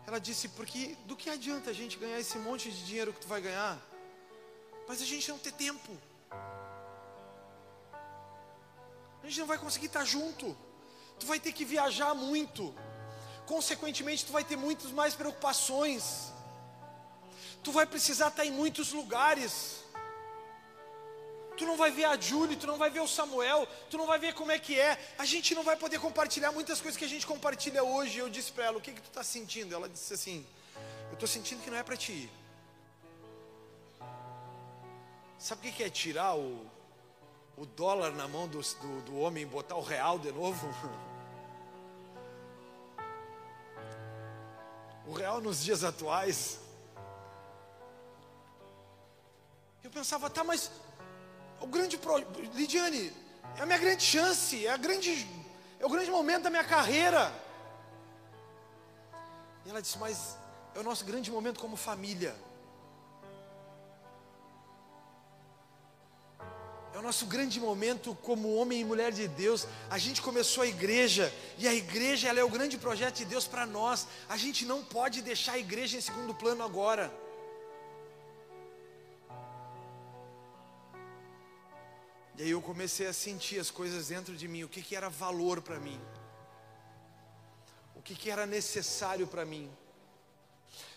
Ela 0.05 0.19
disse: 0.19 0.49
Porque 0.49 0.95
do 1.05 1.15
que 1.15 1.29
adianta 1.29 1.69
a 1.69 1.73
gente 1.73 1.97
ganhar 1.97 2.19
esse 2.19 2.37
monte 2.37 2.71
de 2.71 2.85
dinheiro 2.85 3.13
que 3.13 3.21
tu 3.21 3.27
vai 3.27 3.41
ganhar, 3.41 3.79
mas 4.87 5.01
a 5.01 5.05
gente 5.05 5.29
não 5.29 5.37
ter 5.37 5.53
tempo? 5.53 5.97
A 9.23 9.27
gente 9.27 9.39
não 9.39 9.47
vai 9.47 9.57
conseguir 9.57 9.85
estar 9.85 10.03
junto. 10.03 10.55
Tu 11.19 11.25
vai 11.25 11.39
ter 11.39 11.53
que 11.53 11.63
viajar 11.63 12.13
muito. 12.13 12.75
Consequentemente, 13.45 14.25
tu 14.25 14.31
vai 14.31 14.43
ter 14.43 14.57
muitas 14.57 14.91
mais 14.91 15.15
preocupações. 15.15 16.33
Tu 17.63 17.71
vai 17.71 17.85
precisar 17.85 18.27
estar 18.27 18.45
em 18.45 18.51
muitos 18.51 18.91
lugares. 18.91 19.82
Tu 21.57 21.65
não 21.65 21.77
vai 21.77 21.91
ver 21.91 22.05
a 22.05 22.19
Julie, 22.19 22.55
tu 22.55 22.65
não 22.65 22.77
vai 22.77 22.89
ver 22.89 22.99
o 22.99 23.07
Samuel, 23.07 23.67
tu 23.89 23.97
não 23.97 24.07
vai 24.07 24.17
ver 24.17 24.33
como 24.33 24.51
é 24.51 24.57
que 24.57 24.79
é. 24.79 24.97
A 25.17 25.25
gente 25.25 25.53
não 25.53 25.63
vai 25.63 25.75
poder 25.75 25.99
compartilhar 25.99 26.51
muitas 26.51 26.81
coisas 26.81 26.97
que 26.97 27.05
a 27.05 27.07
gente 27.07 27.27
compartilha 27.27 27.83
hoje. 27.83 28.17
Eu 28.17 28.29
disse 28.29 28.51
para 28.51 28.65
ela: 28.65 28.77
O 28.77 28.81
que, 28.81 28.91
que 28.91 29.01
tu 29.01 29.09
está 29.09 29.23
sentindo? 29.23 29.75
Ela 29.75 29.87
disse 29.87 30.13
assim: 30.13 30.45
Eu 31.09 31.13
estou 31.13 31.27
sentindo 31.27 31.61
que 31.61 31.69
não 31.69 31.77
é 31.77 31.83
para 31.83 31.95
ti. 31.95 32.29
Sabe 35.37 35.67
o 35.67 35.73
que 35.73 35.83
é 35.83 35.89
tirar 35.89 36.35
o, 36.35 36.65
o 37.55 37.65
dólar 37.65 38.11
na 38.11 38.27
mão 38.27 38.47
do, 38.47 38.61
do, 38.61 39.01
do 39.01 39.19
homem 39.19 39.43
e 39.43 39.45
botar 39.45 39.75
o 39.75 39.81
real 39.81 40.17
de 40.17 40.31
novo? 40.31 40.67
O 45.05 45.11
real 45.11 45.41
nos 45.41 45.61
dias 45.61 45.83
atuais. 45.83 46.59
Eu 49.83 49.91
pensava, 49.91 50.29
tá, 50.29 50.45
mas 50.45 50.71
o 51.64 51.68
grande 51.68 51.97
pro... 51.97 52.18
Lidiane, 52.53 53.14
é 53.57 53.61
a 53.61 53.66
minha 53.66 53.78
grande 53.78 54.03
chance, 54.03 54.66
é 54.66 54.70
a 54.70 54.76
grande, 54.76 55.26
é 55.80 55.86
o 55.86 55.89
grande 55.89 56.11
momento 56.11 56.43
da 56.43 56.49
minha 56.49 56.64
carreira. 56.64 57.34
E 59.66 59.70
ela 59.70 59.82
disse, 59.82 59.97
mas 59.97 60.38
é 60.76 60.80
o 60.80 60.84
nosso 60.84 61.05
grande 61.05 61.32
momento 61.32 61.61
como 61.61 61.78
família. 61.78 62.36
É 66.93 66.99
o 66.99 67.01
nosso 67.01 67.26
grande 67.26 67.61
momento 67.61 68.14
como 68.22 68.55
homem 68.55 68.82
e 68.82 68.86
mulher 68.86 69.14
de 69.14 69.28
Deus. 69.28 69.66
A 69.89 69.97
gente 69.97 70.22
começou 70.22 70.64
a 70.64 70.68
igreja 70.68 71.34
e 71.57 71.66
a 71.66 71.74
igreja 71.74 72.28
ela 72.28 72.41
é 72.41 72.43
o 72.43 72.49
grande 72.49 72.78
projeto 72.78 73.16
de 73.16 73.26
Deus 73.26 73.47
para 73.47 73.66
nós. 73.66 74.05
A 74.28 74.36
gente 74.36 74.66
não 74.66 74.84
pode 74.84 75.22
deixar 75.22 75.53
a 75.53 75.59
igreja 75.59 75.97
em 75.97 76.01
segundo 76.01 76.36
plano 76.36 76.61
agora. 76.61 77.22
E 82.38 82.43
aí 82.43 82.49
eu 82.49 82.61
comecei 82.61 83.07
a 83.07 83.13
sentir 83.13 83.59
as 83.59 83.69
coisas 83.69 84.07
dentro 84.07 84.36
de 84.36 84.47
mim, 84.47 84.63
o 84.63 84.69
que, 84.69 84.81
que 84.81 84.95
era 84.95 85.09
valor 85.09 85.61
para 85.61 85.79
mim, 85.79 85.99
o 87.95 88.01
que, 88.01 88.15
que 88.15 88.29
era 88.29 88.45
necessário 88.45 89.27
para 89.27 89.45
mim. 89.45 89.71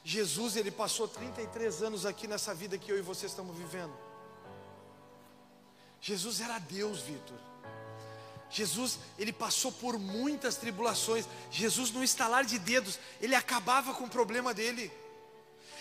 Jesus, 0.02 0.56
ele 0.56 0.70
passou 0.70 1.06
33 1.06 1.82
anos 1.82 2.06
aqui 2.06 2.26
nessa 2.26 2.54
vida 2.54 2.78
que 2.78 2.90
eu 2.90 2.98
e 2.98 3.02
você 3.02 3.26
estamos 3.26 3.56
vivendo. 3.56 3.94
Jesus 6.00 6.40
era 6.40 6.58
Deus, 6.58 7.00
Vitor. 7.00 7.36
Jesus, 8.48 8.98
ele 9.18 9.32
passou 9.32 9.72
por 9.72 9.98
muitas 9.98 10.56
tribulações. 10.56 11.26
Jesus, 11.50 11.90
no 11.90 12.04
estalar 12.04 12.44
de 12.44 12.58
dedos, 12.58 12.98
ele 13.20 13.34
acabava 13.34 13.92
com 13.92 14.04
o 14.04 14.08
problema 14.08 14.54
dele. 14.54 14.92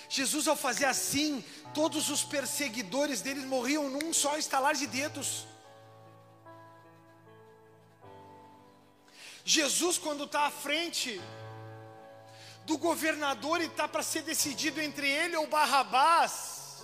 Jesus, 0.09 0.47
ao 0.47 0.55
fazer 0.55 0.85
assim, 0.85 1.43
todos 1.73 2.09
os 2.09 2.23
perseguidores 2.23 3.21
deles 3.21 3.45
morriam 3.45 3.89
num 3.89 4.13
só 4.13 4.37
estalar 4.37 4.75
de 4.75 4.87
dedos. 4.87 5.47
Jesus, 9.43 9.97
quando 9.97 10.23
está 10.23 10.47
à 10.47 10.51
frente 10.51 11.21
do 12.65 12.77
governador 12.77 13.61
e 13.61 13.65
está 13.65 13.87
para 13.87 14.01
ser 14.01 14.23
decidido 14.23 14.81
entre 14.81 15.07
ele 15.07 15.35
ou 15.35 15.47
Barrabás, 15.47 16.83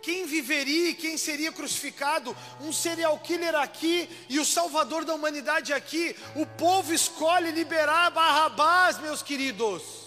quem 0.00 0.24
viveria 0.24 0.90
e 0.90 0.94
quem 0.94 1.18
seria 1.18 1.50
crucificado, 1.50 2.34
um 2.60 2.72
serial 2.72 3.18
killer 3.18 3.56
aqui 3.56 4.08
e 4.28 4.38
o 4.38 4.44
salvador 4.44 5.04
da 5.04 5.12
humanidade 5.14 5.72
aqui, 5.72 6.14
o 6.36 6.46
povo 6.46 6.94
escolhe 6.94 7.50
liberar 7.50 8.10
Barrabás, 8.10 8.98
meus 8.98 9.20
queridos. 9.20 10.05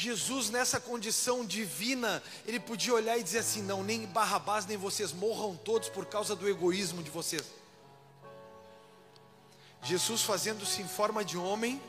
Jesus, 0.00 0.48
nessa 0.48 0.80
condição 0.80 1.44
divina, 1.44 2.22
ele 2.46 2.58
podia 2.58 2.94
olhar 2.94 3.18
e 3.18 3.22
dizer 3.22 3.40
assim: 3.40 3.60
não, 3.60 3.82
nem 3.82 4.06
Barrabás, 4.06 4.64
nem 4.64 4.78
vocês 4.78 5.12
morram 5.12 5.54
todos 5.54 5.90
por 5.90 6.06
causa 6.06 6.34
do 6.34 6.48
egoísmo 6.48 7.02
de 7.02 7.10
vocês. 7.10 7.44
Jesus, 9.82 10.22
fazendo-se 10.22 10.80
em 10.80 10.88
forma 10.88 11.22
de 11.22 11.36
homem, 11.36 11.82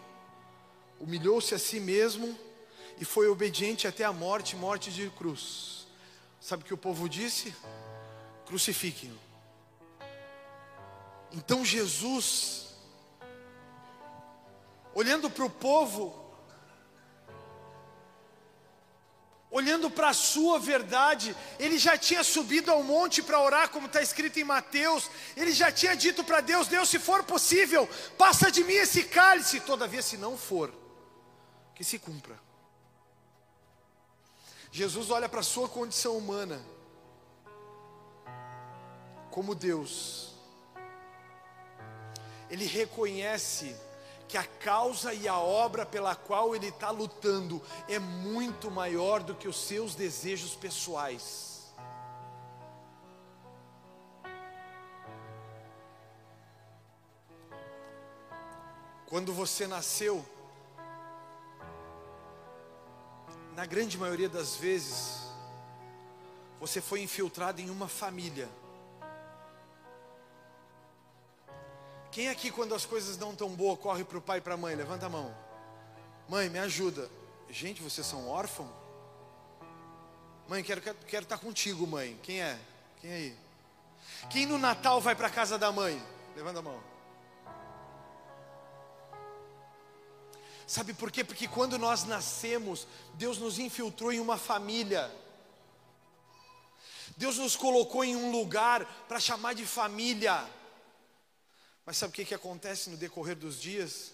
humilhou-se 0.99 1.55
a 1.55 1.59
si 1.59 1.80
mesmo 1.80 2.38
e 2.99 3.05
foi 3.05 3.30
obediente 3.30 3.88
até 3.88 4.03
a 4.03 4.12
morte 4.12 4.57
morte 4.57 4.91
de 4.91 5.09
cruz. 5.12 5.88
Sabe 6.41 6.64
o 6.64 6.66
que 6.66 6.74
o 6.74 6.78
povo 6.78 7.07
disse? 7.07 7.55
Crucifiquem-o. 8.45 9.18
Então 11.32 11.64
Jesus, 11.64 12.74
olhando 14.93 15.30
para 15.30 15.45
o 15.45 15.49
povo, 15.49 16.20
olhando 19.52 19.91
para 19.91 20.10
a 20.10 20.14
sua 20.14 20.58
verdade, 20.58 21.36
ele 21.60 21.78
já 21.78 21.97
tinha 21.97 22.24
subido 22.24 22.72
ao 22.72 22.82
monte 22.82 23.22
para 23.22 23.39
orar, 23.39 23.70
como 23.70 23.88
está 23.88 24.02
escrito 24.02 24.39
em 24.39 24.45
Mateus, 24.45 25.12
ele 25.36 25.52
já 25.52 25.70
tinha 25.70 25.93
dito 25.93 26.24
para 26.24 26.39
Deus: 26.39 26.70
Deus, 26.70 26.88
se 26.89 26.97
for 26.97 27.24
possível, 27.24 27.88
passa 28.18 28.49
de 28.49 28.64
mim 28.64 28.74
esse 28.74 29.04
cálice, 29.04 29.60
todavia, 29.60 30.02
se 30.02 30.18
não 30.18 30.38
for, 30.38 30.74
que 31.76 31.84
se 31.84 31.99
cumpra. 31.99 32.39
Jesus 34.72 35.10
olha 35.10 35.28
para 35.28 35.41
a 35.41 35.43
sua 35.43 35.68
condição 35.68 36.18
humana, 36.18 36.62
como 39.30 39.54
Deus, 39.54 40.34
ele 42.49 42.66
reconhece 42.66 43.76
que 44.32 44.38
a 44.38 44.45
causa 44.45 45.13
e 45.13 45.27
a 45.27 45.38
obra 45.38 45.86
pela 45.86 46.15
qual 46.15 46.55
ele 46.55 46.69
está 46.69 46.89
lutando 46.89 47.61
é 47.89 47.99
muito 47.99 48.71
maior 48.71 49.21
do 49.21 49.36
que 49.36 49.45
os 49.45 49.57
seus 49.57 49.93
desejos 49.93 50.55
pessoais. 50.55 51.73
Quando 59.05 59.34
você 59.34 59.67
nasceu, 59.67 60.25
na 63.53 63.65
grande 63.65 63.97
maioria 63.97 64.29
das 64.29 64.55
vezes, 64.55 65.27
você 66.57 66.79
foi 66.79 67.01
infiltrado 67.01 67.59
em 67.59 67.69
uma 67.69 67.89
família. 67.89 68.47
Quem 72.12 72.28
aqui, 72.28 72.51
quando 72.51 72.76
as 72.76 72.86
coisas 72.86 73.18
não 73.18 73.34
tão 73.34 73.49
boas, 73.49 73.80
corre 73.80 74.03
para 74.03 74.18
o 74.18 74.22
pai 74.22 74.39
e 74.39 74.41
para 74.41 74.55
a 74.55 74.57
mãe? 74.57 74.76
Levanta 74.76 75.05
a 75.05 75.09
mão. 75.09 75.34
Mãe, 76.28 76.49
me 76.49 76.59
ajuda. 76.59 77.09
Gente, 77.49 77.82
vocês 77.82 78.05
são 78.05 78.28
órfãos? 78.28 78.70
Mãe, 80.47 80.62
quero, 80.62 80.82
quero, 80.82 80.97
quero 81.07 81.24
estar 81.24 81.38
contigo, 81.38 81.88
mãe. 81.88 82.20
Quem 82.22 82.41
é? 82.41 82.59
Quem 82.99 83.12
é 83.12 83.14
aí? 83.16 83.38
Quem 84.30 84.45
no 84.45 84.57
Natal 84.57 84.99
vai 84.99 85.16
para 85.16 85.28
a 85.28 85.30
casa 85.30 85.57
da 85.57 85.72
mãe? 85.72 86.01
Levanta 86.36 86.59
a 86.59 86.62
mão. 86.62 86.82
Sabe 90.68 90.93
por 90.93 91.12
quê? 91.12 91.24
Porque 91.24 91.47
quando 91.47 91.78
nós 91.78 92.03
nascemos, 92.03 92.88
Deus 93.14 93.38
nos 93.38 93.59
infiltrou 93.59 94.12
em 94.12 94.20
uma 94.20 94.38
família. 94.38 95.09
Deus 97.18 97.38
nos 97.38 97.55
colocou 97.55 98.03
em 98.03 98.16
um 98.16 98.32
lugar 98.32 98.86
para 99.07 99.20
chamar 99.20 99.53
de 99.53 99.66
família. 99.66 100.45
Mas 101.91 101.97
sabe 101.97 102.11
o 102.11 102.15
que, 102.15 102.23
que 102.23 102.33
acontece 102.33 102.89
no 102.89 102.95
decorrer 102.95 103.35
dos 103.35 103.59
dias? 103.59 104.13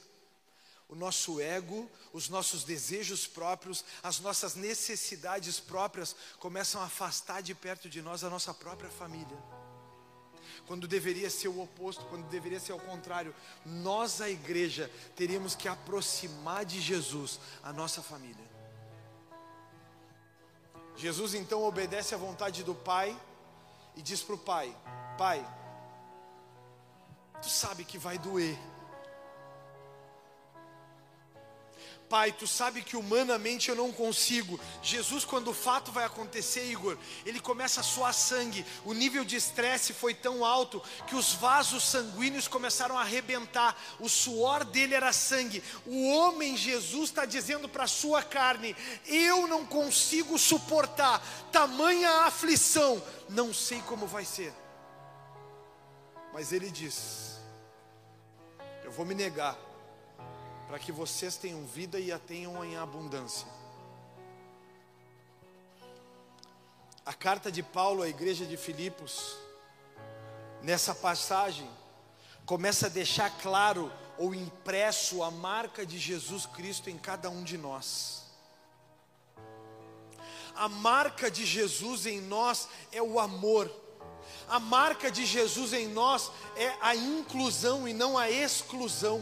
O 0.89 0.95
nosso 0.95 1.39
ego, 1.39 1.87
os 2.11 2.27
nossos 2.27 2.63
desejos 2.63 3.27
próprios, 3.27 3.85
as 4.01 4.19
nossas 4.19 4.55
necessidades 4.55 5.59
próprias 5.59 6.15
começam 6.39 6.81
a 6.81 6.85
afastar 6.85 7.43
de 7.43 7.53
perto 7.53 7.87
de 7.87 8.01
nós 8.01 8.23
a 8.23 8.31
nossa 8.31 8.51
própria 8.51 8.89
família 8.89 9.37
quando 10.65 10.87
deveria 10.87 11.29
ser 11.29 11.49
o 11.49 11.61
oposto, 11.61 12.03
quando 12.05 12.27
deveria 12.29 12.59
ser 12.59 12.73
o 12.73 12.79
contrário. 12.79 13.35
Nós, 13.63 14.21
a 14.21 14.27
igreja, 14.27 14.91
teríamos 15.15 15.53
que 15.53 15.67
aproximar 15.67 16.65
de 16.65 16.81
Jesus 16.81 17.39
a 17.61 17.71
nossa 17.71 18.01
família. 18.01 18.43
Jesus 20.95 21.35
então 21.35 21.63
obedece 21.63 22.15
à 22.15 22.17
vontade 22.17 22.63
do 22.63 22.73
Pai 22.73 23.15
e 23.95 24.01
diz 24.01 24.23
para 24.23 24.33
o 24.33 24.39
Pai: 24.39 24.75
Pai, 25.15 25.45
tu 27.41 27.49
sabe 27.49 27.83
que 27.83 27.97
vai 27.97 28.17
doer. 28.17 28.57
Pai, 32.09 32.31
tu 32.31 32.47
sabe 32.47 32.81
que 32.81 32.95
humanamente 32.95 33.67
eu 33.67 33.75
não 33.75 33.91
consigo. 33.91 34.57
Jesus, 34.81 35.25
quando 35.25 35.49
o 35.49 35.53
fato 35.53 35.91
vai 35.91 36.05
acontecer, 36.05 36.63
Igor, 36.71 36.97
ele 37.25 37.39
começa 37.41 37.81
a 37.81 37.83
suar 37.83 38.13
sangue. 38.13 38.65
O 38.85 38.93
nível 38.93 39.25
de 39.25 39.35
estresse 39.35 39.91
foi 39.91 40.13
tão 40.13 40.45
alto 40.45 40.81
que 41.05 41.17
os 41.17 41.33
vasos 41.33 41.83
sanguíneos 41.83 42.47
começaram 42.47 42.97
a 42.97 43.01
arrebentar. 43.01 43.77
O 43.99 44.07
suor 44.07 44.63
dele 44.63 44.95
era 44.95 45.11
sangue. 45.11 45.61
O 45.85 46.09
homem 46.09 46.55
Jesus 46.55 47.09
está 47.09 47.25
dizendo 47.25 47.67
para 47.67 47.83
a 47.83 47.87
sua 47.87 48.23
carne: 48.23 48.73
Eu 49.05 49.45
não 49.45 49.65
consigo 49.65 50.37
suportar 50.39 51.21
tamanha 51.51 52.09
aflição. 52.21 53.03
Não 53.27 53.53
sei 53.53 53.81
como 53.81 54.07
vai 54.07 54.23
ser. 54.23 54.53
Mas 56.37 56.51
ele 56.51 56.69
diz: 56.69 57.39
Eu 58.83 58.91
vou 58.91 59.03
me 59.03 59.15
negar 59.15 59.57
para 60.67 60.77
que 60.77 60.91
vocês 60.91 61.35
tenham 61.35 61.65
vida 61.65 61.99
e 61.99 62.11
a 62.11 62.19
tenham 62.19 62.63
em 62.63 62.77
abundância. 62.77 63.47
A 67.03 67.11
carta 67.11 67.51
de 67.51 67.63
Paulo 67.63 68.03
à 68.03 68.07
igreja 68.07 68.45
de 68.45 68.55
Filipos, 68.55 69.35
nessa 70.61 70.93
passagem, 70.93 71.67
começa 72.45 72.85
a 72.85 72.89
deixar 72.89 73.31
claro 73.39 73.91
ou 74.15 74.35
impresso 74.35 75.23
a 75.23 75.31
marca 75.31 75.87
de 75.87 75.97
Jesus 75.97 76.45
Cristo 76.45 76.87
em 76.87 76.99
cada 76.99 77.31
um 77.31 77.43
de 77.43 77.57
nós. 77.57 78.21
A 80.53 80.69
marca 80.69 81.31
de 81.31 81.43
Jesus 81.43 82.05
em 82.05 82.21
nós 82.21 82.69
é 82.91 83.01
o 83.01 83.19
amor. 83.19 83.86
A 84.47 84.59
marca 84.59 85.11
de 85.11 85.25
Jesus 85.25 85.73
em 85.73 85.89
nós 85.89 86.31
é 86.55 86.73
a 86.79 86.95
inclusão 86.95 87.85
e 87.87 87.93
não 87.93 88.17
a 88.17 88.29
exclusão. 88.29 89.21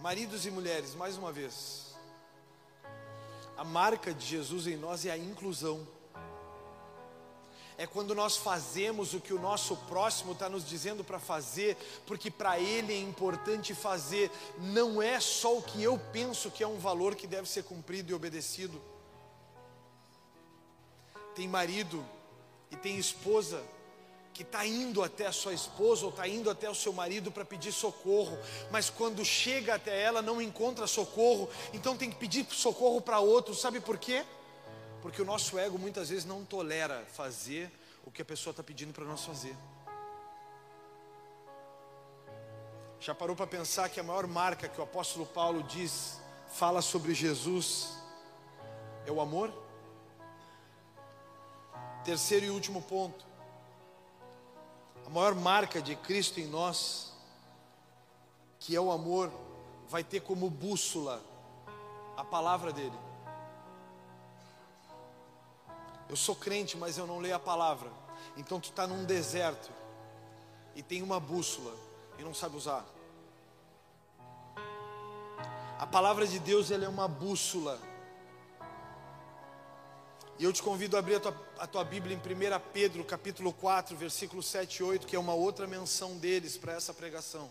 Maridos 0.00 0.46
e 0.46 0.50
mulheres, 0.50 0.94
mais 0.94 1.16
uma 1.16 1.32
vez, 1.32 1.94
a 3.56 3.64
marca 3.64 4.14
de 4.14 4.24
Jesus 4.24 4.66
em 4.66 4.76
nós 4.76 5.04
é 5.04 5.10
a 5.10 5.18
inclusão. 5.18 5.86
É 7.76 7.86
quando 7.86 8.14
nós 8.14 8.36
fazemos 8.36 9.12
o 9.12 9.20
que 9.20 9.34
o 9.34 9.40
nosso 9.40 9.76
próximo 9.88 10.32
está 10.32 10.48
nos 10.48 10.64
dizendo 10.64 11.02
para 11.02 11.18
fazer, 11.18 11.76
porque 12.06 12.30
para 12.30 12.60
ele 12.60 12.92
é 12.92 13.00
importante 13.00 13.74
fazer, 13.74 14.30
não 14.58 15.02
é 15.02 15.18
só 15.18 15.58
o 15.58 15.62
que 15.62 15.82
eu 15.82 15.98
penso 16.12 16.48
que 16.48 16.62
é 16.62 16.68
um 16.68 16.78
valor 16.78 17.16
que 17.16 17.26
deve 17.26 17.48
ser 17.48 17.64
cumprido 17.64 18.12
e 18.12 18.14
obedecido. 18.14 18.80
Tem 21.34 21.48
marido 21.48 22.04
e 22.70 22.76
tem 22.76 22.98
esposa 22.98 23.62
que 24.32 24.42
está 24.42 24.66
indo 24.66 25.02
até 25.02 25.26
a 25.26 25.32
sua 25.32 25.52
esposa 25.52 26.04
ou 26.04 26.10
está 26.10 26.26
indo 26.26 26.50
até 26.50 26.68
o 26.68 26.74
seu 26.74 26.92
marido 26.92 27.30
para 27.30 27.44
pedir 27.44 27.72
socorro, 27.72 28.38
mas 28.70 28.88
quando 28.88 29.24
chega 29.24 29.74
até 29.74 30.00
ela 30.00 30.22
não 30.22 30.40
encontra 30.40 30.86
socorro, 30.86 31.48
então 31.72 31.96
tem 31.96 32.10
que 32.10 32.16
pedir 32.16 32.46
socorro 32.50 33.00
para 33.00 33.20
outro, 33.20 33.54
sabe 33.54 33.78
por 33.80 33.98
quê? 33.98 34.24
Porque 35.02 35.20
o 35.20 35.24
nosso 35.24 35.58
ego 35.58 35.78
muitas 35.78 36.08
vezes 36.08 36.24
não 36.24 36.44
tolera 36.44 37.04
fazer 37.12 37.70
o 38.04 38.10
que 38.10 38.22
a 38.22 38.24
pessoa 38.24 38.52
está 38.52 38.62
pedindo 38.62 38.92
para 38.92 39.04
nós 39.04 39.24
fazer. 39.24 39.54
Já 42.98 43.14
parou 43.14 43.34
para 43.34 43.46
pensar 43.46 43.88
que 43.88 43.98
a 43.98 44.02
maior 44.02 44.26
marca 44.26 44.68
que 44.68 44.80
o 44.80 44.84
apóstolo 44.84 45.26
Paulo 45.26 45.62
diz, 45.64 46.20
fala 46.54 46.80
sobre 46.80 47.12
Jesus, 47.12 47.98
é 49.04 49.10
o 49.10 49.20
amor? 49.20 49.52
Terceiro 52.04 52.46
e 52.46 52.50
último 52.50 52.82
ponto 52.82 53.32
a 55.06 55.10
maior 55.10 55.34
marca 55.34 55.82
de 55.82 55.94
Cristo 55.96 56.40
em 56.40 56.46
nós, 56.46 57.12
que 58.58 58.74
é 58.74 58.80
o 58.80 58.90
amor, 58.90 59.30
vai 59.88 60.02
ter 60.02 60.20
como 60.20 60.48
bússola 60.48 61.22
a 62.16 62.24
palavra 62.24 62.72
dele. 62.72 62.98
Eu 66.08 66.16
sou 66.16 66.34
crente, 66.34 66.76
mas 66.76 66.96
eu 66.96 67.06
não 67.06 67.18
leio 67.18 67.34
a 67.34 67.38
palavra. 67.38 67.90
Então 68.36 68.60
tu 68.60 68.70
está 68.70 68.86
num 68.86 69.04
deserto 69.04 69.70
e 70.74 70.82
tem 70.82 71.02
uma 71.02 71.18
bússola 71.18 71.74
e 72.18 72.22
não 72.22 72.32
sabe 72.32 72.56
usar. 72.56 72.84
A 75.78 75.86
palavra 75.86 76.26
de 76.26 76.38
Deus 76.38 76.70
ela 76.70 76.84
é 76.84 76.88
uma 76.88 77.08
bússola 77.08 77.78
e 80.38 80.44
eu 80.44 80.52
te 80.52 80.62
convido 80.62 80.96
a 80.96 80.98
abrir 80.98 81.16
a 81.16 81.20
tua, 81.20 81.36
a 81.58 81.66
tua 81.66 81.84
Bíblia 81.84 82.16
em 82.16 82.18
1 82.18 82.60
Pedro, 82.72 83.04
capítulo 83.04 83.52
4, 83.52 83.96
versículo 83.96 84.42
7 84.42 84.76
e 84.78 84.82
8, 84.82 85.06
que 85.06 85.14
é 85.14 85.18
uma 85.18 85.34
outra 85.34 85.66
menção 85.66 86.16
deles 86.18 86.56
para 86.56 86.72
essa 86.72 86.92
pregação. 86.92 87.50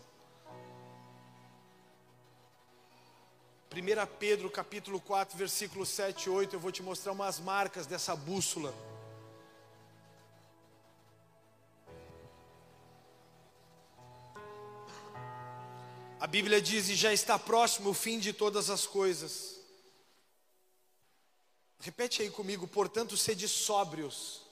1 3.74 4.16
Pedro, 4.18 4.50
capítulo 4.50 5.00
4, 5.00 5.38
versículo 5.38 5.86
7 5.86 6.26
e 6.26 6.30
8, 6.30 6.56
eu 6.56 6.60
vou 6.60 6.70
te 6.70 6.82
mostrar 6.82 7.12
umas 7.12 7.40
marcas 7.40 7.86
dessa 7.86 8.14
bússola. 8.14 8.74
A 16.20 16.26
Bíblia 16.26 16.60
diz: 16.60 16.88
E 16.88 16.94
já 16.94 17.12
está 17.12 17.38
próximo 17.38 17.90
o 17.90 17.94
fim 17.94 18.18
de 18.18 18.32
todas 18.32 18.68
as 18.68 18.86
coisas. 18.86 19.51
Repete 21.84 22.22
aí 22.22 22.30
comigo, 22.30 22.68
portanto, 22.68 23.16
sede 23.16 23.48
sóbrios 23.48 24.42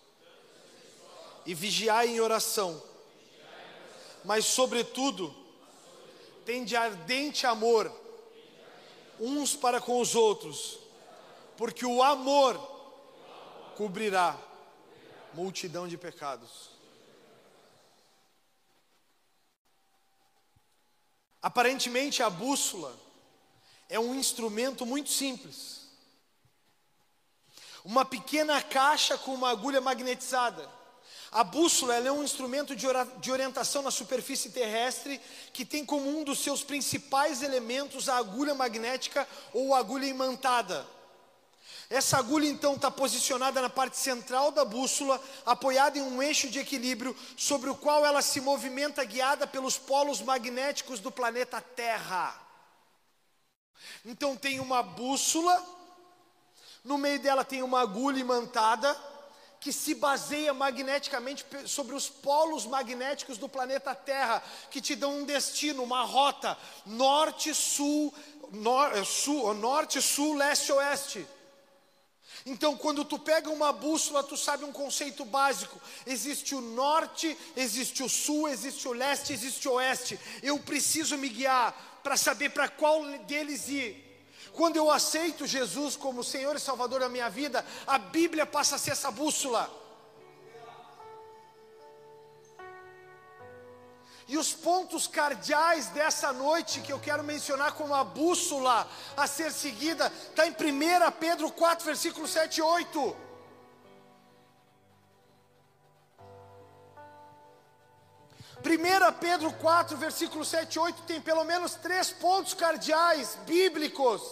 e 1.47 1.55
vigiai 1.55 2.09
em 2.09 2.21
oração, 2.21 2.83
mas, 4.25 4.45
sobretudo, 4.47 5.33
tende 6.45 6.75
ardente 6.75 7.47
amor 7.47 7.89
uns 9.21 9.55
para 9.55 9.81
com 9.81 10.01
os 10.01 10.17
outros, 10.17 10.81
porque 11.57 11.87
o 11.87 12.03
amor 12.03 12.59
cobrirá 13.77 14.37
multidão 15.33 15.87
de 15.87 15.97
pecados. 15.97 16.71
Aparentemente, 21.41 22.25
a 22.25 22.29
bússola 22.29 22.99
é 23.89 24.01
um 24.01 24.17
instrumento 24.17 24.85
muito 24.85 25.11
simples 25.11 25.80
uma 27.85 28.05
pequena 28.05 28.61
caixa 28.63 29.17
com 29.19 29.35
uma 29.35 29.51
agulha 29.51 29.81
magnetizada. 29.81 30.69
A 31.33 31.45
bússola 31.45 31.95
é 31.95 32.11
um 32.11 32.25
instrumento 32.25 32.75
de, 32.75 32.87
de 33.19 33.31
orientação 33.31 33.83
na 33.83 33.91
superfície 33.91 34.51
terrestre 34.51 35.21
que 35.53 35.65
tem 35.65 35.85
como 35.87 36.09
um 36.09 36.25
dos 36.25 36.41
seus 36.41 36.65
principais 36.65 37.41
elementos 37.41 38.09
a 38.09 38.17
agulha 38.17 38.55
magnética 38.55 39.29
ou 39.53 39.75
agulha 39.75 40.07
imantada. 40.07 40.85
Essa 41.89 42.19
agulha 42.19 42.49
então 42.49 42.75
está 42.75 42.91
posicionada 42.91 43.61
na 43.61 43.69
parte 43.69 43.97
central 43.97 44.51
da 44.51 44.65
bússola, 44.65 45.21
apoiada 45.45 45.99
em 45.99 46.03
um 46.03 46.23
eixo 46.23 46.49
de 46.49 46.59
equilíbrio, 46.59 47.17
sobre 47.37 47.69
o 47.71 47.75
qual 47.75 48.05
ela 48.05 48.23
se 48.23 48.41
movimenta 48.41 49.05
guiada 49.05 49.47
pelos 49.47 49.77
polos 49.77 50.21
magnéticos 50.21 51.01
do 51.01 51.11
planeta 51.11 51.61
Terra. 51.61 52.35
Então 54.05 54.37
tem 54.37 54.61
uma 54.61 54.83
bússola 54.83 55.80
no 56.85 56.99
meio 56.99 57.19
dela 57.19 57.45
tem 57.45 57.63
uma 57.63 57.81
agulha 57.81 58.19
imantada 58.19 58.97
que 59.61 59.73
se 59.73 59.95
baseia 59.95 60.55
magneticamente 60.55 61.45
sobre 61.67 61.95
os 61.95 62.09
polos 62.09 62.65
magnéticos 62.65 63.37
do 63.37 63.49
planeta 63.49 63.95
Terra, 63.95 64.43
que 64.71 64.81
te 64.81 64.97
dão 64.97 65.19
um 65.19 65.25
destino, 65.25 65.83
uma 65.83 66.03
rota 66.03 66.57
norte, 66.87 67.55
sul, 67.55 68.13
nor, 68.51 68.97
eh, 68.97 69.05
sul 69.05 69.53
norte, 69.53 70.01
sul, 70.01 70.35
leste, 70.37 70.73
oeste. 70.73 71.27
Então, 72.47 72.75
quando 72.75 73.05
tu 73.05 73.19
pega 73.19 73.51
uma 73.51 73.71
bússola, 73.71 74.23
tu 74.23 74.35
sabe 74.35 74.65
um 74.65 74.73
conceito 74.73 75.27
básico: 75.27 75.79
existe 76.07 76.55
o 76.55 76.61
norte, 76.63 77.37
existe 77.55 78.03
o 78.03 78.09
sul, 78.09 78.49
existe 78.49 78.89
o 78.89 78.93
leste, 78.93 79.35
existe 79.35 79.69
o 79.69 79.73
oeste. 79.73 80.19
Eu 80.43 80.59
preciso 80.59 81.19
me 81.19 81.29
guiar 81.29 82.01
para 82.03 82.17
saber 82.17 82.49
para 82.51 82.67
qual 82.67 83.05
deles 83.27 83.69
ir. 83.69 84.10
Quando 84.53 84.77
eu 84.77 84.91
aceito 84.91 85.47
Jesus 85.47 85.97
como 85.97 86.25
Senhor 86.25 86.57
e 86.57 86.61
Salvador 86.61 87.01
da 87.01 87.09
minha 87.09 87.29
vida, 87.29 87.65
a 87.87 87.99
Bíblia 87.99 88.45
passa 88.47 88.77
a 88.77 88.79
ser 88.79 88.93
essa 88.93 89.11
bússola. 89.11 89.71
E 94.29 94.39
os 94.39 94.53
pontos 94.53 95.09
cardeais 95.09 95.87
dessa 95.87 96.33
noite 96.33 96.81
que 96.83 96.93
eu 96.93 97.01
quero 97.01 97.25
mencionar 97.25 97.73
como 97.73 97.93
a 97.93 98.05
bússola 98.05 98.89
a 99.17 99.27
ser 99.27 99.51
seguida, 99.53 100.13
está 100.29 100.47
em 100.47 100.53
1 100.53 100.55
Pedro 101.19 101.51
4, 101.51 101.85
versículo 101.85 102.29
7 102.29 102.59
e 102.59 102.63
8. 102.63 103.30
1 108.65 109.13
Pedro 109.21 109.53
4, 109.53 109.97
versículo 109.97 110.45
7 110.45 110.75
e 110.75 110.79
8 110.79 111.03
tem 111.03 111.21
pelo 111.21 111.45
menos 111.45 111.75
três 111.75 112.11
pontos 112.11 112.55
cardeais 112.55 113.39
bíblicos. 113.47 114.23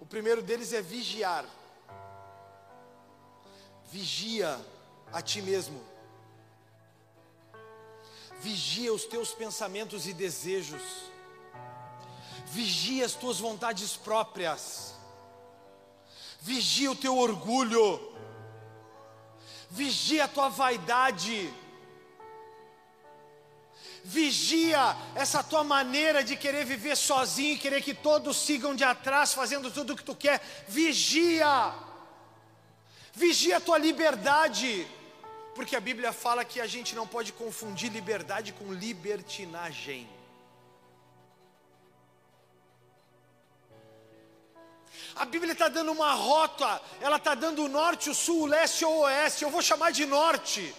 O 0.00 0.06
primeiro 0.06 0.42
deles 0.42 0.72
é 0.72 0.82
vigiar. 0.82 1.44
Vigia 3.90 4.58
a 5.12 5.20
ti 5.22 5.40
mesmo. 5.42 5.92
vigia 8.42 8.92
os 8.92 9.04
teus 9.04 9.32
pensamentos 9.32 10.08
e 10.08 10.12
desejos, 10.12 10.82
vigia 12.46 13.06
as 13.06 13.14
tuas 13.14 13.38
vontades 13.38 13.96
próprias, 13.96 14.94
vigia 16.40 16.90
o 16.90 16.96
teu 16.96 17.16
orgulho, 17.16 18.00
vigia 19.70 20.24
a 20.24 20.28
tua 20.28 20.48
vaidade, 20.48 21.54
vigia 24.04 24.96
essa 25.14 25.42
tua 25.42 25.62
maneira 25.62 26.24
de 26.24 26.36
querer 26.36 26.64
viver 26.64 26.96
sozinho 26.96 27.58
querer 27.58 27.82
que 27.82 27.94
todos 27.94 28.36
sigam 28.36 28.74
de 28.74 28.84
atrás 28.84 29.32
fazendo 29.32 29.70
tudo 29.70 29.92
o 29.92 29.96
que 29.96 30.02
tu 30.04 30.14
quer, 30.14 30.40
vigia, 30.66 31.72
vigia 33.12 33.58
a 33.58 33.60
tua 33.60 33.78
liberdade, 33.78 34.86
porque 35.54 35.76
a 35.76 35.80
Bíblia 35.80 36.12
fala 36.12 36.44
que 36.44 36.60
a 36.60 36.66
gente 36.66 36.94
não 36.94 37.06
pode 37.06 37.32
confundir 37.32 37.92
liberdade 37.92 38.52
com 38.52 38.72
libertinagem. 38.72 40.08
A 45.14 45.26
Bíblia 45.26 45.52
está 45.52 45.68
dando 45.68 45.92
uma 45.92 46.14
rota, 46.14 46.80
ela 47.00 47.16
está 47.16 47.34
dando 47.34 47.64
o 47.64 47.68
norte, 47.68 48.08
o 48.08 48.14
sul, 48.14 48.42
o 48.42 48.46
leste 48.46 48.82
ou 48.84 48.96
o 48.96 49.00
oeste. 49.00 49.44
Eu 49.44 49.50
vou 49.50 49.60
chamar 49.60 49.92
de 49.92 50.06
norte. 50.06 50.74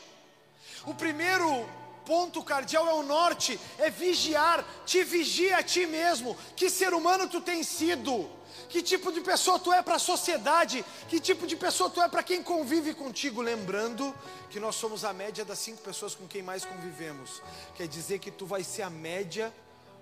O 0.85 0.93
primeiro 0.95 1.69
ponto 2.05 2.43
cardial 2.43 2.87
é 2.87 2.93
o 2.93 3.03
norte, 3.03 3.59
é 3.77 3.89
vigiar, 3.89 4.65
te 4.85 5.03
vigia 5.03 5.57
a 5.57 5.63
ti 5.63 5.85
mesmo. 5.85 6.37
Que 6.55 6.69
ser 6.69 6.93
humano 6.93 7.27
tu 7.27 7.41
tens 7.41 7.67
sido? 7.67 8.29
Que 8.69 8.81
tipo 8.81 9.11
de 9.11 9.21
pessoa 9.21 9.59
tu 9.59 9.71
é 9.71 9.81
para 9.81 9.95
a 9.95 9.99
sociedade? 9.99 10.83
Que 11.07 11.19
tipo 11.19 11.45
de 11.45 11.55
pessoa 11.55 11.89
tu 11.89 12.01
é 12.01 12.07
para 12.07 12.23
quem 12.23 12.41
convive 12.41 12.93
contigo? 12.93 13.41
Lembrando 13.41 14.13
que 14.49 14.59
nós 14.59 14.75
somos 14.75 15.05
a 15.05 15.13
média 15.13 15.45
das 15.45 15.59
cinco 15.59 15.81
pessoas 15.81 16.15
com 16.15 16.27
quem 16.27 16.41
mais 16.41 16.65
convivemos. 16.65 17.41
Quer 17.75 17.87
dizer 17.87 18.19
que 18.19 18.31
tu 18.31 18.45
vai 18.45 18.63
ser 18.63 18.81
a 18.81 18.89
média 18.89 19.53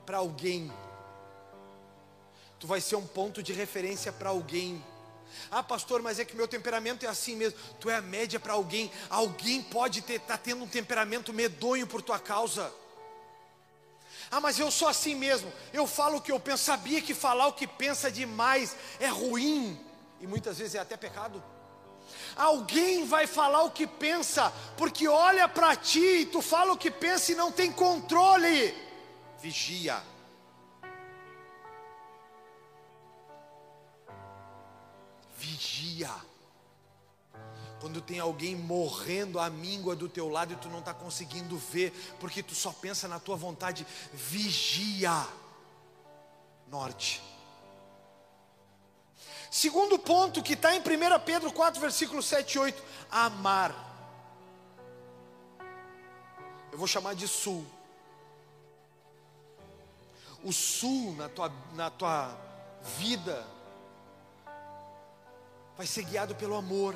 para 0.06 0.18
alguém. 0.18 0.72
Tu 2.60 2.68
vai 2.68 2.80
ser 2.80 2.95
um 2.95 3.06
ponto 3.06 3.41
de 3.41 3.54
referência 3.54 4.12
para 4.12 4.30
alguém. 4.30 4.84
Ah, 5.49 5.63
pastor, 5.63 6.01
mas 6.01 6.19
é 6.19 6.25
que 6.25 6.36
meu 6.36 6.47
temperamento 6.47 7.05
é 7.05 7.09
assim 7.09 7.36
mesmo. 7.36 7.57
Tu 7.79 7.89
é 7.89 7.95
a 7.95 8.01
média 8.01 8.39
para 8.39 8.53
alguém. 8.53 8.91
Alguém 9.09 9.61
pode 9.61 9.99
estar 9.99 10.19
tá 10.19 10.38
tendo 10.38 10.63
um 10.63 10.67
temperamento 10.67 11.34
medonho 11.34 11.88
por 11.88 12.01
tua 12.01 12.19
causa. 12.19 12.71
Ah, 14.29 14.39
mas 14.39 14.59
eu 14.59 14.71
sou 14.71 14.88
assim 14.88 15.15
mesmo. 15.15 15.51
Eu 15.73 15.86
falo 15.86 16.17
o 16.17 16.21
que 16.21 16.32
eu 16.32 16.39
penso. 16.39 16.63
Sabia 16.63 17.01
que 17.01 17.13
falar 17.13 17.47
o 17.47 17.53
que 17.53 17.67
pensa 17.67 18.09
demais 18.09 18.75
é 18.99 19.07
ruim 19.07 19.79
e 20.21 20.27
muitas 20.27 20.57
vezes 20.57 20.75
é 20.75 20.79
até 20.79 20.95
pecado. 20.95 21.43
Alguém 22.36 23.05
vai 23.05 23.27
falar 23.27 23.63
o 23.63 23.71
que 23.71 23.86
pensa, 23.86 24.51
porque 24.77 25.07
olha 25.07 25.47
para 25.47 25.75
ti 25.75 26.21
e 26.21 26.25
tu 26.25 26.41
fala 26.41 26.73
o 26.73 26.77
que 26.77 26.89
pensa 26.89 27.32
e 27.32 27.36
não 27.36 27.51
tem 27.51 27.71
controle. 27.71 28.73
Vigia. 29.41 30.01
Vigia. 35.82 36.13
Quando 37.79 37.99
tem 37.99 38.19
alguém 38.19 38.55
morrendo 38.55 39.39
à 39.39 39.49
míngua 39.49 39.95
do 39.95 40.07
teu 40.07 40.29
lado 40.29 40.53
e 40.53 40.55
tu 40.55 40.69
não 40.69 40.79
está 40.79 40.93
conseguindo 40.93 41.57
ver, 41.57 41.91
porque 42.19 42.43
tu 42.43 42.53
só 42.53 42.71
pensa 42.71 43.07
na 43.07 43.19
tua 43.19 43.36
vontade, 43.36 43.88
vigia. 44.13 45.27
Norte. 46.67 47.21
Segundo 49.49 49.97
ponto 49.97 50.43
que 50.43 50.53
está 50.53 50.75
em 50.75 50.79
1 50.79 50.84
Pedro 51.25 51.51
4, 51.51 51.82
versículo 51.82 52.21
7 52.21 52.53
e 52.53 52.59
8: 52.59 52.84
amar. 53.09 53.73
Eu 56.71 56.77
vou 56.77 56.88
chamar 56.88 57.15
de 57.15 57.27
sul. 57.27 57.65
O 60.43 60.53
sul 60.53 61.15
na 61.15 61.27
tua, 61.27 61.51
na 61.73 61.89
tua 61.89 62.38
vida 62.97 63.45
vai 65.82 65.88
ser 65.88 66.03
guiado 66.03 66.36
pelo 66.36 66.53
amor. 66.53 66.95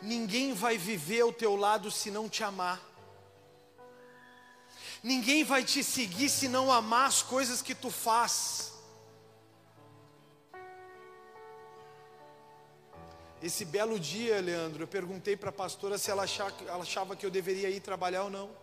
Ninguém 0.00 0.54
vai 0.54 0.78
viver 0.78 1.20
ao 1.20 1.30
teu 1.30 1.54
lado 1.54 1.90
se 1.90 2.10
não 2.10 2.26
te 2.26 2.42
amar. 2.42 2.80
Ninguém 5.02 5.44
vai 5.44 5.62
te 5.62 5.84
seguir 5.84 6.30
se 6.30 6.48
não 6.48 6.72
amar 6.72 7.06
as 7.06 7.22
coisas 7.22 7.60
que 7.60 7.74
tu 7.74 7.90
faz. 7.90 8.72
Esse 13.42 13.66
belo 13.66 14.00
dia, 14.00 14.40
Leandro, 14.40 14.84
eu 14.84 14.88
perguntei 14.88 15.36
para 15.36 15.50
a 15.50 15.52
pastora 15.52 15.98
se 15.98 16.10
ela 16.10 16.22
achava, 16.22 17.14
que 17.14 17.26
eu 17.26 17.30
deveria 17.30 17.68
ir 17.68 17.80
trabalhar 17.80 18.22
ou 18.22 18.30
não. 18.30 18.61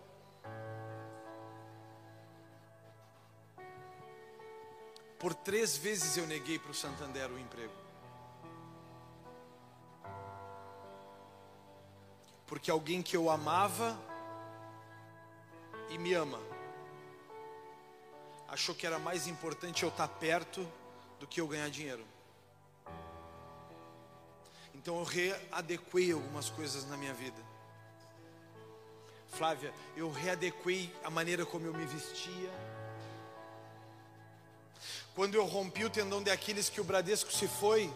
Por 5.20 5.34
três 5.34 5.78
vezes 5.78 6.18
eu 6.18 6.26
neguei 6.26 6.58
para 6.58 6.72
o 6.72 6.74
Santander 6.74 7.30
o 7.30 7.38
emprego. 7.38 7.90
porque 12.50 12.72
alguém 12.72 13.04
que 13.04 13.16
eu 13.16 13.30
amava 13.30 13.96
e 15.88 16.00
me 16.00 16.16
ama 16.16 16.42
achou 18.48 18.74
que 18.74 18.88
era 18.88 18.98
mais 18.98 19.28
importante 19.28 19.84
eu 19.84 19.90
estar 19.90 20.08
perto 20.08 20.68
do 21.20 21.28
que 21.28 21.40
eu 21.40 21.48
ganhar 21.48 21.70
dinheiro. 21.70 22.04
Então 24.74 24.98
eu 24.98 25.04
readequei 25.04 26.12
algumas 26.12 26.50
coisas 26.50 26.90
na 26.90 26.98
minha 26.98 27.14
vida. 27.14 27.40
Flávia, 29.28 29.72
eu 29.96 30.12
readequei 30.12 30.92
a 31.04 31.12
maneira 31.12 31.46
como 31.46 31.68
eu 31.68 31.74
me 31.74 31.86
vestia. 31.86 32.50
Quando 35.20 35.36
eu 35.36 35.46
rompi 35.46 35.84
o 35.84 35.90
tendão 35.90 36.24
de 36.24 36.32
Aquiles 36.32 36.70
que 36.70 36.80
o 36.80 36.84
Bradesco 36.86 37.30
se 37.30 37.46
foi, 37.46 37.94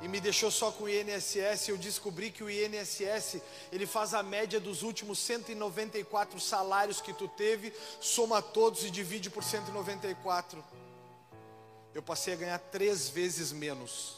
e 0.00 0.08
me 0.08 0.18
deixou 0.18 0.50
só 0.50 0.72
com 0.72 0.82
o 0.82 0.88
INSS, 0.88 1.68
eu 1.68 1.78
descobri 1.78 2.32
que 2.32 2.42
o 2.42 2.50
INSS, 2.50 3.40
ele 3.70 3.86
faz 3.86 4.12
a 4.12 4.20
média 4.20 4.58
dos 4.58 4.82
últimos 4.82 5.20
194 5.20 6.40
salários 6.40 7.00
que 7.00 7.12
tu 7.12 7.28
teve, 7.28 7.72
soma 8.00 8.42
todos 8.42 8.82
e 8.82 8.90
divide 8.90 9.30
por 9.30 9.44
194. 9.44 10.64
Eu 11.94 12.02
passei 12.02 12.34
a 12.34 12.36
ganhar 12.36 12.58
três 12.58 13.08
vezes 13.08 13.52
menos. 13.52 14.16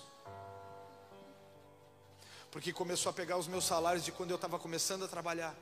Porque 2.50 2.72
começou 2.72 3.10
a 3.10 3.12
pegar 3.12 3.36
os 3.36 3.46
meus 3.46 3.66
salários 3.66 4.02
de 4.02 4.12
quando 4.12 4.30
eu 4.30 4.36
estava 4.36 4.58
começando 4.58 5.04
a 5.04 5.08
trabalhar. 5.08 5.54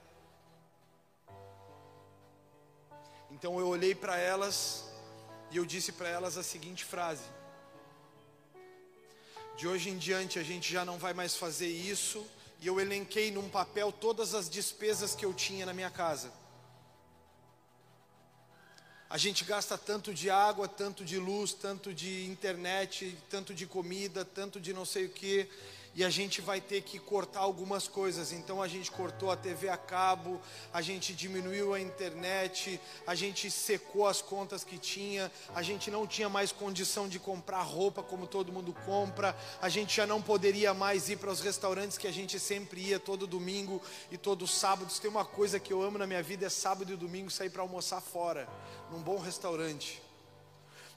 Então 3.33 3.59
eu 3.59 3.67
olhei 3.67 3.97
para 3.97 4.17
elas 4.17 4.90
e 5.51 5.57
eu 5.57 5.65
disse 5.65 5.93
para 5.93 6.09
elas 6.09 6.37
a 6.37 6.43
seguinte 6.43 6.85
frase: 6.85 7.25
de 9.57 9.67
hoje 9.69 9.91
em 9.91 9.99
diante 9.99 10.39
a 10.39 10.43
gente 10.43 10.73
já 10.73 10.85
não 10.85 10.99
vai 10.99 11.13
mais 11.13 11.37
fazer 11.37 11.69
isso. 11.69 12.27
E 12.63 12.67
eu 12.67 12.79
elenquei 12.79 13.31
num 13.31 13.49
papel 13.49 13.91
todas 13.91 14.35
as 14.35 14.49
despesas 14.49 15.15
que 15.15 15.25
eu 15.25 15.33
tinha 15.33 15.65
na 15.65 15.73
minha 15.73 15.91
casa. 15.91 16.31
A 19.09 19.17
gente 19.17 19.45
gasta 19.45 19.77
tanto 19.77 20.15
de 20.15 20.31
água, 20.31 20.69
tanto 20.69 21.05
de 21.05 21.19
luz, 21.19 21.53
tanto 21.53 21.93
de 21.93 22.27
internet, 22.27 23.19
tanto 23.29 23.55
de 23.55 23.67
comida, 23.67 24.25
tanto 24.25 24.61
de 24.61 24.73
não 24.73 24.85
sei 24.85 25.07
o 25.07 25.09
que 25.09 25.49
e 25.95 26.05
a 26.05 26.11
gente 26.11 26.41
vai 26.41 26.61
ter 26.61 26.83
que 26.83 26.99
cortar 26.99 27.41
algumas 27.41 27.89
coisas. 27.89 28.33
Então 28.33 28.63
a 28.63 28.69
gente 28.69 28.91
cortou 28.91 29.31
a 29.31 29.37
TV 29.37 29.69
a 29.69 29.77
cabo, 29.77 30.41
a 30.73 30.81
gente 30.81 31.13
diminuiu 31.13 31.75
a 31.75 31.81
internet, 31.81 32.81
a 33.07 33.15
gente 33.15 33.51
secou 33.51 34.07
as 34.07 34.23
contas 34.23 34.63
que 34.63 34.79
tinha, 34.79 35.31
a 35.55 35.63
gente 35.63 35.91
não 35.91 36.07
tinha 36.07 36.29
mais 36.29 36.53
condição 36.53 37.09
de 37.09 37.19
comprar 37.19 37.63
roupa 37.63 38.03
como 38.03 38.27
todo 38.27 38.53
mundo 38.53 38.75
compra, 38.85 39.37
a 39.61 39.69
gente 39.69 39.97
já 39.97 40.07
não 40.07 40.23
poderia 40.23 40.73
mais 40.73 41.09
ir 41.09 41.17
para 41.17 41.31
os 41.31 41.41
restaurantes 41.41 41.99
que 41.99 42.07
a 42.07 42.13
gente 42.13 42.39
sempre 42.39 42.81
ia 42.81 43.01
todo 43.01 43.27
domingo 43.27 43.83
e 44.11 44.17
todo 44.17 44.47
sábado. 44.47 44.93
Se 44.93 45.01
tem 45.01 45.11
uma 45.11 45.25
coisa 45.25 45.59
que 45.59 45.73
eu 45.73 45.83
amo 45.83 45.99
na 45.99 46.07
minha 46.07 46.23
vida 46.23 46.47
é 46.47 46.51
sábado 46.51 46.93
e 46.93 46.97
domingo 46.97 47.31
sair 47.31 47.51
para 47.51 47.63
almoçar 47.63 48.01
fora, 48.01 48.49
num 48.91 49.01
bom 49.01 49.19
restaurante 49.19 50.10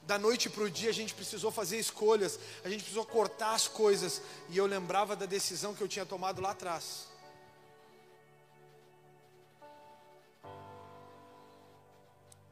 da 0.06 0.18
noite 0.18 0.50
para 0.50 0.64
o 0.64 0.70
dia 0.70 0.90
a 0.90 0.94
gente 0.94 1.14
precisou 1.14 1.50
fazer 1.50 1.78
escolhas, 1.78 2.38
a 2.64 2.68
gente 2.68 2.80
precisou 2.80 3.06
cortar 3.06 3.54
as 3.54 3.66
coisas, 3.66 4.20
e 4.50 4.56
eu 4.56 4.66
lembrava 4.66 5.16
da 5.16 5.26
decisão 5.26 5.74
que 5.74 5.82
eu 5.82 5.88
tinha 5.88 6.04
tomado 6.04 6.40
lá 6.40 6.50
atrás. 6.50 7.14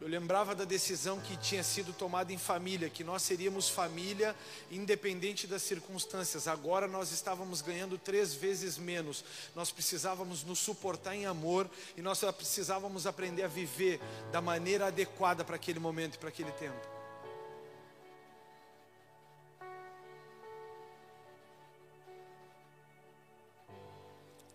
Eu 0.02 0.08
lembrava 0.08 0.52
da 0.52 0.64
decisão 0.64 1.20
que 1.20 1.36
tinha 1.36 1.62
sido 1.62 1.92
tomada 1.92 2.32
em 2.32 2.38
família, 2.38 2.90
que 2.90 3.04
nós 3.04 3.22
seríamos 3.22 3.68
família 3.68 4.34
independente 4.68 5.46
das 5.46 5.62
circunstâncias. 5.62 6.48
Agora 6.48 6.88
nós 6.88 7.12
estávamos 7.12 7.60
ganhando 7.60 7.96
três 7.96 8.34
vezes 8.34 8.76
menos. 8.76 9.24
Nós 9.54 9.70
precisávamos 9.70 10.42
nos 10.42 10.58
suportar 10.58 11.14
em 11.14 11.24
amor 11.24 11.70
e 11.96 12.02
nós 12.02 12.18
precisávamos 12.36 13.06
aprender 13.06 13.44
a 13.44 13.48
viver 13.48 14.00
da 14.32 14.40
maneira 14.40 14.88
adequada 14.88 15.44
para 15.44 15.54
aquele 15.54 15.78
momento 15.78 16.16
e 16.16 16.18
para 16.18 16.30
aquele 16.30 16.50
tempo. 16.50 16.91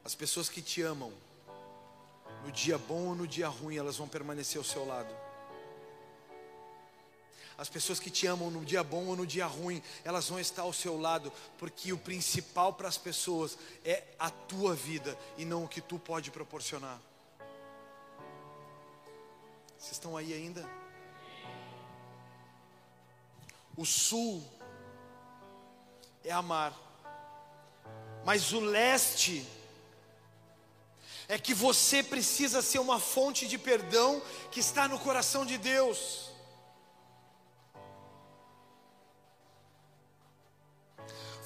As 0.07 0.15
pessoas 0.15 0.47
que 0.47 0.61
te 0.61 0.81
amam, 0.81 1.11
no 2.45 2.49
dia 2.49 2.77
bom 2.77 3.07
ou 3.07 3.13
no 3.13 3.27
dia 3.27 3.49
ruim, 3.49 3.75
elas 3.75 3.97
vão 3.97 4.07
permanecer 4.07 4.57
ao 4.57 4.63
seu 4.63 4.85
lado. 4.85 5.13
As 7.57 7.67
pessoas 7.67 7.99
que 7.99 8.09
te 8.09 8.25
amam 8.25 8.49
no 8.49 8.63
dia 8.63 8.81
bom 8.85 9.05
ou 9.07 9.17
no 9.17 9.27
dia 9.27 9.45
ruim, 9.45 9.83
elas 10.05 10.29
vão 10.29 10.39
estar 10.39 10.61
ao 10.61 10.71
seu 10.71 10.97
lado, 10.97 11.29
porque 11.57 11.91
o 11.91 11.97
principal 11.97 12.71
para 12.71 12.87
as 12.87 12.97
pessoas 12.97 13.57
é 13.83 14.01
a 14.17 14.29
tua 14.29 14.73
vida 14.73 15.19
e 15.37 15.43
não 15.43 15.65
o 15.65 15.67
que 15.67 15.81
tu 15.81 15.99
pode 15.99 16.31
proporcionar. 16.31 17.01
Vocês 19.77 19.91
estão 19.91 20.15
aí 20.15 20.33
ainda? 20.33 20.65
O 23.75 23.85
sul 23.85 24.41
é 26.23 26.31
amar, 26.31 26.73
mas 28.23 28.53
o 28.53 28.61
leste 28.61 29.45
é 31.27 31.37
que 31.37 31.53
você 31.53 32.01
precisa 32.01 32.61
ser 32.61 32.79
uma 32.79 32.99
fonte 32.99 33.47
de 33.47 33.57
perdão 33.57 34.21
que 34.49 34.59
está 34.59 34.87
no 34.87 34.99
coração 34.99 35.45
de 35.45 35.57
Deus. 35.57 36.26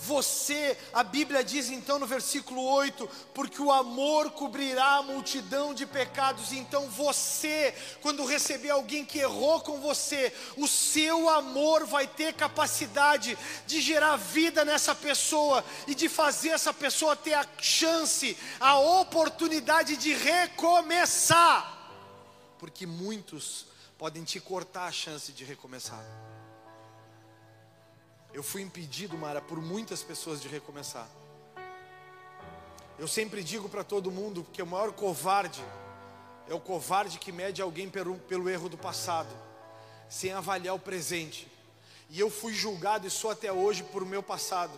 Você, 0.04 0.76
a 0.92 1.04
Bíblia 1.04 1.44
diz 1.44 1.70
então 1.70 2.00
no 2.00 2.08
versículo 2.08 2.64
8: 2.64 3.08
porque 3.36 3.62
o 3.62 3.72
amor 3.72 4.32
cobrirá 4.32 4.96
a 4.96 5.04
multidão 5.04 5.76
de 5.76 5.86
pecados. 5.86 6.52
Então 6.52 6.90
você, 6.90 7.74
quando 8.02 8.26
receber 8.26 8.72
alguém 8.72 9.06
que 9.06 9.20
errou 9.20 9.62
com 9.62 9.80
você, 9.80 10.34
o 10.58 10.68
seu 10.68 11.30
amor 11.30 11.86
vai 11.86 12.08
ter 12.08 12.34
capacidade 12.34 13.38
de 13.68 13.80
gerar 13.80 14.16
vida 14.16 14.66
nessa 14.66 14.96
pessoa 14.96 15.64
e 15.86 15.94
de 15.94 16.10
fazer 16.10 16.50
essa 16.50 16.74
pessoa 16.74 17.16
ter 17.16 17.36
a 17.36 17.46
chance, 17.60 18.36
a 18.60 18.80
oportunidade 18.80 19.96
de 19.98 20.14
recomeçar. 20.14 21.78
Porque 22.58 22.88
muitos 22.88 23.68
podem 24.00 24.24
te 24.24 24.40
cortar 24.40 24.86
a 24.86 24.92
chance 24.92 25.32
de 25.32 25.44
recomeçar. 25.44 26.04
Eu 28.34 28.42
fui 28.42 28.62
impedido, 28.62 29.18
Mara, 29.18 29.42
por 29.42 29.62
muitas 29.62 30.02
pessoas 30.02 30.42
de 30.42 30.48
recomeçar. 30.48 31.08
Eu 32.98 33.08
sempre 33.08 33.44
digo 33.44 33.68
para 33.68 33.84
todo 33.84 34.12
mundo 34.12 34.46
que 34.54 34.62
o 34.62 34.66
maior 34.66 34.92
covarde 34.94 35.64
é 36.48 36.54
o 36.54 36.60
covarde 36.60 37.20
que 37.20 37.32
mede 37.32 37.62
alguém 37.62 37.90
pelo, 37.90 38.18
pelo 38.20 38.50
erro 38.50 38.70
do 38.70 38.78
passado, 38.78 39.34
sem 40.10 40.32
avaliar 40.32 40.76
o 40.76 40.80
presente. 40.80 41.52
E 42.10 42.20
eu 42.20 42.30
fui 42.30 42.54
julgado 42.54 43.08
e 43.08 43.10
sou 43.10 43.32
até 43.32 43.52
hoje 43.52 43.84
por 43.84 44.06
meu 44.06 44.22
passado. 44.22 44.74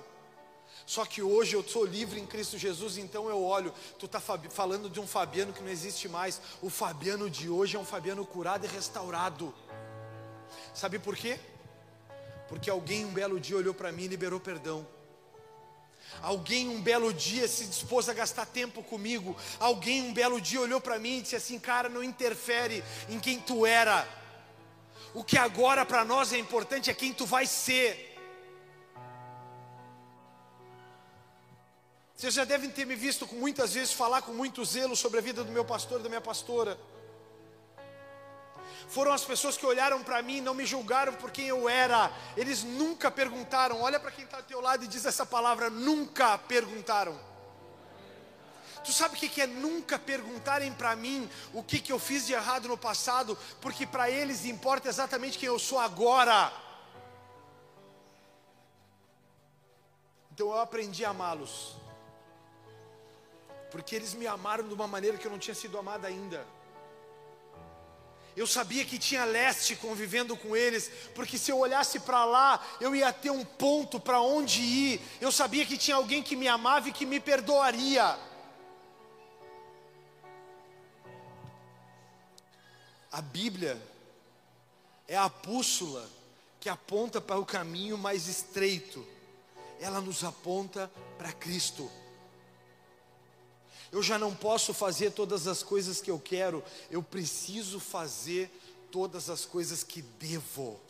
Só 0.86 1.06
que 1.06 1.22
hoje 1.22 1.56
eu 1.56 1.64
sou 1.64 1.86
livre 1.86 2.20
em 2.20 2.26
Cristo 2.26 2.58
Jesus, 2.58 2.98
então 2.98 3.30
eu 3.30 3.44
olho, 3.44 3.74
tu 4.00 4.06
está 4.06 4.20
falando 4.20 4.90
de 4.90 5.00
um 5.00 5.08
Fabiano 5.08 5.54
que 5.54 5.62
não 5.62 5.70
existe 5.70 6.10
mais. 6.10 6.42
O 6.62 6.70
Fabiano 6.70 7.30
de 7.30 7.50
hoje 7.50 7.76
é 7.76 7.80
um 7.80 7.86
Fabiano 7.86 8.26
curado 8.26 8.66
e 8.66 8.70
restaurado. 8.70 9.54
Sabe 10.74 11.00
por 11.00 11.16
quê? 11.16 11.40
Porque 12.54 12.70
alguém 12.70 13.04
um 13.04 13.12
belo 13.12 13.40
dia 13.40 13.58
olhou 13.58 13.74
para 13.74 13.92
mim 13.92 14.04
e 14.04 14.08
liberou 14.10 14.40
perdão. 14.40 14.88
Alguém 16.22 16.70
um 16.70 16.80
belo 16.80 17.12
dia 17.12 17.48
se 17.48 17.66
dispôs 17.66 18.08
a 18.08 18.14
gastar 18.14 18.46
tempo 18.46 18.84
comigo. 18.84 19.36
Alguém 19.60 20.04
um 20.04 20.14
belo 20.14 20.40
dia 20.40 20.62
olhou 20.62 20.80
para 20.80 21.00
mim 21.00 21.18
e 21.18 21.22
disse 21.24 21.36
assim: 21.36 21.58
Cara, 21.58 21.90
não 21.90 22.04
interfere 22.04 22.84
em 23.10 23.20
quem 23.20 23.40
tu 23.40 23.66
era. 23.66 24.08
O 25.16 25.24
que 25.24 25.36
agora 25.36 25.84
para 25.84 26.06
nós 26.06 26.32
é 26.32 26.38
importante 26.38 26.92
é 26.92 26.94
quem 26.94 27.12
tu 27.12 27.26
vai 27.26 27.48
ser. 27.48 28.16
Vocês 32.16 32.36
já 32.36 32.46
devem 32.46 32.70
ter 32.70 32.86
me 32.86 32.96
visto 32.96 33.28
muitas 33.34 33.74
vezes 33.74 33.94
falar 33.94 34.22
com 34.22 34.32
muito 34.32 34.64
zelo 34.64 34.96
sobre 34.96 35.18
a 35.18 35.24
vida 35.24 35.44
do 35.44 35.52
meu 35.52 35.66
pastor 35.66 36.00
e 36.00 36.04
da 36.04 36.10
minha 36.10 36.22
pastora. 36.22 36.80
Foram 38.90 39.12
as 39.12 39.24
pessoas 39.24 39.58
que 39.58 39.66
olharam 39.66 40.04
para 40.04 40.22
mim, 40.22 40.42
não 40.42 40.54
me 40.54 40.66
julgaram 40.66 41.14
por 41.14 41.32
quem 41.32 41.48
eu 41.48 41.68
era. 41.68 42.12
Eles 42.38 42.64
nunca 42.64 43.10
perguntaram. 43.10 43.82
Olha 43.82 44.00
para 44.00 44.12
quem 44.12 44.26
está 44.26 44.38
ao 44.38 44.44
teu 44.44 44.62
lado 44.62 44.84
e 44.84 44.88
diz 44.88 45.06
essa 45.06 45.26
palavra: 45.26 45.70
nunca 45.70 46.38
perguntaram. 46.38 47.20
Tu 48.84 48.92
sabe 48.92 49.16
o 49.16 49.18
que 49.18 49.42
é 49.42 49.48
nunca 49.48 49.98
perguntarem 49.98 50.74
para 50.74 50.94
mim 50.96 51.30
o 51.54 51.64
que, 51.64 51.80
que 51.80 51.92
eu 51.92 51.98
fiz 51.98 52.26
de 52.28 52.34
errado 52.34 52.68
no 52.68 52.78
passado, 52.78 53.38
porque 53.62 53.88
para 53.88 54.10
eles 54.10 54.44
importa 54.44 54.90
exatamente 54.90 55.38
quem 55.38 55.48
eu 55.48 55.58
sou 55.58 55.80
agora. 55.80 56.52
Então 60.34 60.48
eu 60.48 60.60
aprendi 60.60 61.06
a 61.06 61.12
amá-los, 61.12 61.76
porque 63.72 63.96
eles 63.96 64.14
me 64.14 64.28
amaram 64.28 64.68
de 64.68 64.74
uma 64.74 64.88
maneira 64.88 65.18
que 65.18 65.26
eu 65.26 65.32
não 65.32 65.40
tinha 65.40 65.56
sido 65.56 65.78
amada 65.78 66.08
ainda. 66.08 66.46
Eu 68.36 68.48
sabia 68.48 68.84
que 68.84 68.98
tinha 68.98 69.26
leste 69.26 69.76
convivendo 69.76 70.36
com 70.36 70.56
eles, 70.56 70.90
porque 71.14 71.38
se 71.38 71.52
eu 71.52 71.60
olhasse 71.60 72.00
para 72.00 72.26
lá, 72.26 72.66
eu 72.82 72.96
ia 72.96 73.14
ter 73.14 73.30
um 73.30 73.46
ponto 73.46 74.00
para 74.00 74.20
onde 74.20 74.62
ir. 74.62 75.02
Eu 75.22 75.32
sabia 75.32 75.66
que 75.66 75.78
tinha 75.78 75.96
alguém 75.96 76.24
que 76.24 76.36
me 76.36 76.48
amava 76.48 76.90
e 76.90 76.94
que 76.94 77.06
me 77.06 77.20
perdoaria. 77.20 78.18
A 83.12 83.22
Bíblia 83.22 83.80
é 85.08 85.16
a 85.16 85.30
bússola 85.30 86.10
que 86.60 86.70
aponta 86.70 87.22
para 87.22 87.40
o 87.40 87.46
caminho 87.46 87.98
mais 87.98 88.28
estreito. 88.28 89.06
Ela 89.80 90.02
nos 90.02 90.24
aponta 90.24 90.90
para 91.18 91.32
Cristo 91.32 91.92
eu 93.94 94.02
já 94.02 94.18
não 94.18 94.34
posso 94.34 94.74
fazer 94.74 95.12
todas 95.12 95.46
as 95.46 95.62
coisas 95.62 96.02
que 96.02 96.10
eu 96.10 96.20
quero, 96.20 96.64
eu 96.90 97.04
preciso 97.04 97.80
fazer 97.80 98.50
todas 98.92 99.30
as 99.30 99.46
coisas 99.46 99.84
que 99.84 100.02
devo. 100.02 100.82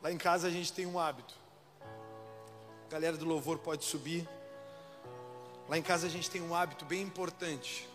Lá 0.00 0.12
em 0.12 0.16
casa 0.16 0.46
a 0.46 0.50
gente 0.50 0.72
tem 0.72 0.86
um 0.86 0.96
hábito. 0.96 1.34
A 2.86 2.88
galera 2.88 3.16
do 3.16 3.24
louvor 3.24 3.58
pode 3.58 3.84
subir. 3.84 4.28
Lá 5.68 5.76
em 5.76 5.82
casa 5.82 6.06
a 6.06 6.10
gente 6.10 6.30
tem 6.30 6.40
um 6.40 6.54
hábito 6.54 6.84
bem 6.84 7.02
importante. 7.02 7.88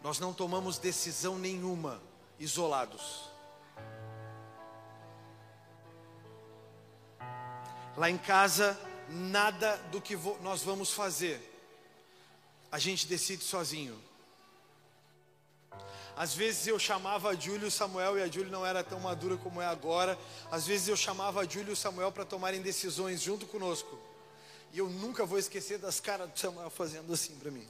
Nós 0.00 0.20
não 0.20 0.32
tomamos 0.32 0.78
decisão 0.78 1.36
nenhuma 1.36 2.00
isolados. 2.38 3.27
Lá 7.98 8.08
em 8.08 8.16
casa, 8.16 8.78
nada 9.08 9.76
do 9.90 10.00
que 10.00 10.16
nós 10.40 10.62
vamos 10.62 10.92
fazer, 10.92 11.40
a 12.70 12.78
gente 12.78 13.08
decide 13.08 13.42
sozinho. 13.42 14.00
Às 16.16 16.32
vezes 16.32 16.64
eu 16.68 16.78
chamava 16.78 17.30
a 17.30 17.34
Júlio 17.34 17.66
e 17.66 17.70
Samuel 17.72 18.16
e 18.16 18.22
a 18.22 18.28
Júlio 18.28 18.52
não 18.52 18.64
era 18.64 18.84
tão 18.84 19.00
madura 19.00 19.36
como 19.36 19.60
é 19.60 19.66
agora. 19.66 20.16
Às 20.48 20.64
vezes 20.64 20.86
eu 20.86 20.96
chamava 20.96 21.40
a 21.40 21.44
Júlio 21.44 21.72
e 21.72 21.76
Samuel 21.76 22.12
para 22.12 22.24
tomarem 22.24 22.62
decisões 22.62 23.20
junto 23.20 23.46
conosco. 23.46 23.98
E 24.72 24.78
eu 24.78 24.88
nunca 24.88 25.26
vou 25.26 25.36
esquecer 25.36 25.78
das 25.78 25.98
caras 25.98 26.30
do 26.30 26.38
Samuel 26.38 26.70
fazendo 26.70 27.12
assim 27.12 27.34
para 27.34 27.50
mim. 27.50 27.66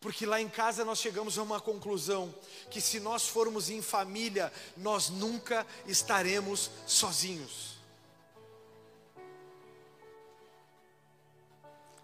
Porque 0.00 0.24
lá 0.24 0.40
em 0.40 0.48
casa 0.48 0.84
nós 0.84 0.98
chegamos 0.98 1.38
a 1.38 1.42
uma 1.42 1.60
conclusão: 1.60 2.32
que 2.70 2.80
se 2.80 3.00
nós 3.00 3.26
formos 3.28 3.68
em 3.68 3.82
família, 3.82 4.52
nós 4.76 5.08
nunca 5.08 5.66
estaremos 5.86 6.70
sozinhos. 6.86 7.78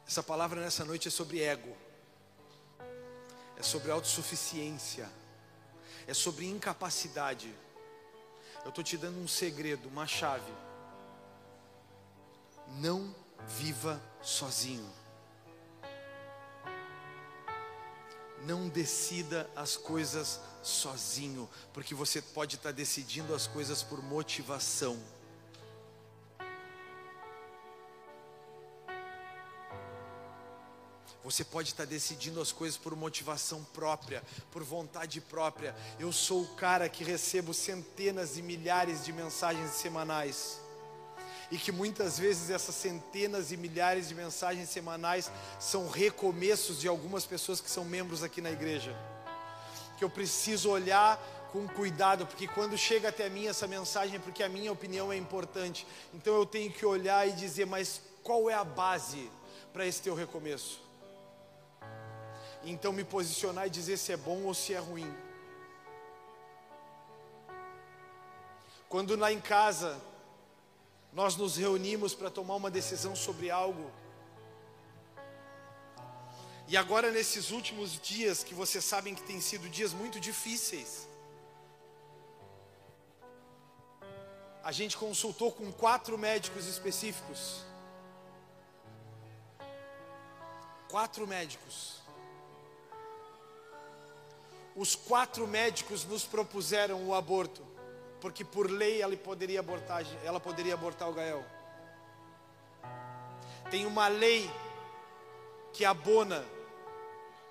Essa 0.07 0.23
palavra 0.23 0.61
nessa 0.61 0.85
noite 0.85 1.09
é 1.09 1.11
sobre 1.11 1.43
ego, 1.43 1.75
é 3.57 3.63
sobre 3.63 3.91
autossuficiência, 3.91 5.11
é 6.07 6.13
sobre 6.13 6.47
incapacidade. 6.47 7.55
Eu 8.65 8.71
estou 8.71 8.83
te 8.83 8.97
dando 8.97 9.19
um 9.19 9.29
segredo, 9.29 9.89
uma 9.89 10.07
chave. 10.07 10.53
Não 12.79 13.15
viva 13.47 14.03
sozinho. 14.23 15.04
Não 18.47 18.69
decida 18.69 19.49
as 19.57 19.77
coisas 19.77 20.41
sozinho, 20.63 21.49
porque 21.73 21.95
você 21.95 22.21
pode 22.21 22.57
estar 22.57 22.73
decidindo 22.73 23.35
as 23.35 23.47
coisas 23.47 23.83
por 23.83 24.03
motivação. 24.03 24.99
Você 31.23 31.43
pode 31.43 31.71
estar 31.71 31.87
decidindo 31.87 32.39
as 32.39 32.53
coisas 32.53 32.77
por 32.77 32.95
motivação 32.95 33.65
própria, 33.73 34.23
por 34.51 34.63
vontade 34.63 35.23
própria. 35.23 35.75
Eu 35.99 36.13
sou 36.13 36.43
o 36.43 36.55
cara 36.55 36.87
que 36.87 37.03
recebo 37.03 37.55
centenas 37.55 38.37
e 38.37 38.43
milhares 38.43 39.03
de 39.05 39.13
mensagens 39.13 39.71
semanais 39.71 40.61
e 41.51 41.59
que 41.59 41.71
muitas 41.71 42.19
vezes 42.19 42.51
essas 42.51 42.75
centenas 42.75 43.53
e 43.53 43.57
milhares 43.57 44.09
de 44.09 44.15
mensagens 44.15 44.69
semanais 44.69 45.31
são 45.59 45.89
recomeços 45.89 46.81
de 46.81 46.89
algumas 46.89 47.27
pessoas 47.27 47.61
que 47.61 47.71
são 47.71 47.85
membros 47.85 48.23
aqui 48.23 48.41
na 48.41 48.51
igreja. 48.51 48.95
Que 49.99 50.05
eu 50.05 50.11
preciso 50.11 50.71
olhar 50.71 51.19
com 51.53 51.69
cuidado, 51.69 52.27
porque 52.27 52.49
quando 52.49 52.77
chega 52.77 53.11
até 53.11 53.29
mim 53.29 53.47
essa 53.47 53.69
mensagem, 53.69 54.17
é 54.17 54.19
porque 54.19 54.43
a 54.43 54.49
minha 54.49 54.73
opinião 54.73 55.13
é 55.13 55.17
importante. 55.17 55.87
Então 56.13 56.35
eu 56.35 56.45
tenho 56.45 56.73
que 56.73 56.85
olhar 56.85 57.29
e 57.29 57.33
dizer, 57.33 57.65
mas 57.65 58.01
qual 58.25 58.51
é 58.51 58.55
a 58.55 58.65
base 58.65 59.31
para 59.73 59.87
esse 59.87 60.03
teu 60.03 60.15
recomeço? 60.15 60.83
Então 62.65 62.93
me 62.93 63.05
posicionar 63.05 63.67
e 63.67 63.71
dizer 63.71 63.99
se 63.99 64.13
é 64.13 64.17
bom 64.17 64.43
ou 64.43 64.55
se 64.55 64.75
é 64.75 64.79
ruim. 64.79 65.15
Quando 68.89 69.17
lá 69.17 69.33
em 69.33 69.41
casa 69.41 70.01
nós 71.15 71.37
nos 71.37 71.57
reunimos 71.57 72.15
para 72.15 72.29
tomar 72.29 72.57
uma 72.57 72.71
decisão 72.71 73.15
sobre 73.15 73.51
algo, 73.51 73.91
e 76.67 76.77
agora 76.77 77.11
nesses 77.11 77.51
últimos 77.51 78.01
dias, 78.01 78.43
que 78.43 78.55
vocês 78.55 78.85
sabem 78.85 79.15
que 79.15 79.23
têm 79.23 79.41
sido 79.41 79.69
dias 79.69 79.93
muito 79.93 80.19
difíceis, 80.19 81.07
a 84.63 84.73
gente 84.73 84.97
consultou 84.97 85.53
com 85.53 85.71
quatro 85.71 86.17
médicos 86.17 86.67
específicos. 86.67 87.63
Quatro 90.89 91.27
médicos. 91.27 92.01
Os 94.75 94.97
quatro 94.97 95.47
médicos 95.47 96.05
nos 96.07 96.25
propuseram 96.25 97.07
o 97.07 97.15
aborto, 97.15 97.63
porque 98.25 98.43
por 98.43 98.71
lei 98.71 99.03
ela 99.03 99.15
poderia 99.19 99.61
abortar, 99.61 100.03
ela 100.25 100.41
poderia 100.41 100.73
abortar 100.73 101.11
o 101.11 101.13
Gael. 101.13 101.45
Tem 103.71 103.85
uma 103.85 104.09
lei 104.09 104.51
que 105.75 105.85
abona 105.85 106.43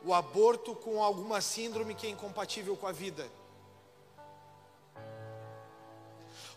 o 0.03 0.15
aborto 0.15 0.73
com 0.73 1.03
alguma 1.03 1.41
síndrome 1.41 1.93
que 1.93 2.07
é 2.07 2.09
incompatível 2.09 2.75
com 2.75 2.87
a 2.87 2.91
vida. 2.91 3.29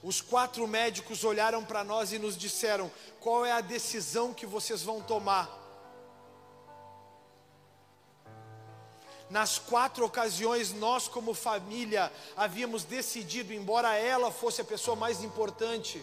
Os 0.03 0.23
quatro 0.23 0.67
médicos 0.67 1.23
olharam 1.23 1.63
para 1.63 1.85
nós 1.85 2.11
e 2.11 2.19
nos 2.19 2.39
disseram: 2.39 2.91
qual 3.21 3.45
é 3.45 3.53
a 3.53 3.61
decisão 3.61 4.33
que 4.33 4.47
vocês 4.47 4.83
vão 4.83 5.03
tomar? 5.03 5.47
Nas 9.29 9.59
quatro 9.59 10.05
ocasiões, 10.05 10.73
nós, 10.73 11.09
como 11.09 11.35
família, 11.35 12.13
havíamos 12.37 12.85
decidido, 12.85 13.53
embora 13.53 13.95
ela 13.97 14.31
fosse 14.31 14.61
a 14.61 14.65
pessoa 14.65 14.97
mais 14.97 15.25
importante, 15.25 16.03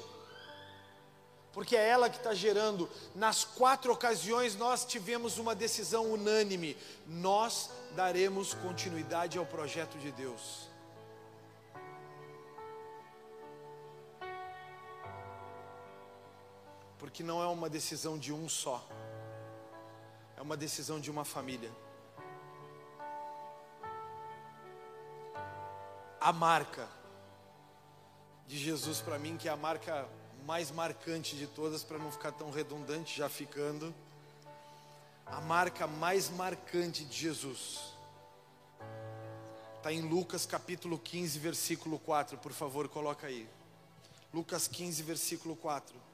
porque 1.54 1.76
é 1.76 1.88
ela 1.88 2.10
que 2.10 2.18
está 2.18 2.34
gerando, 2.34 2.90
nas 3.16 3.44
quatro 3.44 3.94
ocasiões 3.94 4.56
nós 4.56 4.84
tivemos 4.84 5.38
uma 5.38 5.56
decisão 5.56 6.12
unânime: 6.12 6.76
nós 7.08 7.70
daremos 7.96 8.54
continuidade 8.54 9.38
ao 9.38 9.46
projeto 9.46 9.98
de 9.98 10.12
Deus. 10.12 10.74
porque 17.04 17.22
não 17.22 17.44
é 17.44 17.48
uma 17.48 17.70
decisão 17.70 18.18
de 18.18 18.32
um 18.32 18.48
só, 18.48 18.82
é 20.38 20.42
uma 20.42 20.56
decisão 20.56 21.02
de 21.02 21.12
uma 21.12 21.26
família. 21.26 21.70
A 26.24 26.32
marca 26.32 26.88
de 28.48 28.58
Jesus 28.58 29.02
para 29.02 29.20
mim, 29.20 29.38
que 29.38 29.48
é 29.48 29.52
a 29.52 29.58
marca 29.58 30.08
mais 30.46 30.72
marcante 30.72 31.36
de 31.36 31.46
todas, 31.46 31.84
para 31.84 31.98
não 31.98 32.12
ficar 32.12 32.32
tão 32.32 32.50
redundante, 32.50 33.18
já 33.18 33.30
ficando, 33.30 33.94
a 35.26 35.40
marca 35.42 35.86
mais 35.86 36.30
marcante 36.30 37.04
de 37.06 37.16
Jesus 37.16 37.94
está 39.78 39.92
em 39.92 40.02
Lucas 40.02 40.46
capítulo 40.46 40.98
15, 40.98 41.38
versículo 41.40 42.00
4, 42.00 42.38
por 42.38 42.54
favor, 42.54 42.88
coloca 42.88 43.28
aí. 43.28 43.48
Lucas 44.34 44.68
15, 44.68 45.04
versículo 45.04 45.56
4 45.58 46.14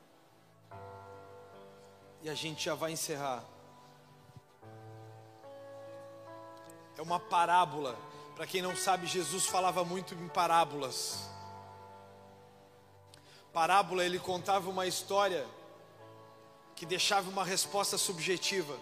e 2.22 2.30
a 2.30 2.34
gente 2.34 2.66
já 2.66 2.76
vai 2.76 2.92
encerrar. 2.92 3.44
É 6.98 7.02
uma 7.02 7.20
parábola. 7.20 7.98
Para 8.40 8.48
quem 8.48 8.62
não 8.62 8.74
sabe, 8.74 9.06
Jesus 9.06 9.48
falava 9.48 9.84
muito 9.84 10.14
em 10.14 10.30
parábolas. 10.30 11.30
Parábola, 13.52 14.06
ele 14.06 14.18
contava 14.18 14.70
uma 14.70 14.88
história 14.88 15.46
que 16.74 16.86
deixava 16.86 17.30
uma 17.30 17.44
resposta 17.44 17.98
subjetiva. 17.98 18.78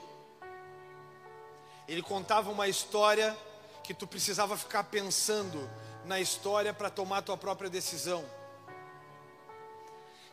Ele 1.88 2.04
contava 2.04 2.52
uma 2.52 2.68
história 2.68 3.36
que 3.84 3.96
tu 3.96 4.06
precisava 4.06 4.56
ficar 4.56 4.84
pensando 4.84 5.68
na 6.06 6.20
história 6.20 6.72
para 6.72 6.92
tomar 6.92 7.24
tua 7.24 7.36
própria 7.36 7.68
decisão. 7.68 8.24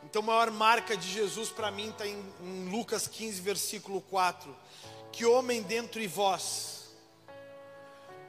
Então, 0.02 0.20
a 0.20 0.26
maior 0.26 0.50
marca 0.50 0.94
de 0.98 1.10
Jesus 1.10 1.48
para 1.48 1.70
mim 1.70 1.88
está 1.88 2.06
em, 2.06 2.22
em, 2.42 2.68
Lucas 2.68 3.08
15, 3.08 3.40
versículo 3.40 4.02
4: 4.02 4.54
Que 5.10 5.24
homem 5.24 5.62
dentro 5.62 5.98
de 5.98 6.06
vós, 6.06 6.83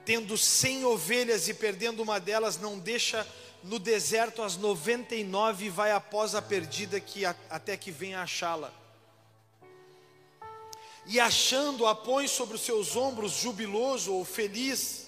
tendo 0.06 0.38
cem 0.38 0.86
ovelhas 0.86 1.47
e 1.47 1.53
perdendo 1.53 2.03
uma 2.03 2.20
delas, 2.20 2.60
não 2.60 2.78
deixa 2.78 3.28
no 3.64 3.80
deserto 3.80 4.43
as 4.43 4.56
99 4.56 5.66
e 5.66 5.70
vai 5.70 5.91
após 5.91 6.36
a 6.36 6.41
perdida 6.41 6.99
que, 6.99 7.26
até 7.26 7.76
que 7.76 7.91
venha 7.91 8.22
achá-la. 8.22 8.72
E 11.08 11.20
achando-a, 11.20 11.93
põe 11.93 12.28
sobre 12.28 12.56
os 12.56 12.62
seus 12.62 12.95
ombros, 12.95 13.34
jubiloso 13.34 14.14
ou 14.14 14.24
feliz 14.24 15.06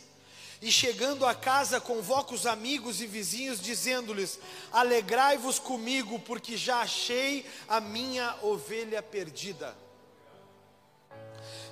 e 0.62 0.72
chegando 0.72 1.26
a 1.26 1.36
casa, 1.36 1.80
convoca 1.80 2.34
os 2.34 2.48
amigos 2.48 3.00
e 3.00 3.06
vizinhos, 3.06 3.62
dizendo-lhes: 3.62 4.40
Alegrai-vos 4.72 5.60
comigo, 5.60 6.20
porque 6.20 6.58
já 6.58 6.80
achei 6.80 7.46
a 7.68 7.80
minha 7.80 8.36
ovelha 8.42 9.04
perdida. 9.04 9.76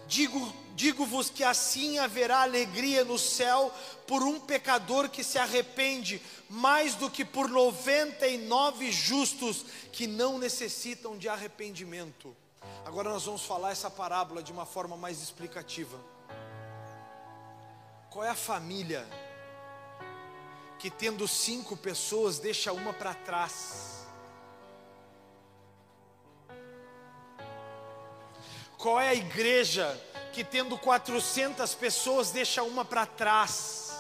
Digo, 0.08 0.54
digo-vos 0.76 1.30
que 1.30 1.44
assim 1.44 1.98
haverá 1.98 2.42
alegria 2.42 3.04
no 3.04 3.18
céu 3.18 3.74
por 4.06 4.22
um 4.22 4.40
pecador 4.40 5.10
que 5.10 5.24
se 5.24 5.40
arrepende, 5.40 6.22
mais 6.50 6.96
do 6.96 7.10
que 7.10 7.26
por 7.26 7.50
noventa 7.50 8.28
e 8.28 8.38
nove 8.38 8.92
justos 8.92 9.66
que 9.92 10.06
não 10.06 10.38
necessitam 10.38 11.18
de 11.18 11.28
arrependimento. 11.28 12.36
Agora 12.86 13.10
nós 13.10 13.24
vamos 13.24 13.42
falar 13.42 13.72
essa 13.72 13.90
parábola 13.90 14.44
de 14.44 14.52
uma 14.52 14.66
forma 14.66 14.96
mais 14.96 15.22
explicativa. 15.22 16.00
Qual 18.12 18.24
é 18.24 18.30
a 18.30 18.36
família 18.36 19.08
que, 20.80 20.90
tendo 20.90 21.28
cinco 21.28 21.76
pessoas, 21.76 22.38
deixa 22.38 22.72
uma 22.72 22.94
para 22.94 23.14
trás? 23.14 24.05
Qual 28.86 29.02
é 29.02 29.10
a 29.10 29.16
igreja 29.16 30.00
que, 30.32 30.44
tendo 30.44 30.78
400 30.78 31.74
pessoas, 31.74 32.30
deixa 32.30 32.62
uma 32.62 32.86
para 32.86 33.04
trás? 33.04 34.00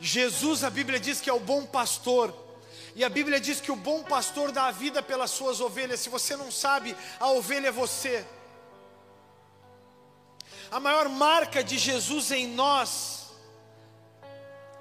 Jesus, 0.00 0.64
a 0.64 0.70
Bíblia 0.70 0.98
diz 0.98 1.20
que 1.20 1.30
é 1.30 1.32
o 1.32 1.38
bom 1.38 1.64
pastor. 1.64 2.34
E 2.96 3.04
a 3.04 3.08
Bíblia 3.08 3.38
diz 3.38 3.60
que 3.60 3.70
o 3.70 3.76
bom 3.76 4.02
pastor 4.02 4.50
dá 4.50 4.64
a 4.64 4.72
vida 4.72 5.00
pelas 5.00 5.30
suas 5.30 5.60
ovelhas. 5.60 6.00
Se 6.00 6.08
você 6.08 6.34
não 6.34 6.50
sabe, 6.50 6.96
a 7.20 7.28
ovelha 7.28 7.68
é 7.68 7.70
você. 7.70 8.26
A 10.72 10.80
maior 10.80 11.08
marca 11.08 11.62
de 11.62 11.78
Jesus 11.78 12.32
em 12.32 12.48
nós 12.48 13.28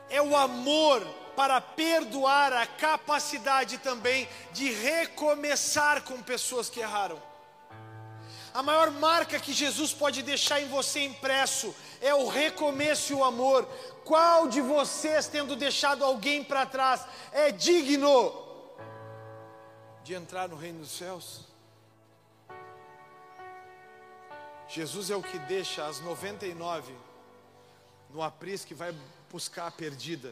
é 0.09 0.19
o 0.19 0.35
amor 0.35 1.05
para 1.35 1.59
perdoar, 1.59 2.53
a 2.53 2.65
capacidade 2.65 3.77
também 3.79 4.27
de 4.51 4.71
recomeçar 4.71 6.03
com 6.03 6.21
pessoas 6.21 6.69
que 6.69 6.79
erraram. 6.79 7.21
A 8.53 8.61
maior 8.61 8.91
marca 8.91 9.39
que 9.39 9.51
Jesus 9.51 9.93
pode 9.93 10.21
deixar 10.21 10.61
em 10.61 10.67
você 10.67 11.03
impresso 11.03 11.75
é 11.99 12.13
o 12.13 12.27
recomeço 12.27 13.11
e 13.11 13.15
o 13.15 13.23
amor. 13.23 13.65
Qual 14.05 14.47
de 14.47 14.61
vocês, 14.61 15.27
tendo 15.27 15.55
deixado 15.55 16.05
alguém 16.05 16.43
para 16.43 16.65
trás, 16.65 17.03
é 17.31 17.51
digno 17.51 18.31
de 20.03 20.13
entrar 20.13 20.47
no 20.47 20.55
reino 20.55 20.79
dos 20.79 20.91
céus? 20.91 21.41
Jesus 24.67 25.09
é 25.09 25.15
o 25.15 25.23
que 25.23 25.39
deixa 25.39 25.85
as 25.87 25.99
99 25.99 26.93
no 28.11 28.21
aprisco 28.21 28.67
que 28.67 28.75
vai 28.75 28.95
buscar 29.31 29.67
a 29.67 29.71
perdida. 29.71 30.31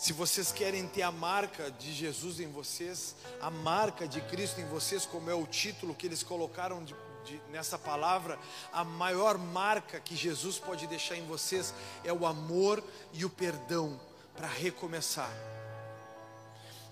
Se 0.00 0.14
vocês 0.14 0.50
querem 0.50 0.88
ter 0.88 1.02
a 1.02 1.12
marca 1.12 1.70
de 1.70 1.92
Jesus 1.92 2.40
em 2.40 2.50
vocês, 2.50 3.14
a 3.38 3.50
marca 3.50 4.08
de 4.08 4.22
Cristo 4.22 4.58
em 4.58 4.64
vocês, 4.64 5.04
como 5.04 5.28
é 5.28 5.34
o 5.34 5.46
título 5.46 5.94
que 5.94 6.06
eles 6.06 6.22
colocaram 6.22 6.82
de, 6.82 6.96
de, 7.22 7.38
nessa 7.50 7.78
palavra, 7.78 8.38
a 8.72 8.82
maior 8.82 9.36
marca 9.36 10.00
que 10.00 10.16
Jesus 10.16 10.58
pode 10.58 10.86
deixar 10.86 11.16
em 11.16 11.26
vocês 11.26 11.74
é 12.02 12.10
o 12.10 12.24
amor 12.24 12.82
e 13.12 13.26
o 13.26 13.28
perdão 13.28 14.00
para 14.34 14.46
recomeçar, 14.46 15.30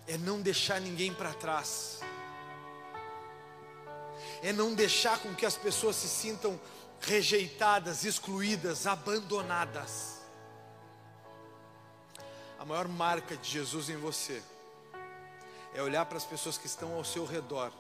é 0.07 0.19
não 0.19 0.43
deixar 0.43 0.79
ninguém 0.79 1.11
para 1.15 1.33
trás 1.33 2.01
é 4.43 4.53
não 4.53 4.75
deixar 4.75 5.19
com 5.19 5.35
que 5.35 5.47
as 5.47 5.57
pessoas 5.57 5.97
se 5.97 6.09
sintam 6.09 6.61
rejeitadas, 7.01 8.05
excluídas, 8.05 8.87
abandonadas. 8.87 10.18
A 12.59 12.65
maior 12.65 12.89
marca 12.89 13.37
de 13.37 13.49
Jesus 13.51 13.89
em 13.89 13.97
você 13.97 14.43
é 15.75 15.83
olhar 15.83 16.05
para 16.07 16.19
as 16.19 16.25
pessoas 16.25 16.59
que 16.59 16.67
estão 16.67 16.95
ao 16.95 17.05
seu 17.05 17.25
redor 17.25 17.73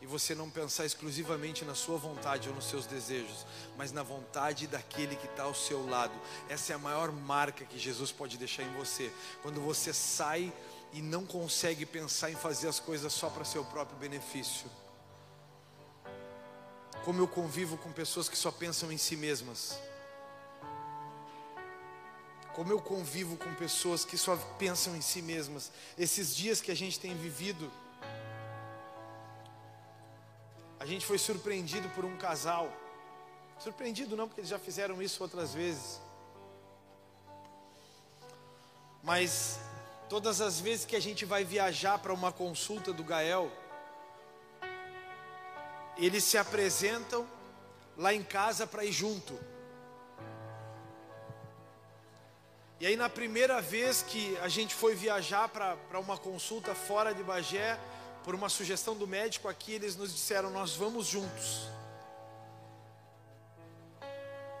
e 0.00 0.06
você 0.06 0.34
não 0.34 0.48
pensar 0.48 0.84
exclusivamente 0.84 1.64
na 1.64 1.74
sua 1.74 1.96
vontade 1.96 2.48
ou 2.48 2.54
nos 2.54 2.66
seus 2.66 2.86
desejos, 2.86 3.44
mas 3.76 3.90
na 3.90 4.02
vontade 4.02 4.66
daquele 4.66 5.16
que 5.16 5.26
está 5.26 5.42
ao 5.44 5.54
seu 5.54 5.88
lado. 5.88 6.14
Essa 6.48 6.72
é 6.72 6.76
a 6.76 6.78
maior 6.78 7.10
marca 7.10 7.64
que 7.64 7.78
Jesus 7.78 8.12
pode 8.12 8.36
deixar 8.36 8.62
em 8.62 8.72
você. 8.74 9.12
Quando 9.42 9.60
você 9.60 9.92
sai 9.92 10.52
e 10.92 11.02
não 11.02 11.26
consegue 11.26 11.84
pensar 11.84 12.30
em 12.30 12.36
fazer 12.36 12.68
as 12.68 12.78
coisas 12.78 13.12
só 13.12 13.28
para 13.28 13.44
seu 13.44 13.64
próprio 13.64 13.98
benefício. 13.98 14.70
Como 17.04 17.20
eu 17.20 17.26
convivo 17.26 17.76
com 17.78 17.90
pessoas 17.90 18.28
que 18.28 18.36
só 18.36 18.52
pensam 18.52 18.92
em 18.92 18.98
si 18.98 19.16
mesmas. 19.16 19.78
Como 22.58 22.72
eu 22.72 22.80
convivo 22.80 23.36
com 23.36 23.54
pessoas 23.54 24.04
que 24.04 24.18
só 24.18 24.36
pensam 24.58 24.96
em 24.96 25.00
si 25.00 25.22
mesmas. 25.22 25.70
Esses 25.96 26.34
dias 26.34 26.60
que 26.60 26.72
a 26.72 26.74
gente 26.74 26.98
tem 26.98 27.16
vivido, 27.16 27.70
a 30.80 30.84
gente 30.84 31.06
foi 31.06 31.18
surpreendido 31.18 31.88
por 31.90 32.04
um 32.04 32.16
casal. 32.16 32.68
Surpreendido 33.60 34.16
não, 34.16 34.26
porque 34.26 34.40
eles 34.40 34.50
já 34.50 34.58
fizeram 34.58 35.00
isso 35.00 35.22
outras 35.22 35.54
vezes. 35.54 36.00
Mas 39.04 39.60
todas 40.08 40.40
as 40.40 40.58
vezes 40.58 40.84
que 40.84 40.96
a 40.96 41.00
gente 41.00 41.24
vai 41.24 41.44
viajar 41.44 42.00
para 42.00 42.12
uma 42.12 42.32
consulta 42.32 42.92
do 42.92 43.04
Gael, 43.04 43.52
eles 45.96 46.24
se 46.24 46.36
apresentam 46.36 47.24
lá 47.96 48.12
em 48.12 48.24
casa 48.24 48.66
para 48.66 48.84
ir 48.84 48.90
junto. 48.90 49.38
E 52.80 52.86
aí, 52.86 52.96
na 52.96 53.08
primeira 53.08 53.60
vez 53.60 54.02
que 54.02 54.36
a 54.38 54.48
gente 54.48 54.72
foi 54.72 54.94
viajar 54.94 55.48
para 55.48 55.98
uma 55.98 56.16
consulta 56.16 56.74
fora 56.76 57.12
de 57.12 57.24
Bagé, 57.24 57.78
por 58.22 58.36
uma 58.36 58.48
sugestão 58.48 58.94
do 58.96 59.06
médico 59.06 59.48
aqui, 59.48 59.72
eles 59.72 59.96
nos 59.96 60.12
disseram: 60.12 60.50
Nós 60.50 60.76
vamos 60.76 61.06
juntos. 61.06 61.68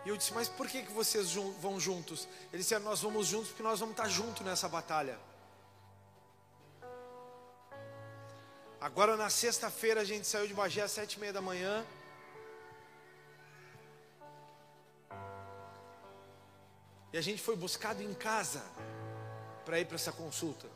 E 0.04 0.08
eu 0.08 0.16
disse: 0.16 0.34
Mas 0.34 0.48
por 0.48 0.66
que, 0.66 0.82
que 0.82 0.90
vocês 0.90 1.32
vão 1.60 1.78
juntos? 1.78 2.26
Eles 2.52 2.66
disseram: 2.66 2.84
Nós 2.84 3.00
vamos 3.00 3.28
juntos 3.28 3.48
porque 3.48 3.62
nós 3.62 3.78
vamos 3.78 3.92
estar 3.92 4.08
juntos 4.08 4.44
nessa 4.44 4.68
batalha. 4.68 5.16
Agora 8.80 9.16
na 9.16 9.30
sexta-feira 9.30 10.00
a 10.00 10.04
gente 10.04 10.26
saiu 10.26 10.48
de 10.48 10.54
Bagé 10.54 10.82
às 10.82 10.90
sete 10.90 11.14
e 11.14 11.20
meia 11.20 11.32
da 11.32 11.40
manhã. 11.40 11.84
E 17.12 17.18
a 17.18 17.20
gente 17.20 17.40
foi 17.40 17.56
buscado 17.56 18.02
em 18.02 18.12
casa 18.14 18.62
para 19.64 19.78
ir 19.80 19.86
para 19.86 19.96
essa 19.96 20.12
consulta. 20.12 20.66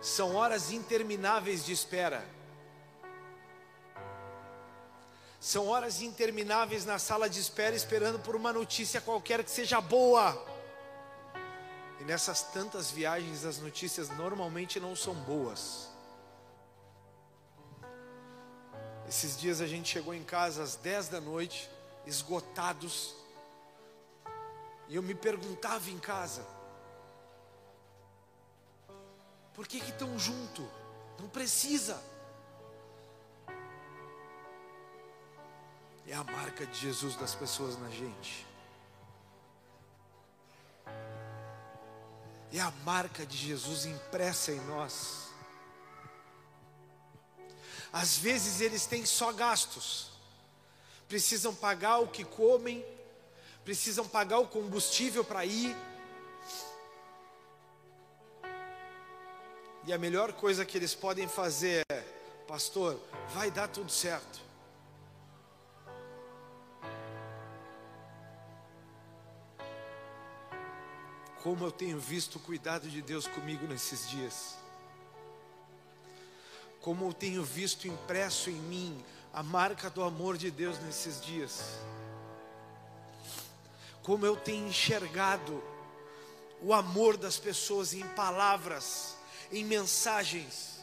São 0.00 0.36
horas 0.36 0.70
intermináveis 0.70 1.64
de 1.64 1.72
espera. 1.72 2.24
São 5.40 5.68
horas 5.68 6.00
intermináveis 6.00 6.84
na 6.84 6.98
sala 6.98 7.28
de 7.28 7.40
espera 7.40 7.74
esperando 7.74 8.18
por 8.18 8.34
uma 8.34 8.52
notícia 8.52 9.00
qualquer 9.00 9.42
que 9.44 9.50
seja 9.50 9.80
boa. 9.80 10.36
E 12.00 12.04
nessas 12.04 12.42
tantas 12.42 12.90
viagens 12.90 13.44
as 13.44 13.58
notícias 13.58 14.08
normalmente 14.10 14.78
não 14.78 14.94
são 14.94 15.14
boas. 15.14 15.88
Esses 19.08 19.38
dias 19.38 19.60
a 19.60 19.66
gente 19.66 19.88
chegou 19.88 20.12
em 20.12 20.24
casa 20.24 20.62
às 20.62 20.74
10 20.76 21.08
da 21.08 21.20
noite, 21.20 21.70
esgotados. 22.04 23.14
E 24.88 24.96
eu 24.96 25.02
me 25.02 25.14
perguntava 25.14 25.90
em 25.90 25.98
casa: 25.98 26.46
por 29.54 29.66
que 29.66 29.78
estão 29.78 30.18
junto? 30.18 30.68
Não 31.18 31.28
precisa. 31.28 32.00
É 36.06 36.14
a 36.14 36.22
marca 36.22 36.64
de 36.66 36.78
Jesus 36.78 37.16
das 37.16 37.34
pessoas 37.34 37.78
na 37.78 37.90
gente. 37.90 38.46
É 42.52 42.60
a 42.60 42.70
marca 42.84 43.26
de 43.26 43.36
Jesus 43.36 43.86
impressa 43.86 44.52
em 44.52 44.60
nós. 44.66 45.26
Às 47.92 48.18
vezes 48.18 48.60
eles 48.60 48.86
têm 48.86 49.06
só 49.06 49.32
gastos, 49.32 50.10
precisam 51.08 51.54
pagar 51.54 51.98
o 51.98 52.08
que 52.08 52.24
comem, 52.24 52.84
precisam 53.66 54.06
pagar 54.06 54.38
o 54.38 54.46
combustível 54.46 55.22
para 55.22 55.44
ir, 55.44 55.76
E 59.86 59.92
a 59.92 59.98
melhor 59.98 60.32
coisa 60.32 60.64
que 60.64 60.76
eles 60.76 60.96
podem 60.96 61.28
fazer 61.28 61.84
é, 61.88 62.00
pastor, 62.48 63.00
vai 63.32 63.52
dar 63.52 63.68
tudo 63.68 63.88
certo. 63.88 64.40
Como 71.40 71.64
eu 71.64 71.70
tenho 71.70 72.00
visto 72.00 72.34
o 72.34 72.40
cuidado 72.40 72.88
de 72.88 73.00
Deus 73.00 73.28
comigo 73.28 73.64
nesses 73.68 74.10
dias. 74.10 74.56
Como 76.80 77.06
eu 77.06 77.12
tenho 77.12 77.44
visto 77.44 77.86
impresso 77.86 78.50
em 78.50 78.54
mim 78.54 79.04
a 79.32 79.40
marca 79.40 79.88
do 79.88 80.02
amor 80.02 80.36
de 80.36 80.50
Deus 80.50 80.80
nesses 80.80 81.20
dias. 81.20 81.78
Como 84.06 84.24
eu 84.24 84.36
tenho 84.36 84.68
enxergado 84.68 85.62
o 86.62 86.72
amor 86.72 87.18
das 87.18 87.38
pessoas 87.38 87.92
em 87.92 88.06
palavras 88.10 89.16
em 89.50 89.64
mensagens, 89.64 90.80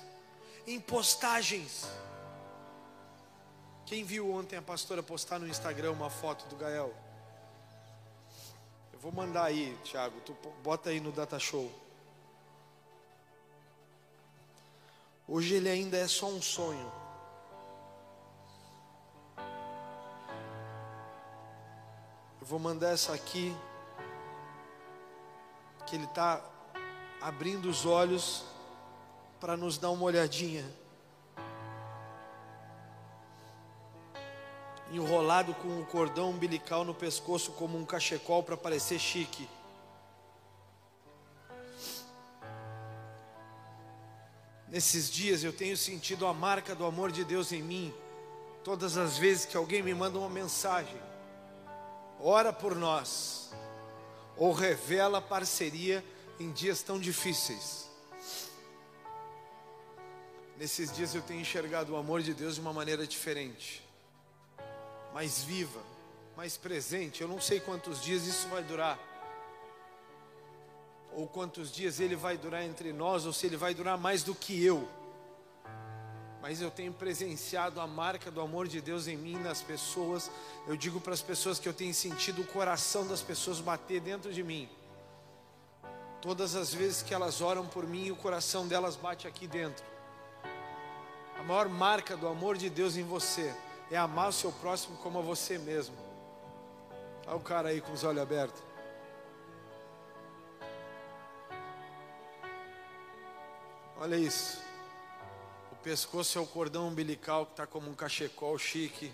em 0.66 0.80
postagens. 0.80 1.86
Quem 3.86 4.04
viu 4.04 4.32
ontem 4.32 4.56
a 4.56 4.62
pastora 4.62 5.04
postar 5.04 5.40
no 5.40 5.48
Instagram 5.48 5.92
uma 5.92 6.10
foto 6.10 6.46
do 6.48 6.56
Gael? 6.56 6.94
Eu 8.92 9.00
vou 9.00 9.12
mandar 9.12 9.46
aí, 9.46 9.78
Thiago, 9.84 10.20
tu 10.22 10.34
bota 10.64 10.90
aí 10.90 11.00
no 11.00 11.12
Data 11.12 11.38
Show. 11.38 11.72
Hoje 15.28 15.56
ele 15.56 15.70
ainda 15.70 15.98
é 15.98 16.08
só 16.08 16.28
um 16.28 16.42
sonho. 16.42 17.03
Eu 22.44 22.48
vou 22.48 22.60
mandar 22.60 22.89
essa 22.89 23.14
aqui, 23.14 23.56
que 25.88 25.96
ele 25.96 26.04
está 26.04 26.44
abrindo 27.22 27.70
os 27.70 27.86
olhos 27.86 28.44
para 29.39 29.56
nos 29.56 29.78
dar 29.78 29.91
uma 29.91 30.04
olhadinha. 30.04 30.70
Enrolado 34.91 35.54
com 35.54 35.70
um 35.70 35.86
cordão 35.86 36.32
umbilical 36.32 36.84
no 36.84 36.94
pescoço 36.94 37.54
como 37.54 37.78
um 37.78 37.86
cachecol 37.86 38.44
para 38.44 38.58
parecer 38.58 39.00
chique. 39.00 39.48
Nesses 44.68 45.10
dias 45.10 45.45
eu 45.45 45.53
tenho 45.53 45.78
sentido 45.78 46.28
a 46.28 46.34
marca 46.34 46.76
do 46.76 46.84
amor 46.84 47.10
de 47.10 47.24
Deus 47.24 47.53
em 47.53 47.64
mim. 47.64 47.94
Todas 48.65 48.98
as 48.98 49.18
vezes 49.18 49.45
que 49.45 49.56
alguém 49.56 49.82
me 49.82 49.94
manda 49.94 50.20
uma 50.20 50.30
mensagem, 50.30 51.12
ora 52.19 52.52
por 52.53 52.76
nós, 52.76 53.52
ou 54.38 54.52
revela 54.52 55.22
parceria 55.22 56.03
em 56.40 56.52
dias 56.52 56.81
tão 56.81 56.99
difíceis. 56.99 57.90
Nesses 60.57 60.91
dias 60.91 61.14
eu 61.14 61.22
tenho 61.22 61.41
enxergado 61.41 61.94
o 61.94 61.98
amor 61.98 62.22
de 62.22 62.34
Deus 62.34 62.56
de 62.56 62.61
uma 62.61 62.72
maneira 62.73 63.06
diferente, 63.06 63.84
mais 65.14 65.44
viva, 65.44 65.81
mais 66.38 66.57
presente. 66.57 67.22
Eu 67.22 67.27
não 67.27 67.41
sei 67.41 67.60
quantos 67.60 68.02
dias 68.02 68.26
isso 68.26 68.48
vai 68.48 68.64
durar, 68.64 68.99
ou 71.11 71.27
quantos 71.27 71.72
dias 71.72 71.99
ele 71.99 72.15
vai 72.15 72.38
durar 72.38 72.64
entre 72.64 72.94
nós, 72.94 73.26
ou 73.26 73.34
se 73.34 73.45
ele 73.45 73.57
vai 73.57 73.73
durar 73.73 73.98
mais 73.98 74.23
do 74.23 74.34
que 74.34 74.64
eu. 74.64 74.88
Mas 76.44 76.60
eu 76.60 76.70
tenho 76.70 76.91
presenciado 76.91 77.80
a 77.80 77.88
marca 77.88 78.30
do 78.30 78.41
amor 78.41 78.68
de 78.68 78.82
Deus 78.82 79.07
em 79.07 79.15
mim, 79.15 79.38
nas 79.38 79.61
pessoas. 79.61 80.30
Eu 80.68 80.76
digo 80.76 80.99
para 80.99 81.14
as 81.14 81.22
pessoas 81.22 81.57
que 81.57 81.70
eu 81.70 81.74
tenho 81.74 81.94
sentido 81.94 82.41
o 82.41 82.45
coração 82.45 83.07
das 83.07 83.22
pessoas 83.22 83.61
bater 83.61 84.02
dentro 84.02 84.34
de 84.34 84.44
mim. 84.44 84.68
Todas 86.22 86.53
as 86.53 86.74
vezes 86.74 87.02
que 87.02 87.14
elas 87.14 87.40
oram 87.40 87.65
por 87.65 87.88
mim, 87.88 88.11
o 88.11 88.15
coração 88.18 88.68
delas 88.68 88.98
bate 88.98 89.26
aqui 89.26 89.48
dentro. 89.48 89.86
A 91.40 91.44
maior 91.44 91.70
marca 91.70 92.18
do 92.18 92.28
amor 92.28 92.57
de 92.57 92.70
Deus 92.70 92.98
em 92.98 93.03
você 93.03 93.56
é 93.90 93.95
amar 93.95 94.28
o 94.28 94.34
seu 94.34 94.52
próximo 94.52 94.98
como 94.98 95.20
a 95.20 95.22
você 95.22 95.57
mesmo. 95.57 95.95
Olha 97.26 97.38
o 97.38 97.40
cara 97.40 97.70
aí 97.70 97.80
com 97.80 97.94
os 97.94 98.03
olhos 98.03 98.22
abertos. 98.22 98.61
Olha 103.98 104.18
isso. 104.18 104.62
Pescoço 105.84 106.38
é 106.38 106.41
o 106.41 106.47
cordão 106.47 106.88
umbilical 106.88 107.45
que 107.45 107.51
está 107.51 107.68
como 107.68 107.89
um 107.89 107.93
cachecol 107.93 108.57
chique. 108.57 109.11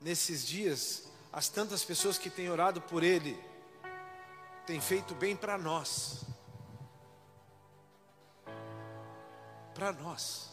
Nesses 0.00 0.46
dias, 0.46 1.04
as 1.30 1.50
tantas 1.50 1.84
pessoas 1.84 2.16
que 2.16 2.30
têm 2.30 2.50
orado 2.50 2.80
por 2.80 3.02
ele 3.02 3.38
têm 4.66 4.80
feito 4.80 5.14
bem 5.14 5.36
para 5.36 5.58
nós. 5.58 6.24
Para 9.74 9.92
nós. 9.92 10.50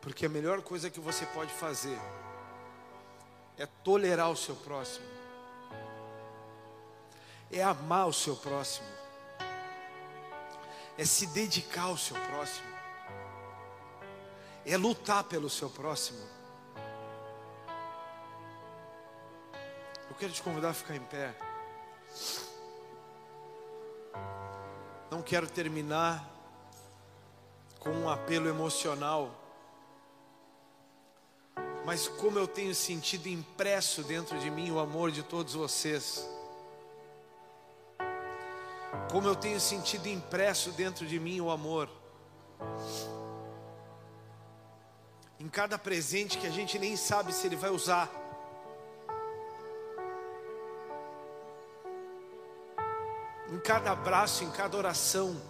Porque 0.00 0.24
a 0.24 0.30
melhor 0.30 0.62
coisa 0.62 0.88
que 0.88 0.98
você 0.98 1.26
pode 1.26 1.52
fazer 1.52 1.98
é 3.58 3.66
tolerar 3.66 4.30
o 4.30 4.36
seu 4.36 4.56
próximo, 4.56 5.06
é 7.50 7.62
amar 7.62 8.06
o 8.08 8.12
seu 8.14 8.34
próximo, 8.34 8.86
é 10.98 11.04
se 11.04 11.26
dedicar 11.28 11.84
ao 11.84 11.96
seu 11.96 12.16
próximo, 12.16 12.66
é 14.66 14.76
lutar 14.76 15.24
pelo 15.24 15.48
seu 15.48 15.70
próximo. 15.70 16.18
Eu 20.10 20.16
quero 20.18 20.32
te 20.32 20.42
convidar 20.42 20.70
a 20.70 20.74
ficar 20.74 20.96
em 20.96 21.00
pé. 21.00 21.34
Não 25.10 25.22
quero 25.22 25.48
terminar 25.48 26.28
com 27.78 27.90
um 27.90 28.10
apelo 28.10 28.48
emocional 28.48 29.48
mas 31.88 32.06
como 32.06 32.38
eu 32.38 32.46
tenho 32.46 32.74
sentido 32.74 33.28
impresso 33.28 34.02
dentro 34.02 34.38
de 34.38 34.50
mim 34.50 34.70
o 34.70 34.78
amor 34.78 35.10
de 35.10 35.22
todos 35.22 35.54
vocês. 35.54 36.28
Como 39.10 39.26
eu 39.26 39.36
tenho 39.36 39.60
sentido 39.60 40.06
impresso 40.06 40.70
dentro 40.72 41.06
de 41.06 41.18
mim 41.18 41.40
o 41.40 41.50
amor. 41.50 41.88
Em 45.40 45.48
cada 45.48 45.78
presente 45.78 46.38
que 46.38 46.46
a 46.46 46.50
gente 46.50 46.78
nem 46.78 46.96
sabe 46.96 47.32
se 47.32 47.46
ele 47.46 47.56
vai 47.56 47.70
usar. 47.70 48.10
Em 53.50 53.58
cada 53.60 53.92
abraço, 53.92 54.44
em 54.44 54.50
cada 54.50 54.76
oração. 54.76 55.40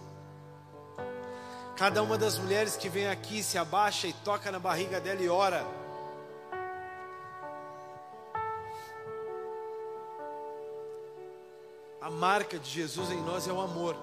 Cada 1.76 2.02
uma 2.02 2.18
das 2.18 2.38
mulheres 2.38 2.76
que 2.76 2.88
vem 2.88 3.08
aqui 3.08 3.42
se 3.42 3.56
abaixa 3.56 4.06
e 4.06 4.12
toca 4.12 4.52
na 4.52 4.58
barriga 4.58 5.00
dela 5.00 5.22
e 5.22 5.28
ora. 5.28 5.64
A 12.08 12.10
marca 12.10 12.58
de 12.58 12.70
Jesus 12.70 13.10
em 13.10 13.20
nós 13.20 13.46
é 13.46 13.52
o 13.52 13.60
amor. 13.60 13.94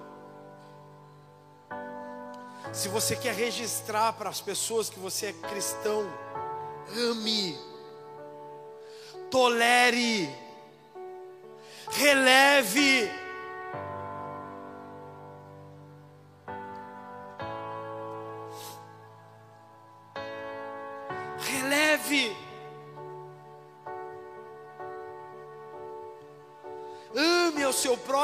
Se 2.72 2.86
você 2.86 3.16
quer 3.16 3.34
registrar 3.34 4.12
para 4.12 4.30
as 4.30 4.40
pessoas 4.40 4.88
que 4.88 4.96
você 4.96 5.26
é 5.26 5.32
cristão, 5.32 6.06
ame, 6.96 7.58
tolere, 9.28 10.32
releve. 11.90 13.10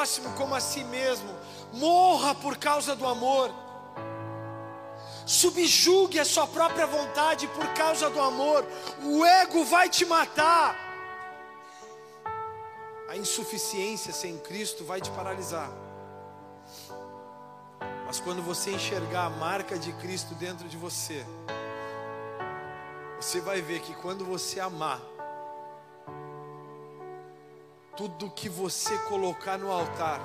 Próximo 0.03 0.35
como 0.35 0.53
a 0.53 0.61
si 0.61 0.83
mesmo. 0.83 1.33
Morra 1.73 2.35
por 2.35 2.57
causa 2.57 2.97
do 2.97 3.07
amor. 3.07 3.53
Subjugue 5.25 6.19
a 6.19 6.25
sua 6.25 6.45
própria 6.45 6.87
vontade 6.87 7.47
por 7.47 7.67
causa 7.75 8.11
do 8.11 8.21
amor. 8.21 8.67
O 9.05 9.25
ego 9.25 9.65
vai 9.65 9.89
te 9.89 10.05
matar. 10.05 10.77
A 13.09 13.17
insuficiência 13.17 14.13
sem 14.13 14.39
Cristo 14.39 14.85
vai 14.85 15.01
te 15.01 15.11
paralisar. 15.13 15.71
Mas 18.05 18.19
quando 18.19 18.43
você 18.43 18.73
enxergar 18.73 19.27
a 19.27 19.31
marca 19.31 19.79
de 19.79 19.93
Cristo 19.93 20.35
dentro 20.35 20.69
de 20.69 20.77
você, 20.77 21.25
você 23.21 23.41
vai 23.41 23.61
ver 23.63 23.81
que 23.81 23.95
quando 23.95 24.25
você 24.25 24.59
amar, 24.59 25.01
tudo 27.97 28.31
que 28.31 28.49
você 28.49 28.97
colocar 29.09 29.59
no 29.59 29.71
altar 29.71 30.21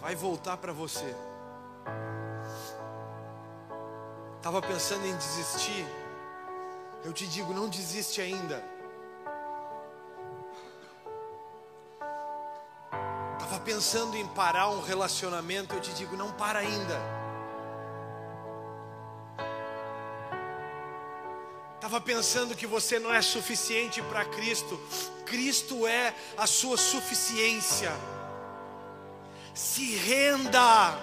vai 0.00 0.14
voltar 0.14 0.56
para 0.56 0.72
você. 0.72 1.14
Estava 4.36 4.62
pensando 4.62 5.04
em 5.04 5.16
desistir. 5.16 5.86
Eu 7.04 7.12
te 7.12 7.26
digo, 7.26 7.52
não 7.52 7.68
desiste 7.68 8.20
ainda. 8.20 8.64
Estava 13.38 13.60
pensando 13.60 14.16
em 14.16 14.26
parar 14.28 14.70
um 14.70 14.80
relacionamento. 14.80 15.74
Eu 15.74 15.80
te 15.80 15.92
digo, 15.94 16.16
não 16.16 16.32
para 16.32 16.60
ainda. 16.60 17.19
Estava 21.90 22.00
pensando 22.00 22.54
que 22.54 22.68
você 22.68 23.00
não 23.00 23.12
é 23.12 23.20
suficiente 23.20 24.00
para 24.02 24.24
Cristo, 24.24 24.80
Cristo 25.26 25.88
é 25.88 26.14
a 26.38 26.46
sua 26.46 26.76
suficiência. 26.76 27.92
Se 29.52 29.96
renda, 29.96 30.96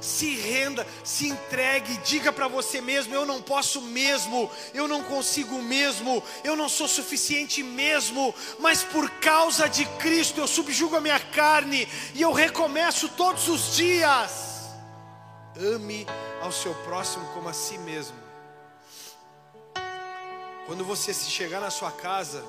se 0.00 0.36
renda, 0.36 0.86
se 1.04 1.28
entregue, 1.28 1.98
diga 1.98 2.32
para 2.32 2.48
você 2.48 2.80
mesmo: 2.80 3.14
eu 3.14 3.26
não 3.26 3.42
posso 3.42 3.82
mesmo, 3.82 4.50
eu 4.72 4.88
não 4.88 5.02
consigo 5.02 5.60
mesmo, 5.60 6.22
eu 6.42 6.56
não 6.56 6.66
sou 6.66 6.88
suficiente 6.88 7.62
mesmo, 7.62 8.34
mas 8.58 8.82
por 8.82 9.10
causa 9.20 9.68
de 9.68 9.84
Cristo 9.98 10.40
eu 10.40 10.48
subjugo 10.48 10.96
a 10.96 11.00
minha 11.02 11.20
carne 11.20 11.86
e 12.14 12.22
eu 12.22 12.32
recomeço 12.32 13.10
todos 13.10 13.48
os 13.48 13.76
dias. 13.76 14.70
Ame 15.56 16.06
ao 16.40 16.50
seu 16.50 16.74
próximo 16.76 17.26
como 17.34 17.50
a 17.50 17.52
si 17.52 17.76
mesmo. 17.76 18.23
Quando 20.66 20.82
você 20.82 21.12
se 21.12 21.30
chegar 21.30 21.60
na 21.60 21.70
sua 21.70 21.92
casa, 21.92 22.42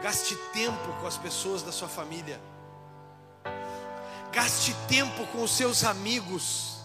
gaste 0.00 0.36
tempo 0.52 0.92
com 1.00 1.06
as 1.06 1.18
pessoas 1.18 1.60
da 1.60 1.72
sua 1.72 1.88
família. 1.88 2.40
Gaste 4.30 4.72
tempo 4.86 5.26
com 5.28 5.42
os 5.42 5.50
seus 5.50 5.82
amigos. 5.82 6.78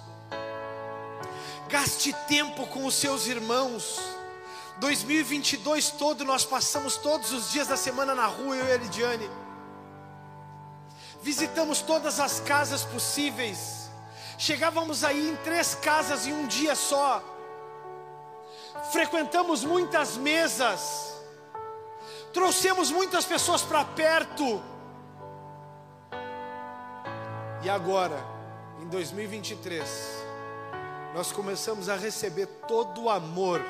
Gaste 1.70 2.12
tempo 2.28 2.66
com 2.68 2.88
os 2.88 2.96
seus 2.96 3.28
irmãos. 3.28 4.00
2022 4.80 5.92
todo 5.92 6.26
nós 6.26 6.44
passamos 6.44 6.98
todos 6.98 7.32
os 7.32 7.52
dias 7.52 7.68
da 7.68 7.78
semana 7.78 8.16
na 8.16 8.26
rua 8.26 8.56
eu 8.56 8.66
e 8.66 8.72
a 8.72 8.78
Lidiane. 8.78 9.30
Visitamos 11.22 11.82
todas 11.82 12.20
as 12.20 12.40
casas 12.40 12.84
possíveis. 12.84 13.92
Chegávamos 14.40 15.04
aí 15.04 15.30
em 15.30 15.36
três 15.38 15.76
casas 15.76 16.26
em 16.26 16.34
um 16.34 16.48
dia 16.48 16.76
só 16.76 17.24
frequentamos 18.92 19.64
muitas 19.64 20.18
mesas, 20.18 21.14
trouxemos 22.34 22.92
muitas 22.92 23.26
pessoas 23.26 23.62
para 23.62 23.86
perto. 23.86 24.62
E 27.62 27.70
agora, 27.70 28.18
em 28.82 28.88
2023, 28.88 29.88
nós 31.14 31.32
começamos 31.32 31.90
a 31.90 31.96
receber 31.96 32.46
todo 32.68 33.04
o 33.04 33.10
amor 33.10 33.62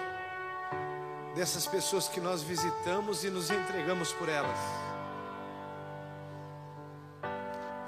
dessas 1.36 1.66
pessoas 1.66 2.08
que 2.08 2.20
nós 2.20 2.41
visitamos 2.41 3.24
e 3.24 3.30
nos 3.30 3.50
entregamos 3.50 4.12
por 4.14 4.30
elas. 4.30 4.60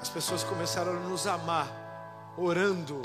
As 0.00 0.08
pessoas 0.08 0.42
começaram 0.42 0.92
a 0.92 1.00
nos 1.00 1.26
amar, 1.26 1.68
orando 2.36 3.00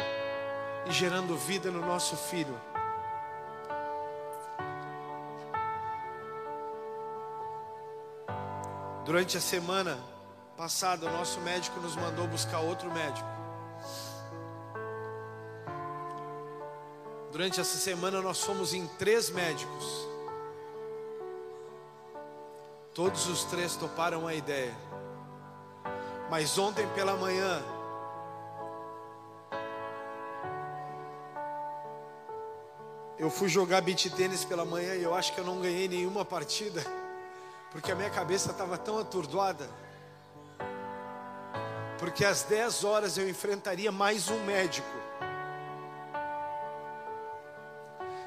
e 0.88 0.91
gerando 0.91 1.38
vida 1.38 1.70
no 1.70 1.86
nosso 1.86 2.16
filho. 2.16 2.60
Durante 9.07 9.38
a 9.38 9.39
semana 9.39 9.97
passada, 10.57 11.05
o 11.05 11.09
nosso 11.09 11.39
médico 11.39 11.79
nos 11.79 11.95
mandou 11.95 12.27
buscar 12.27 12.59
outro 12.59 12.91
médico. 12.91 13.25
Durante 17.31 17.61
essa 17.61 17.77
semana, 17.77 18.21
nós 18.21 18.43
fomos 18.43 18.73
em 18.73 18.85
três 18.85 19.29
médicos. 19.29 19.85
Todos 22.93 23.29
os 23.29 23.45
três 23.45 23.77
toparam 23.77 24.27
a 24.27 24.35
ideia. 24.35 24.75
Mas 26.29 26.57
ontem 26.57 26.85
pela 26.89 27.15
manhã, 27.15 27.63
eu 33.17 33.29
fui 33.29 33.47
jogar 33.47 33.79
beat 33.79 34.09
tênis 34.17 34.43
pela 34.43 34.65
manhã 34.65 34.95
e 34.95 35.03
eu 35.03 35.15
acho 35.15 35.34
que 35.34 35.39
eu 35.39 35.45
não 35.45 35.61
ganhei 35.61 35.88
nenhuma 35.88 36.25
partida 36.25 37.06
porque 37.78 37.91
a 37.91 37.95
minha 37.95 38.10
cabeça 38.10 38.49
estava 38.49 38.76
tão 38.76 38.98
atordoada. 38.98 39.70
Porque 41.99 42.26
às 42.26 42.41
10 42.41 42.84
horas 42.84 43.20
eu 43.20 43.30
enfrentaria 43.30 43.91
mais 43.91 44.30
um 44.30 44.44
médico. 44.45 44.90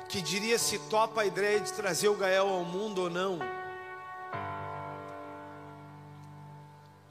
Que 0.09 0.23
diria 0.23 0.57
se 0.57 0.79
topa 0.89 1.23
a 1.23 1.27
ideia 1.27 1.59
de 1.59 1.73
trazer 1.73 2.09
o 2.09 2.15
Gael 2.15 2.49
ao 2.49 2.65
mundo 2.65 3.03
ou 3.03 3.11
não. 3.11 3.41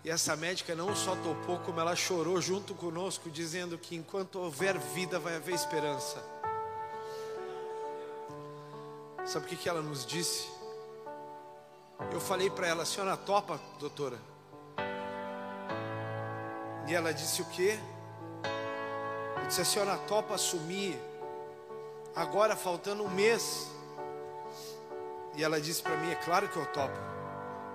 E 0.06 0.10
essa 0.10 0.34
médica 0.38 0.74
não 0.74 0.96
só 0.96 1.18
topou, 1.18 1.60
como 1.60 1.82
ela 1.82 1.94
chorou 1.94 2.40
junto 2.40 2.74
conosco, 2.74 3.30
dizendo 3.30 3.78
que 3.78 3.98
enquanto 3.98 4.40
houver 4.40 4.78
vida, 4.78 5.20
vai 5.20 5.36
haver 5.36 5.56
esperança. 5.56 6.24
Sabe 9.26 9.46
o 9.46 9.50
que, 9.50 9.68
ela 9.68 9.82
nos 9.82 10.06
disse? 10.06 10.59
Eu 12.12 12.20
falei 12.20 12.50
para 12.50 12.68
ela, 12.68 12.84
a 12.84 12.86
senhora 12.86 13.16
topa, 13.18 13.60
doutora? 13.80 14.18
E 16.88 16.94
ela 16.94 17.14
disse 17.14 17.42
o 17.42 17.46
quê? 17.46 17.80
Eu 19.42 19.48
disse, 19.48 19.62
a 19.62 19.66
senhora 19.66 19.98
topa 20.08 20.36
assumir, 20.36 21.00
agora 22.16 22.56
faltando 22.56 23.04
um 23.04 23.10
mês. 23.10 23.70
E 25.36 25.44
ela 25.44 25.62
disse 25.62 25.82
para 25.84 25.96
mim, 25.98 26.12
é 26.12 26.16
claro 26.16 26.48
que 26.50 26.58
eu 26.58 26.66
topo, 26.68 26.98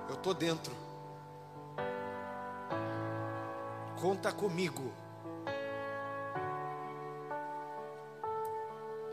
eu 0.09 0.15
estou 0.15 0.35
dentro. 0.35 0.85
conta 4.05 4.31
comigo. 4.31 4.93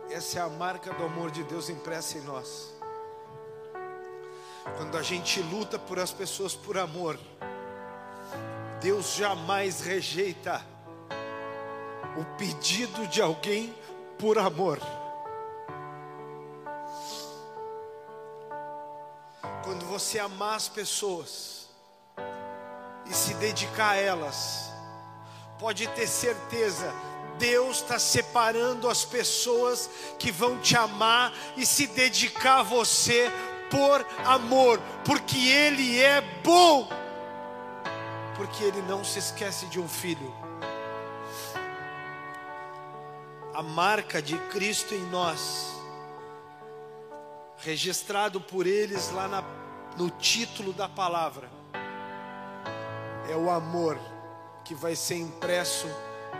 Essa 0.10 0.40
é 0.40 0.42
a 0.42 0.50
marca 0.50 0.94
do 0.94 1.06
amor 1.06 1.32
de 1.32 1.46
Deus 1.46 1.70
impressa 1.70 2.18
em 2.18 2.22
nós. 2.24 2.76
Quando 4.78 4.98
a 4.98 5.02
gente 5.02 5.42
luta 5.42 5.80
por 5.80 6.00
as 6.00 6.12
pessoas 6.12 6.54
por 6.54 6.78
amor, 6.78 7.20
Deus 8.80 9.16
jamais 9.16 9.82
rejeita 9.82 10.66
o 12.18 12.26
pedido 12.38 13.08
de 13.08 13.22
alguém 13.22 13.76
por 14.18 14.38
amor. 14.38 14.80
Quando 19.64 19.86
você 19.86 20.20
amar 20.20 20.56
as 20.56 20.68
pessoas 20.68 21.70
e 23.06 23.14
se 23.14 23.34
dedicar 23.36 23.92
a 23.92 23.96
elas, 23.96 24.72
pode 25.60 25.88
ter 25.90 26.08
certeza, 26.08 26.92
Deus 27.38 27.78
está 27.78 27.98
separando 27.98 28.90
as 28.90 29.06
pessoas 29.06 29.90
que 30.20 30.32
vão 30.32 30.60
te 30.60 30.76
amar 30.76 31.34
e 31.56 31.66
se 31.66 31.88
dedicar 31.88 32.60
a 32.60 32.64
você 32.64 33.32
por 33.72 34.06
amor, 34.26 34.80
porque 35.06 35.38
Ele 35.38 36.00
é 36.00 36.22
bom, 36.44 36.88
porque 38.36 38.64
Ele 38.66 38.82
não 38.82 39.04
se 39.04 39.18
esquece 39.18 39.66
de 39.68 39.80
um 39.80 39.88
filho. 39.88 40.36
A 43.54 43.64
marca 43.64 44.22
de 44.22 44.38
Cristo 44.50 44.94
em 44.94 45.04
nós, 45.06 45.74
registrado 47.58 48.42
por 48.42 48.68
eles 48.68 49.10
lá 49.12 49.28
na, 49.28 49.44
no 49.98 50.10
título 50.10 50.74
da 50.74 50.90
palavra, 50.90 51.50
é 53.30 53.36
o 53.36 53.50
amor 53.50 53.98
que 54.66 54.76
vai 54.76 54.96
ser 54.96 55.16
impresso 55.16 55.88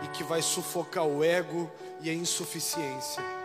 e 0.04 0.08
que 0.08 0.22
vai 0.22 0.42
sufocar 0.42 1.04
o 1.04 1.24
ego 1.24 1.70
e 2.00 2.10
a 2.10 2.14
insuficiência. 2.14 3.41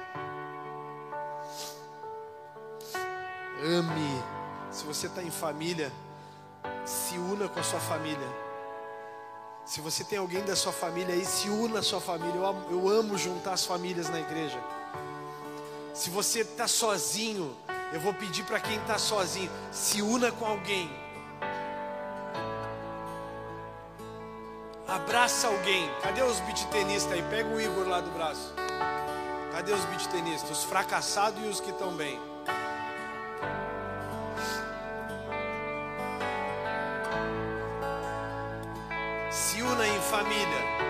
Ame. 3.61 4.23
Se 4.71 4.85
você 4.85 5.07
está 5.07 5.21
em 5.23 5.31
família, 5.31 5.91
se 6.85 7.17
una 7.17 7.47
com 7.47 7.59
a 7.59 7.63
sua 7.63 7.79
família. 7.79 8.27
Se 9.65 9.81
você 9.81 10.03
tem 10.03 10.17
alguém 10.17 10.43
da 10.43 10.55
sua 10.55 10.71
família 10.71 11.13
aí, 11.13 11.25
se 11.25 11.49
una 11.49 11.79
à 11.79 11.83
sua 11.83 11.99
família. 11.99 12.35
Eu 12.35 12.45
amo, 12.45 12.65
eu 12.69 12.89
amo 12.89 13.17
juntar 13.17 13.53
as 13.53 13.65
famílias 13.65 14.09
na 14.09 14.19
igreja. 14.19 14.59
Se 15.93 16.09
você 16.09 16.41
está 16.41 16.67
sozinho, 16.67 17.55
eu 17.91 17.99
vou 17.99 18.13
pedir 18.13 18.43
para 18.43 18.59
quem 18.59 18.77
está 18.77 18.97
sozinho, 18.97 19.51
se 19.71 20.01
una 20.01 20.31
com 20.31 20.45
alguém 20.45 20.89
Abraça 24.87 25.47
alguém. 25.47 25.89
Cadê 26.01 26.23
os 26.23 26.39
beat 26.41 26.65
tenistas 26.69 27.11
aí? 27.11 27.21
Pega 27.23 27.49
o 27.49 27.59
Igor 27.59 27.87
lá 27.89 27.99
do 27.99 28.09
braço. 28.11 28.53
Cadê 29.51 29.73
os 29.73 29.83
beat 29.85 30.07
tenistas? 30.07 30.49
Os 30.49 30.63
fracassados 30.63 31.43
e 31.43 31.47
os 31.47 31.59
que 31.59 31.71
estão 31.71 31.91
bem. 31.91 32.17
Se 39.31 39.61
una 39.61 39.87
em 39.87 40.01
família. 40.01 40.87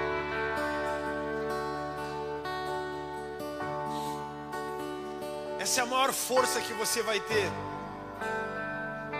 Essa 5.59 5.81
é 5.81 5.83
a 5.83 5.85
maior 5.85 6.13
força 6.13 6.61
que 6.61 6.73
você 6.73 7.01
vai 7.01 7.19
ter. 7.19 7.51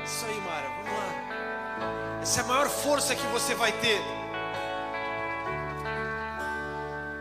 Isso 0.06 0.26
aí, 0.26 0.40
Mara, 0.42 0.70
vamos 0.70 0.92
lá. 1.00 2.22
Essa 2.22 2.40
é 2.40 2.44
a 2.44 2.48
maior 2.48 2.70
força 2.70 3.16
que 3.16 3.28
você 3.28 3.54
vai 3.54 3.72
ter. 3.74 4.02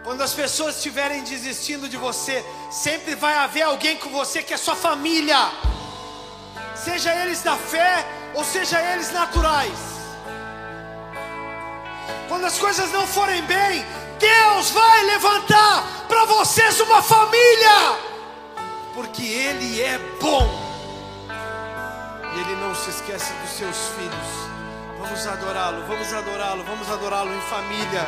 Quando 0.04 0.22
as 0.22 0.32
pessoas 0.32 0.76
estiverem 0.76 1.24
desistindo 1.24 1.88
de 1.88 1.96
você, 1.96 2.44
sempre 2.70 3.16
vai 3.16 3.34
haver 3.34 3.62
alguém 3.62 3.96
com 3.96 4.08
você 4.08 4.40
que 4.40 4.54
é 4.54 4.56
sua 4.56 4.76
família, 4.76 5.36
seja 6.86 7.12
eles 7.22 7.42
da 7.42 7.56
fé 7.56 8.06
ou 8.32 8.44
seja 8.44 8.80
eles 8.92 9.10
naturais. 9.10 9.80
Quando 12.28 12.44
as 12.44 12.58
coisas 12.58 12.92
não 12.92 13.06
forem 13.06 13.42
bem, 13.42 13.84
Deus 14.18 14.70
vai 14.70 15.04
levantar 15.04 16.06
para 16.06 16.24
vocês 16.26 16.80
uma 16.80 17.02
família, 17.02 17.78
porque 18.94 19.22
Ele 19.22 19.82
é 19.82 19.98
bom 20.20 20.46
e 22.34 22.40
Ele 22.40 22.56
não 22.56 22.74
se 22.74 22.90
esquece 22.90 23.32
dos 23.42 23.50
seus 23.50 23.76
filhos. 23.96 24.30
Vamos 24.98 25.26
adorá-lo, 25.26 25.84
vamos 25.86 26.12
adorá-lo, 26.12 26.64
vamos 26.64 26.90
adorá-lo 26.90 27.34
em 27.34 27.40
família 27.42 28.06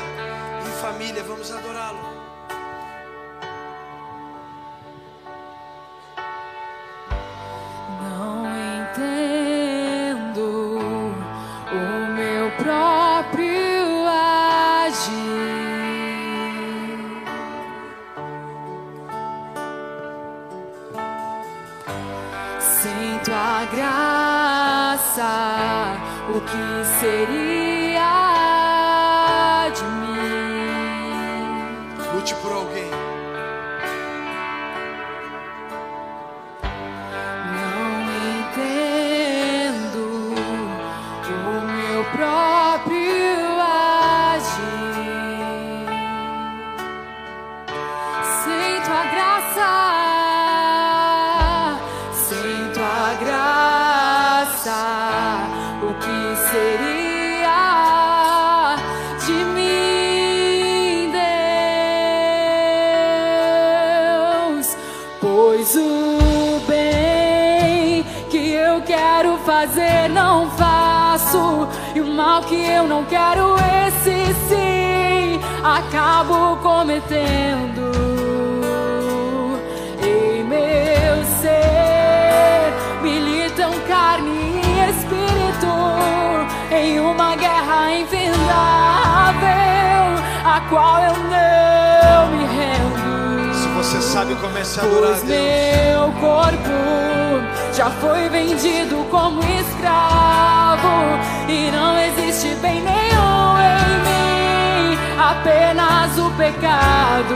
família, 0.78 1.22
vamos 1.24 1.50
adorá-lo. 1.50 2.07
Pois 94.80 95.24
Meu 95.24 96.12
corpo 96.20 96.98
já 97.72 97.90
foi 97.90 98.28
vendido 98.28 99.04
como 99.10 99.40
escravo 99.42 101.18
e 101.48 101.70
não 101.70 101.98
existe 101.98 102.54
bem 102.56 102.82
nenhum 102.82 103.58
em 103.58 103.98
mim. 104.06 104.98
apenas 105.18 106.18
o 106.18 106.30
pecado. 106.32 107.34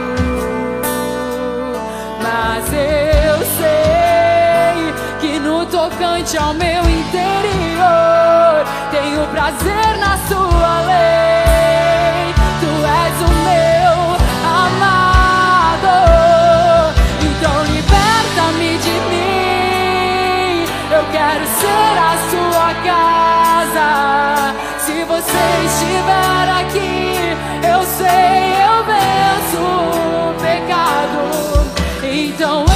Mas 2.21 2.65
eu 2.73 3.37
sei 3.57 4.93
que 5.19 5.39
no 5.39 5.65
tocante 5.65 6.37
ao 6.37 6.53
meu 6.53 6.81
interior 6.83 8.65
tenho 8.91 9.27
prazer 9.27 9.82
você 25.23 25.45
estiver 25.65 26.49
aqui, 26.59 27.37
eu 27.67 27.83
sei, 27.83 28.53
eu 28.67 28.83
venço 28.85 29.61
o 29.61 30.33
pecado. 30.41 31.21
Então 32.03 32.72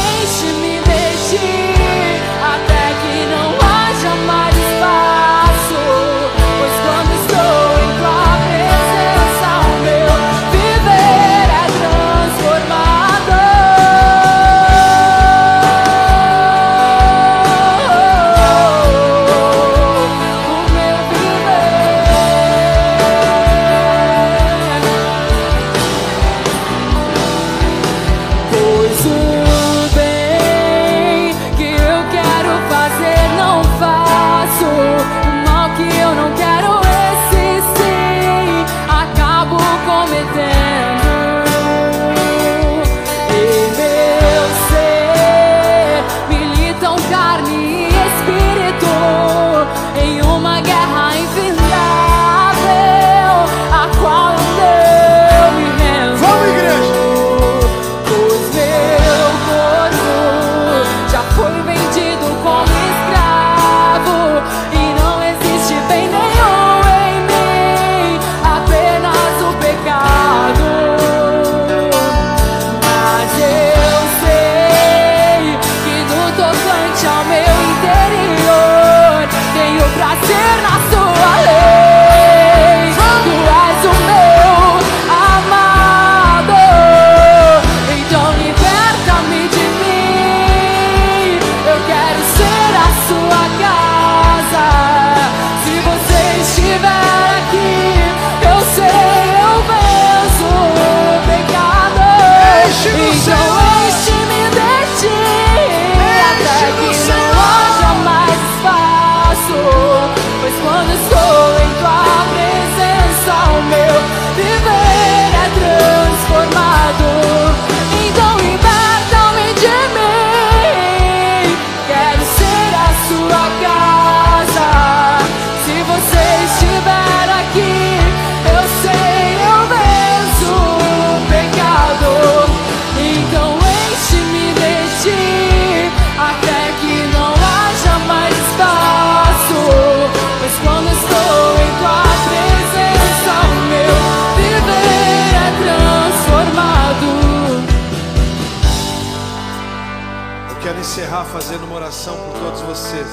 quero 150.68 150.82
encerrar 150.82 151.24
fazendo 151.24 151.64
uma 151.64 151.76
oração 151.76 152.14
por 152.18 152.40
todos 152.42 152.60
vocês. 152.60 153.08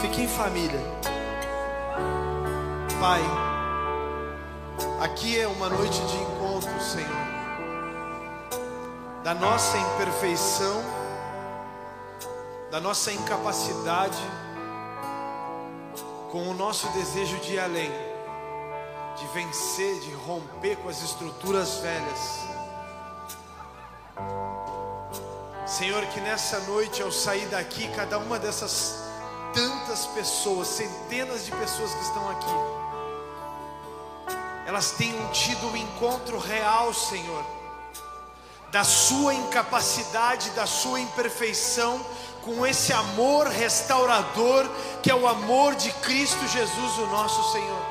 Fique 0.00 0.22
em 0.22 0.26
família. 0.26 0.80
Pai, 2.98 3.22
aqui 5.00 5.38
é 5.38 5.46
uma 5.46 5.68
noite 5.68 6.00
de 6.00 6.16
encontro, 6.16 6.80
Senhor. 6.80 7.08
Da 9.22 9.32
nossa 9.32 9.78
imperfeição, 9.78 10.82
da 12.68 12.80
nossa 12.80 13.12
incapacidade, 13.12 14.20
com 16.32 16.48
o 16.48 16.54
nosso 16.54 16.88
desejo 16.88 17.36
de 17.42 17.52
ir 17.52 17.60
além, 17.60 17.92
de 19.16 19.26
vencer, 19.28 20.00
de 20.00 20.12
romper 20.26 20.74
com 20.78 20.88
as 20.88 21.00
estruturas 21.00 21.76
velhas. 21.76 22.40
Senhor, 25.70 26.04
que 26.06 26.20
nessa 26.20 26.58
noite 26.60 27.00
ao 27.00 27.12
sair 27.12 27.46
daqui, 27.46 27.88
cada 27.94 28.18
uma 28.18 28.40
dessas 28.40 28.96
tantas 29.54 30.04
pessoas, 30.06 30.66
centenas 30.66 31.44
de 31.44 31.52
pessoas 31.52 31.94
que 31.94 32.02
estão 32.02 32.28
aqui, 32.28 32.80
elas 34.66 34.90
tenham 34.90 35.30
tido 35.30 35.68
um 35.68 35.76
encontro 35.76 36.38
real, 36.38 36.92
Senhor, 36.92 37.44
da 38.72 38.82
sua 38.82 39.32
incapacidade, 39.32 40.50
da 40.50 40.66
sua 40.66 40.98
imperfeição, 40.98 42.04
com 42.42 42.66
esse 42.66 42.92
amor 42.92 43.46
restaurador, 43.46 44.68
que 45.04 45.10
é 45.10 45.14
o 45.14 45.28
amor 45.28 45.76
de 45.76 45.92
Cristo 45.92 46.48
Jesus, 46.48 46.98
o 46.98 47.06
nosso 47.06 47.52
Senhor. 47.52 47.86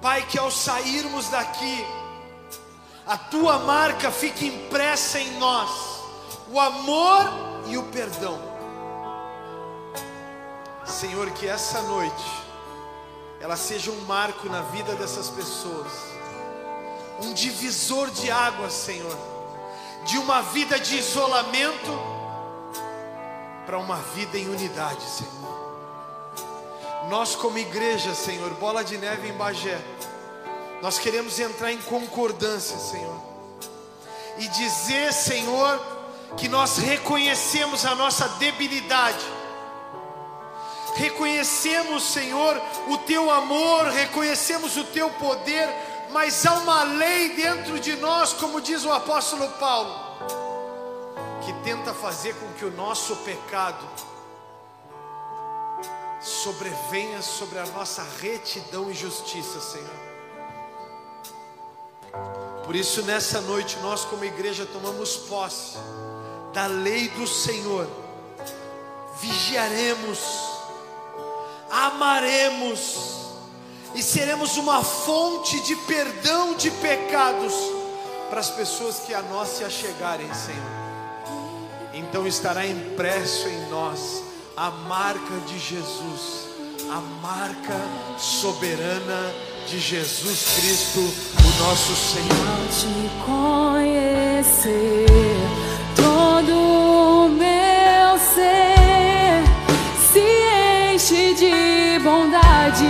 Pai, 0.00 0.22
que 0.22 0.38
ao 0.38 0.50
sairmos 0.50 1.28
daqui, 1.28 1.86
a 3.06 3.18
tua 3.18 3.58
marca 3.58 4.10
fique 4.10 4.46
impressa 4.46 5.20
em 5.20 5.38
nós, 5.38 5.70
o 6.50 6.58
amor 6.58 7.22
e 7.66 7.76
o 7.76 7.82
perdão. 7.84 8.38
Senhor, 10.86 11.30
que 11.32 11.46
essa 11.46 11.82
noite 11.82 12.44
ela 13.40 13.56
seja 13.56 13.90
um 13.90 14.00
marco 14.06 14.48
na 14.48 14.62
vida 14.62 14.94
dessas 14.94 15.28
pessoas, 15.28 15.92
um 17.22 17.34
divisor 17.34 18.10
de 18.10 18.30
águas, 18.30 18.72
Senhor, 18.72 19.16
de 20.06 20.16
uma 20.16 20.40
vida 20.40 20.78
de 20.80 20.96
isolamento 20.96 21.90
para 23.66 23.78
uma 23.78 23.96
vida 23.96 24.38
em 24.38 24.48
unidade, 24.48 25.02
Senhor. 25.02 25.54
Nós, 27.08 27.36
como 27.36 27.58
igreja, 27.58 28.14
Senhor, 28.14 28.50
bola 28.54 28.82
de 28.82 28.96
neve 28.96 29.28
em 29.28 29.32
Bagé, 29.34 29.78
nós 30.84 30.98
queremos 30.98 31.40
entrar 31.40 31.72
em 31.72 31.78
concordância, 31.78 32.76
Senhor, 32.76 33.18
e 34.36 34.46
dizer, 34.48 35.14
Senhor, 35.14 35.80
que 36.36 36.46
nós 36.46 36.76
reconhecemos 36.76 37.86
a 37.86 37.94
nossa 37.94 38.28
debilidade, 38.38 39.24
reconhecemos, 40.94 42.02
Senhor, 42.02 42.60
o 42.88 42.98
teu 42.98 43.30
amor, 43.30 43.86
reconhecemos 43.86 44.76
o 44.76 44.84
teu 44.84 45.08
poder, 45.12 45.66
mas 46.10 46.44
há 46.44 46.52
uma 46.52 46.82
lei 46.82 47.30
dentro 47.30 47.80
de 47.80 47.96
nós, 47.96 48.34
como 48.34 48.60
diz 48.60 48.84
o 48.84 48.92
apóstolo 48.92 49.48
Paulo, 49.52 49.98
que 51.46 51.52
tenta 51.64 51.94
fazer 51.94 52.34
com 52.34 52.52
que 52.58 52.64
o 52.66 52.70
nosso 52.70 53.16
pecado 53.24 53.88
sobrevenha 56.20 57.22
sobre 57.22 57.58
a 57.58 57.64
nossa 57.68 58.06
retidão 58.20 58.90
e 58.90 58.94
justiça, 58.94 59.62
Senhor. 59.62 60.13
Por 62.64 62.74
isso, 62.74 63.02
nessa 63.02 63.40
noite, 63.42 63.78
nós, 63.82 64.04
como 64.04 64.24
igreja, 64.24 64.66
tomamos 64.66 65.16
posse 65.16 65.76
da 66.52 66.66
lei 66.66 67.08
do 67.08 67.26
Senhor, 67.26 67.86
vigiaremos, 69.20 70.18
amaremos 71.70 73.14
e 73.94 74.02
seremos 74.02 74.56
uma 74.56 74.82
fonte 74.82 75.60
de 75.60 75.76
perdão 75.76 76.54
de 76.54 76.70
pecados 76.70 77.52
para 78.30 78.40
as 78.40 78.50
pessoas 78.50 79.00
que 79.00 79.12
a 79.12 79.22
nós 79.22 79.48
se 79.48 79.64
achegarem, 79.64 80.32
Senhor. 80.32 80.84
Então 81.92 82.26
estará 82.26 82.66
impresso 82.66 83.48
em 83.48 83.68
nós 83.68 84.22
a 84.56 84.70
marca 84.70 85.36
de 85.46 85.58
Jesus, 85.58 86.48
a 86.90 87.00
marca 87.20 88.18
soberana 88.18 89.32
de 89.66 89.80
Jesus 89.80 90.44
Cristo, 90.56 91.00
o 91.00 91.62
nosso 91.62 91.94
Senhor. 91.96 92.46
Ao 92.48 92.66
te 92.68 93.10
conhecer, 94.52 95.06
todo 95.96 96.52
o 96.52 97.28
meu 97.28 98.18
ser 98.18 99.42
se 100.12 100.24
enche 100.92 101.34
de 101.34 101.98
bondade, 102.02 102.84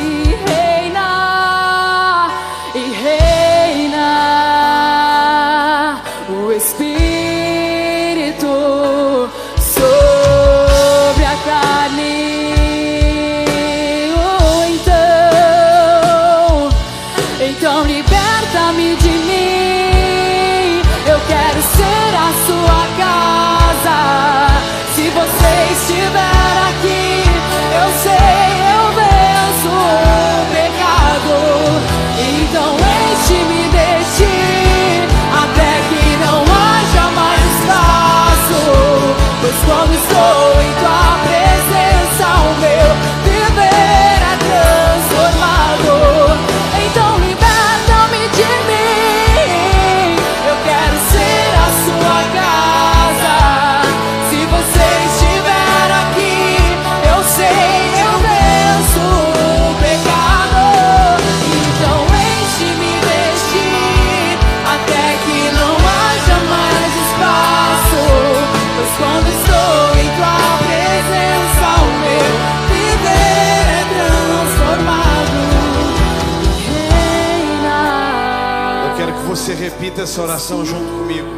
essa 80.04 80.20
oração 80.20 80.66
junto 80.66 80.84
comigo, 80.98 81.30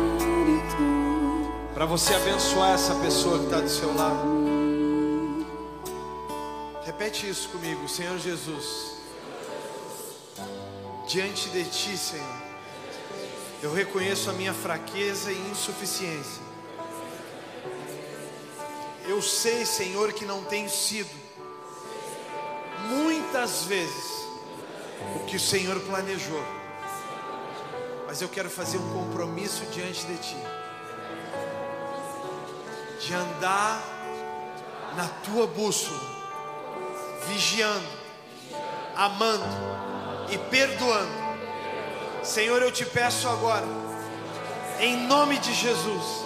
para 1.72 1.86
você 1.86 2.12
abençoar 2.14 2.74
essa 2.74 2.96
pessoa 2.96 3.38
que 3.38 3.44
está 3.44 3.60
do 3.60 3.68
seu 3.68 3.94
lado. 3.94 4.26
Repete 6.84 7.28
isso 7.28 7.48
comigo, 7.50 7.88
Senhor 7.88 8.18
Jesus. 8.18 8.96
Diante 11.06 11.48
de 11.50 11.62
Ti, 11.62 11.96
Senhor, 11.96 12.26
eu 13.62 13.72
reconheço 13.72 14.30
a 14.30 14.32
minha 14.32 14.52
fraqueza 14.52 15.30
e 15.30 15.38
insuficiência. 15.48 16.42
Eu 19.06 19.22
sei, 19.22 19.64
Senhor, 19.64 20.12
que 20.12 20.24
não 20.24 20.42
tenho 20.42 20.68
sido 20.68 21.14
muitas 22.88 23.62
vezes 23.62 24.26
o 25.14 25.20
que 25.20 25.36
o 25.36 25.40
Senhor 25.40 25.78
planejou. 25.82 26.65
Mas 28.06 28.22
eu 28.22 28.28
quero 28.28 28.48
fazer 28.48 28.78
um 28.78 28.92
compromisso 28.92 29.64
diante 29.66 30.06
de 30.06 30.16
Ti, 30.18 30.36
de 33.00 33.14
andar 33.14 33.82
na 34.96 35.08
Tua 35.24 35.46
bússola, 35.46 36.00
vigiando, 37.26 37.86
amando 38.94 39.44
e 40.30 40.38
perdoando. 40.38 41.26
Senhor, 42.22 42.62
eu 42.62 42.70
te 42.70 42.84
peço 42.84 43.28
agora, 43.28 43.66
em 44.80 45.06
nome 45.06 45.38
de 45.38 45.52
Jesus, 45.52 46.24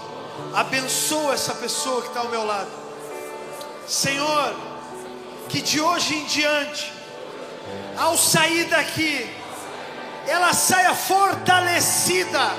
abençoa 0.54 1.34
essa 1.34 1.54
pessoa 1.54 2.02
que 2.02 2.08
está 2.08 2.20
ao 2.20 2.28
meu 2.28 2.44
lado. 2.44 2.70
Senhor, 3.86 4.54
que 5.48 5.60
de 5.60 5.80
hoje 5.80 6.14
em 6.14 6.24
diante, 6.26 6.92
ao 7.96 8.16
sair 8.16 8.64
daqui, 8.64 9.39
ela 10.26 10.52
saia 10.52 10.94
fortalecida, 10.94 12.50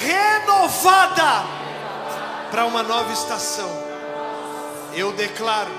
renovada 0.00 1.44
para 2.50 2.64
uma 2.64 2.82
nova 2.82 3.12
estação. 3.12 3.70
Eu 4.94 5.12
declaro, 5.12 5.70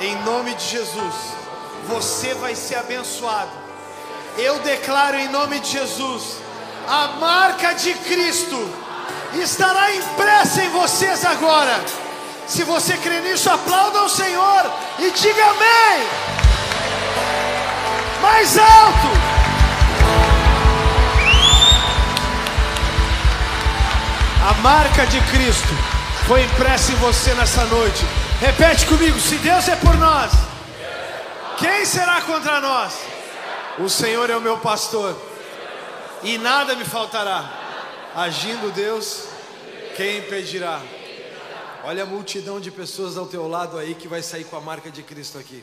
em 0.00 0.16
nome 0.22 0.54
de 0.54 0.64
Jesus, 0.64 1.14
você 1.86 2.34
vai 2.34 2.54
ser 2.54 2.76
abençoado. 2.76 3.50
Eu 4.38 4.58
declaro 4.60 5.16
em 5.16 5.28
nome 5.28 5.60
de 5.60 5.70
Jesus, 5.70 6.36
a 6.88 7.08
marca 7.18 7.74
de 7.74 7.92
Cristo 7.94 8.56
estará 9.34 9.94
impressa 9.94 10.62
em 10.62 10.70
vocês 10.70 11.24
agora. 11.24 11.80
Se 12.46 12.64
você 12.64 12.96
crê 12.96 13.20
nisso, 13.20 13.50
aplauda 13.50 14.02
o 14.02 14.08
Senhor 14.08 14.72
e 14.98 15.10
diga 15.10 15.44
amém. 15.44 16.08
Mais 18.22 18.58
alto. 18.58 19.39
A 24.42 24.54
marca 24.54 25.06
de 25.06 25.20
Cristo 25.30 25.68
foi 26.26 26.42
impressa 26.42 26.92
em 26.92 26.94
você 26.94 27.34
nessa 27.34 27.62
noite. 27.66 28.02
Repete 28.40 28.86
comigo: 28.86 29.20
se 29.20 29.36
Deus 29.36 29.68
é 29.68 29.76
por 29.76 29.94
nós, 29.98 30.32
quem 31.58 31.84
será 31.84 32.22
contra 32.22 32.58
nós? 32.58 32.94
O 33.78 33.88
Senhor 33.90 34.30
é 34.30 34.36
o 34.36 34.40
meu 34.40 34.56
pastor, 34.56 35.14
e 36.22 36.38
nada 36.38 36.74
me 36.74 36.86
faltará. 36.86 37.50
Agindo 38.16 38.72
Deus, 38.72 39.24
quem 39.94 40.20
impedirá? 40.20 40.80
Olha 41.84 42.04
a 42.04 42.06
multidão 42.06 42.58
de 42.58 42.70
pessoas 42.70 43.18
ao 43.18 43.26
teu 43.26 43.46
lado 43.46 43.76
aí 43.76 43.94
que 43.94 44.08
vai 44.08 44.22
sair 44.22 44.44
com 44.44 44.56
a 44.56 44.60
marca 44.60 44.90
de 44.90 45.02
Cristo 45.02 45.38
aqui. 45.38 45.62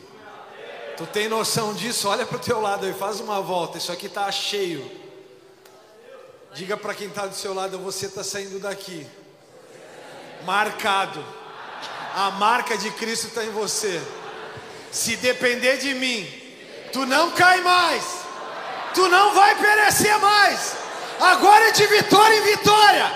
Tu 0.96 1.04
tem 1.06 1.28
noção 1.28 1.74
disso? 1.74 2.08
Olha 2.08 2.24
para 2.24 2.36
o 2.36 2.40
teu 2.40 2.60
lado 2.60 2.86
aí, 2.86 2.92
faz 2.92 3.18
uma 3.18 3.40
volta. 3.40 3.76
Isso 3.76 3.90
aqui 3.90 4.06
está 4.06 4.30
cheio. 4.30 5.07
Diga 6.58 6.76
para 6.76 6.92
quem 6.92 7.06
está 7.06 7.24
do 7.24 7.36
seu 7.36 7.54
lado, 7.54 7.78
você 7.78 8.06
está 8.06 8.24
saindo 8.24 8.58
daqui. 8.58 9.06
Marcado. 10.44 11.24
A 12.16 12.32
marca 12.32 12.76
de 12.76 12.90
Cristo 12.90 13.28
está 13.28 13.44
em 13.44 13.50
você. 13.50 14.02
Se 14.90 15.14
depender 15.18 15.76
de 15.76 15.94
mim, 15.94 16.26
tu 16.92 17.06
não 17.06 17.30
cai 17.30 17.60
mais. 17.60 18.02
Tu 18.92 19.08
não 19.08 19.32
vai 19.34 19.54
perecer 19.54 20.18
mais. 20.18 20.74
Agora 21.20 21.68
é 21.68 21.70
de 21.70 21.86
vitória 21.86 22.36
em 22.38 22.42
vitória. 22.42 23.06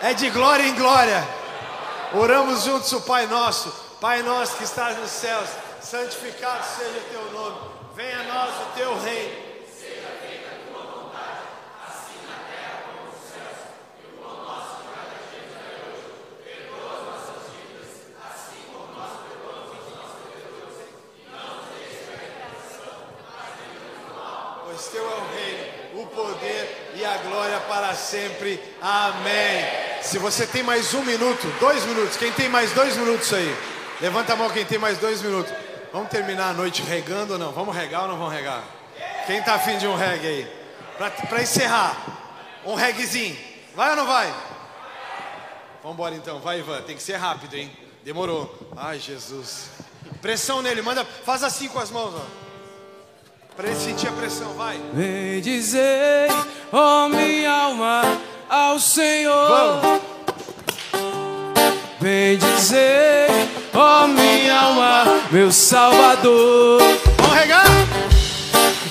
É 0.00 0.14
de 0.14 0.30
glória 0.30 0.62
em 0.62 0.76
glória. 0.76 1.28
Oramos 2.14 2.62
juntos 2.62 2.92
o 2.92 3.00
Pai 3.00 3.26
Nosso. 3.26 3.74
Pai 4.00 4.22
Nosso 4.22 4.56
que 4.56 4.62
estás 4.62 4.96
nos 4.98 5.10
céus, 5.10 5.48
santificado 5.82 6.64
seja 6.78 6.96
o 6.96 7.10
teu 7.10 7.32
nome. 7.32 7.56
Venha 7.96 8.20
a 8.20 8.22
nós 8.22 8.54
o 8.54 8.76
teu 8.76 9.00
reino. 9.00 9.41
Pois 24.82 24.86
teu 24.88 25.04
é 25.04 25.14
o 25.14 25.34
reino, 25.34 26.02
o 26.02 26.06
poder 26.06 26.92
e 26.96 27.04
a 27.04 27.16
glória 27.18 27.60
para 27.60 27.94
sempre. 27.94 28.60
Amém. 28.80 29.64
Se 30.02 30.18
você 30.18 30.46
tem 30.46 30.62
mais 30.62 30.92
um 30.94 31.04
minuto, 31.04 31.46
dois 31.60 31.84
minutos, 31.84 32.16
quem 32.16 32.32
tem 32.32 32.48
mais 32.48 32.72
dois 32.72 32.96
minutos 32.96 33.32
aí? 33.32 33.56
Levanta 34.00 34.32
a 34.32 34.36
mão 34.36 34.50
quem 34.50 34.64
tem 34.64 34.78
mais 34.78 34.98
dois 34.98 35.22
minutos. 35.22 35.52
Vamos 35.92 36.08
terminar 36.08 36.50
a 36.50 36.52
noite 36.52 36.82
regando 36.82 37.34
ou 37.34 37.38
não? 37.38 37.52
Vamos 37.52 37.76
regar 37.76 38.02
ou 38.02 38.08
não 38.08 38.16
vamos 38.16 38.32
regar? 38.32 38.64
Quem 39.26 39.38
está 39.38 39.54
afim 39.54 39.78
de 39.78 39.86
um 39.86 39.94
reggae 39.94 40.26
aí? 40.26 40.52
Para 41.28 41.42
encerrar, 41.42 41.96
um 42.64 42.74
reggaezinho. 42.74 43.36
Vai 43.76 43.90
ou 43.90 43.96
não 43.96 44.06
vai? 44.06 44.34
Vamos 45.82 45.96
embora 45.96 46.14
então, 46.14 46.40
vai 46.40 46.58
Ivan, 46.58 46.82
tem 46.82 46.96
que 46.96 47.02
ser 47.02 47.16
rápido, 47.16 47.54
hein? 47.54 47.70
Demorou. 48.04 48.52
Ai, 48.76 48.98
Jesus. 48.98 49.66
Pressão 50.20 50.62
nele, 50.62 50.82
manda, 50.82 51.04
faz 51.04 51.44
assim 51.44 51.68
com 51.68 51.78
as 51.78 51.90
mãos, 51.90 52.14
ó. 52.14 52.41
Para 53.54 53.68
ele 53.68 53.76
sentir 53.76 54.08
a 54.08 54.12
pressão, 54.12 54.54
vai. 54.54 54.80
Vem 54.94 55.40
dizer, 55.42 56.28
ó 56.72 57.04
oh, 57.04 57.08
minha 57.10 57.50
alma, 57.50 58.02
ao 58.48 58.80
Senhor. 58.80 59.82
Vamos. 59.82 60.00
Vem 62.00 62.38
dizer, 62.38 63.28
ó 63.74 64.04
oh, 64.04 64.08
minha 64.08 64.58
alma, 64.58 65.04
meu 65.30 65.52
Salvador. 65.52 66.80
Vamos 67.18 67.36
regar? 67.36 67.66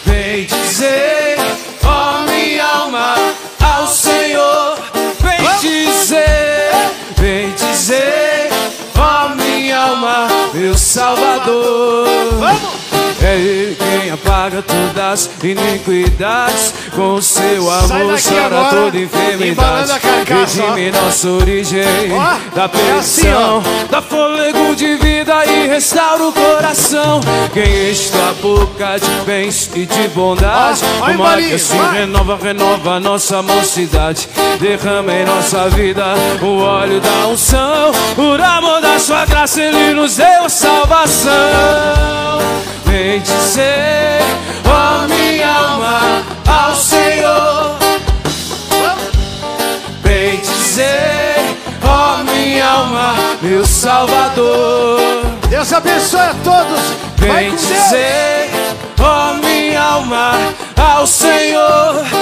Vem 0.05 0.45
dizer, 0.45 1.37
ó 1.83 2.19
oh, 2.19 2.31
minha 2.31 2.63
alma, 2.63 3.15
ao 3.59 3.87
Senhor. 3.87 4.77
Vem 5.21 5.41
Vamos. 5.41 5.61
dizer, 5.61 6.71
vem 7.17 7.51
dizer, 7.53 8.49
ó 8.95 9.29
minha 9.29 9.77
alma, 9.79 10.27
meu 10.53 10.77
Salvador. 10.77 12.07
Vamos! 12.37 12.80
É 13.23 13.35
Ele 13.35 13.75
quem 13.75 14.11
apaga 14.11 14.61
todas 14.63 14.97
as 14.97 15.29
iniquidades. 15.43 16.73
Com 16.95 17.21
seu 17.21 17.69
amor 17.71 18.15
chora 18.19 18.69
toda 18.69 18.97
enfermidade. 18.97 19.91
Redime 20.27 20.91
nossa 20.91 21.29
origem 21.29 21.83
oh, 22.11 22.55
da 22.55 22.67
perdição. 22.67 23.57
É 23.57 23.59
assim, 23.59 23.87
dá 23.89 24.01
fôlego 24.01 24.75
de 24.75 24.95
vida 24.95 25.45
e 25.45 25.67
restaura 25.67 26.27
o 26.27 26.33
coração. 26.33 27.21
Quem 27.53 27.91
a 28.29 28.33
boca 28.41 28.97
de 28.99 29.25
bens 29.25 29.69
e 29.75 29.85
de 29.85 30.07
bondade. 30.09 30.81
Oh, 30.99 31.05
Como 31.05 31.37
que 31.37 31.53
assim 31.53 31.77
renova, 31.93 32.39
renova 32.41 32.99
nossa 32.99 33.41
mocidade. 33.41 34.27
Derrama 34.59 35.13
em 35.13 35.25
nossa 35.25 35.69
vida 35.69 36.15
o 36.41 36.59
óleo 36.59 36.99
da 36.99 37.27
unção. 37.27 37.91
Por 38.15 38.41
amor 38.41 38.81
da 38.81 38.97
sua 38.99 39.25
graça, 39.25 39.61
Ele 39.61 39.93
nos 39.93 40.17
deu 40.17 40.49
salvação. 40.49 41.31
Dizer, 42.91 44.19
ó 44.65 45.03
oh, 45.03 45.07
minha 45.07 45.47
alma, 45.47 46.23
ao 46.45 46.75
Senhor. 46.75 47.77
Vem 50.03 50.41
dizer, 50.41 51.55
ó 51.83 52.19
oh, 52.19 52.23
minha 52.25 52.67
alma, 52.67 53.15
meu 53.41 53.65
Salvador. 53.65 54.99
Deus 55.49 55.71
abençoe 55.71 56.19
a 56.19 56.35
todos. 56.43 56.81
Vem 57.15 57.55
dizer, 57.55 58.49
ó 58.99 59.31
oh, 59.31 59.33
minha 59.35 59.81
alma, 59.81 60.33
ao 60.75 61.07
Senhor. 61.07 62.21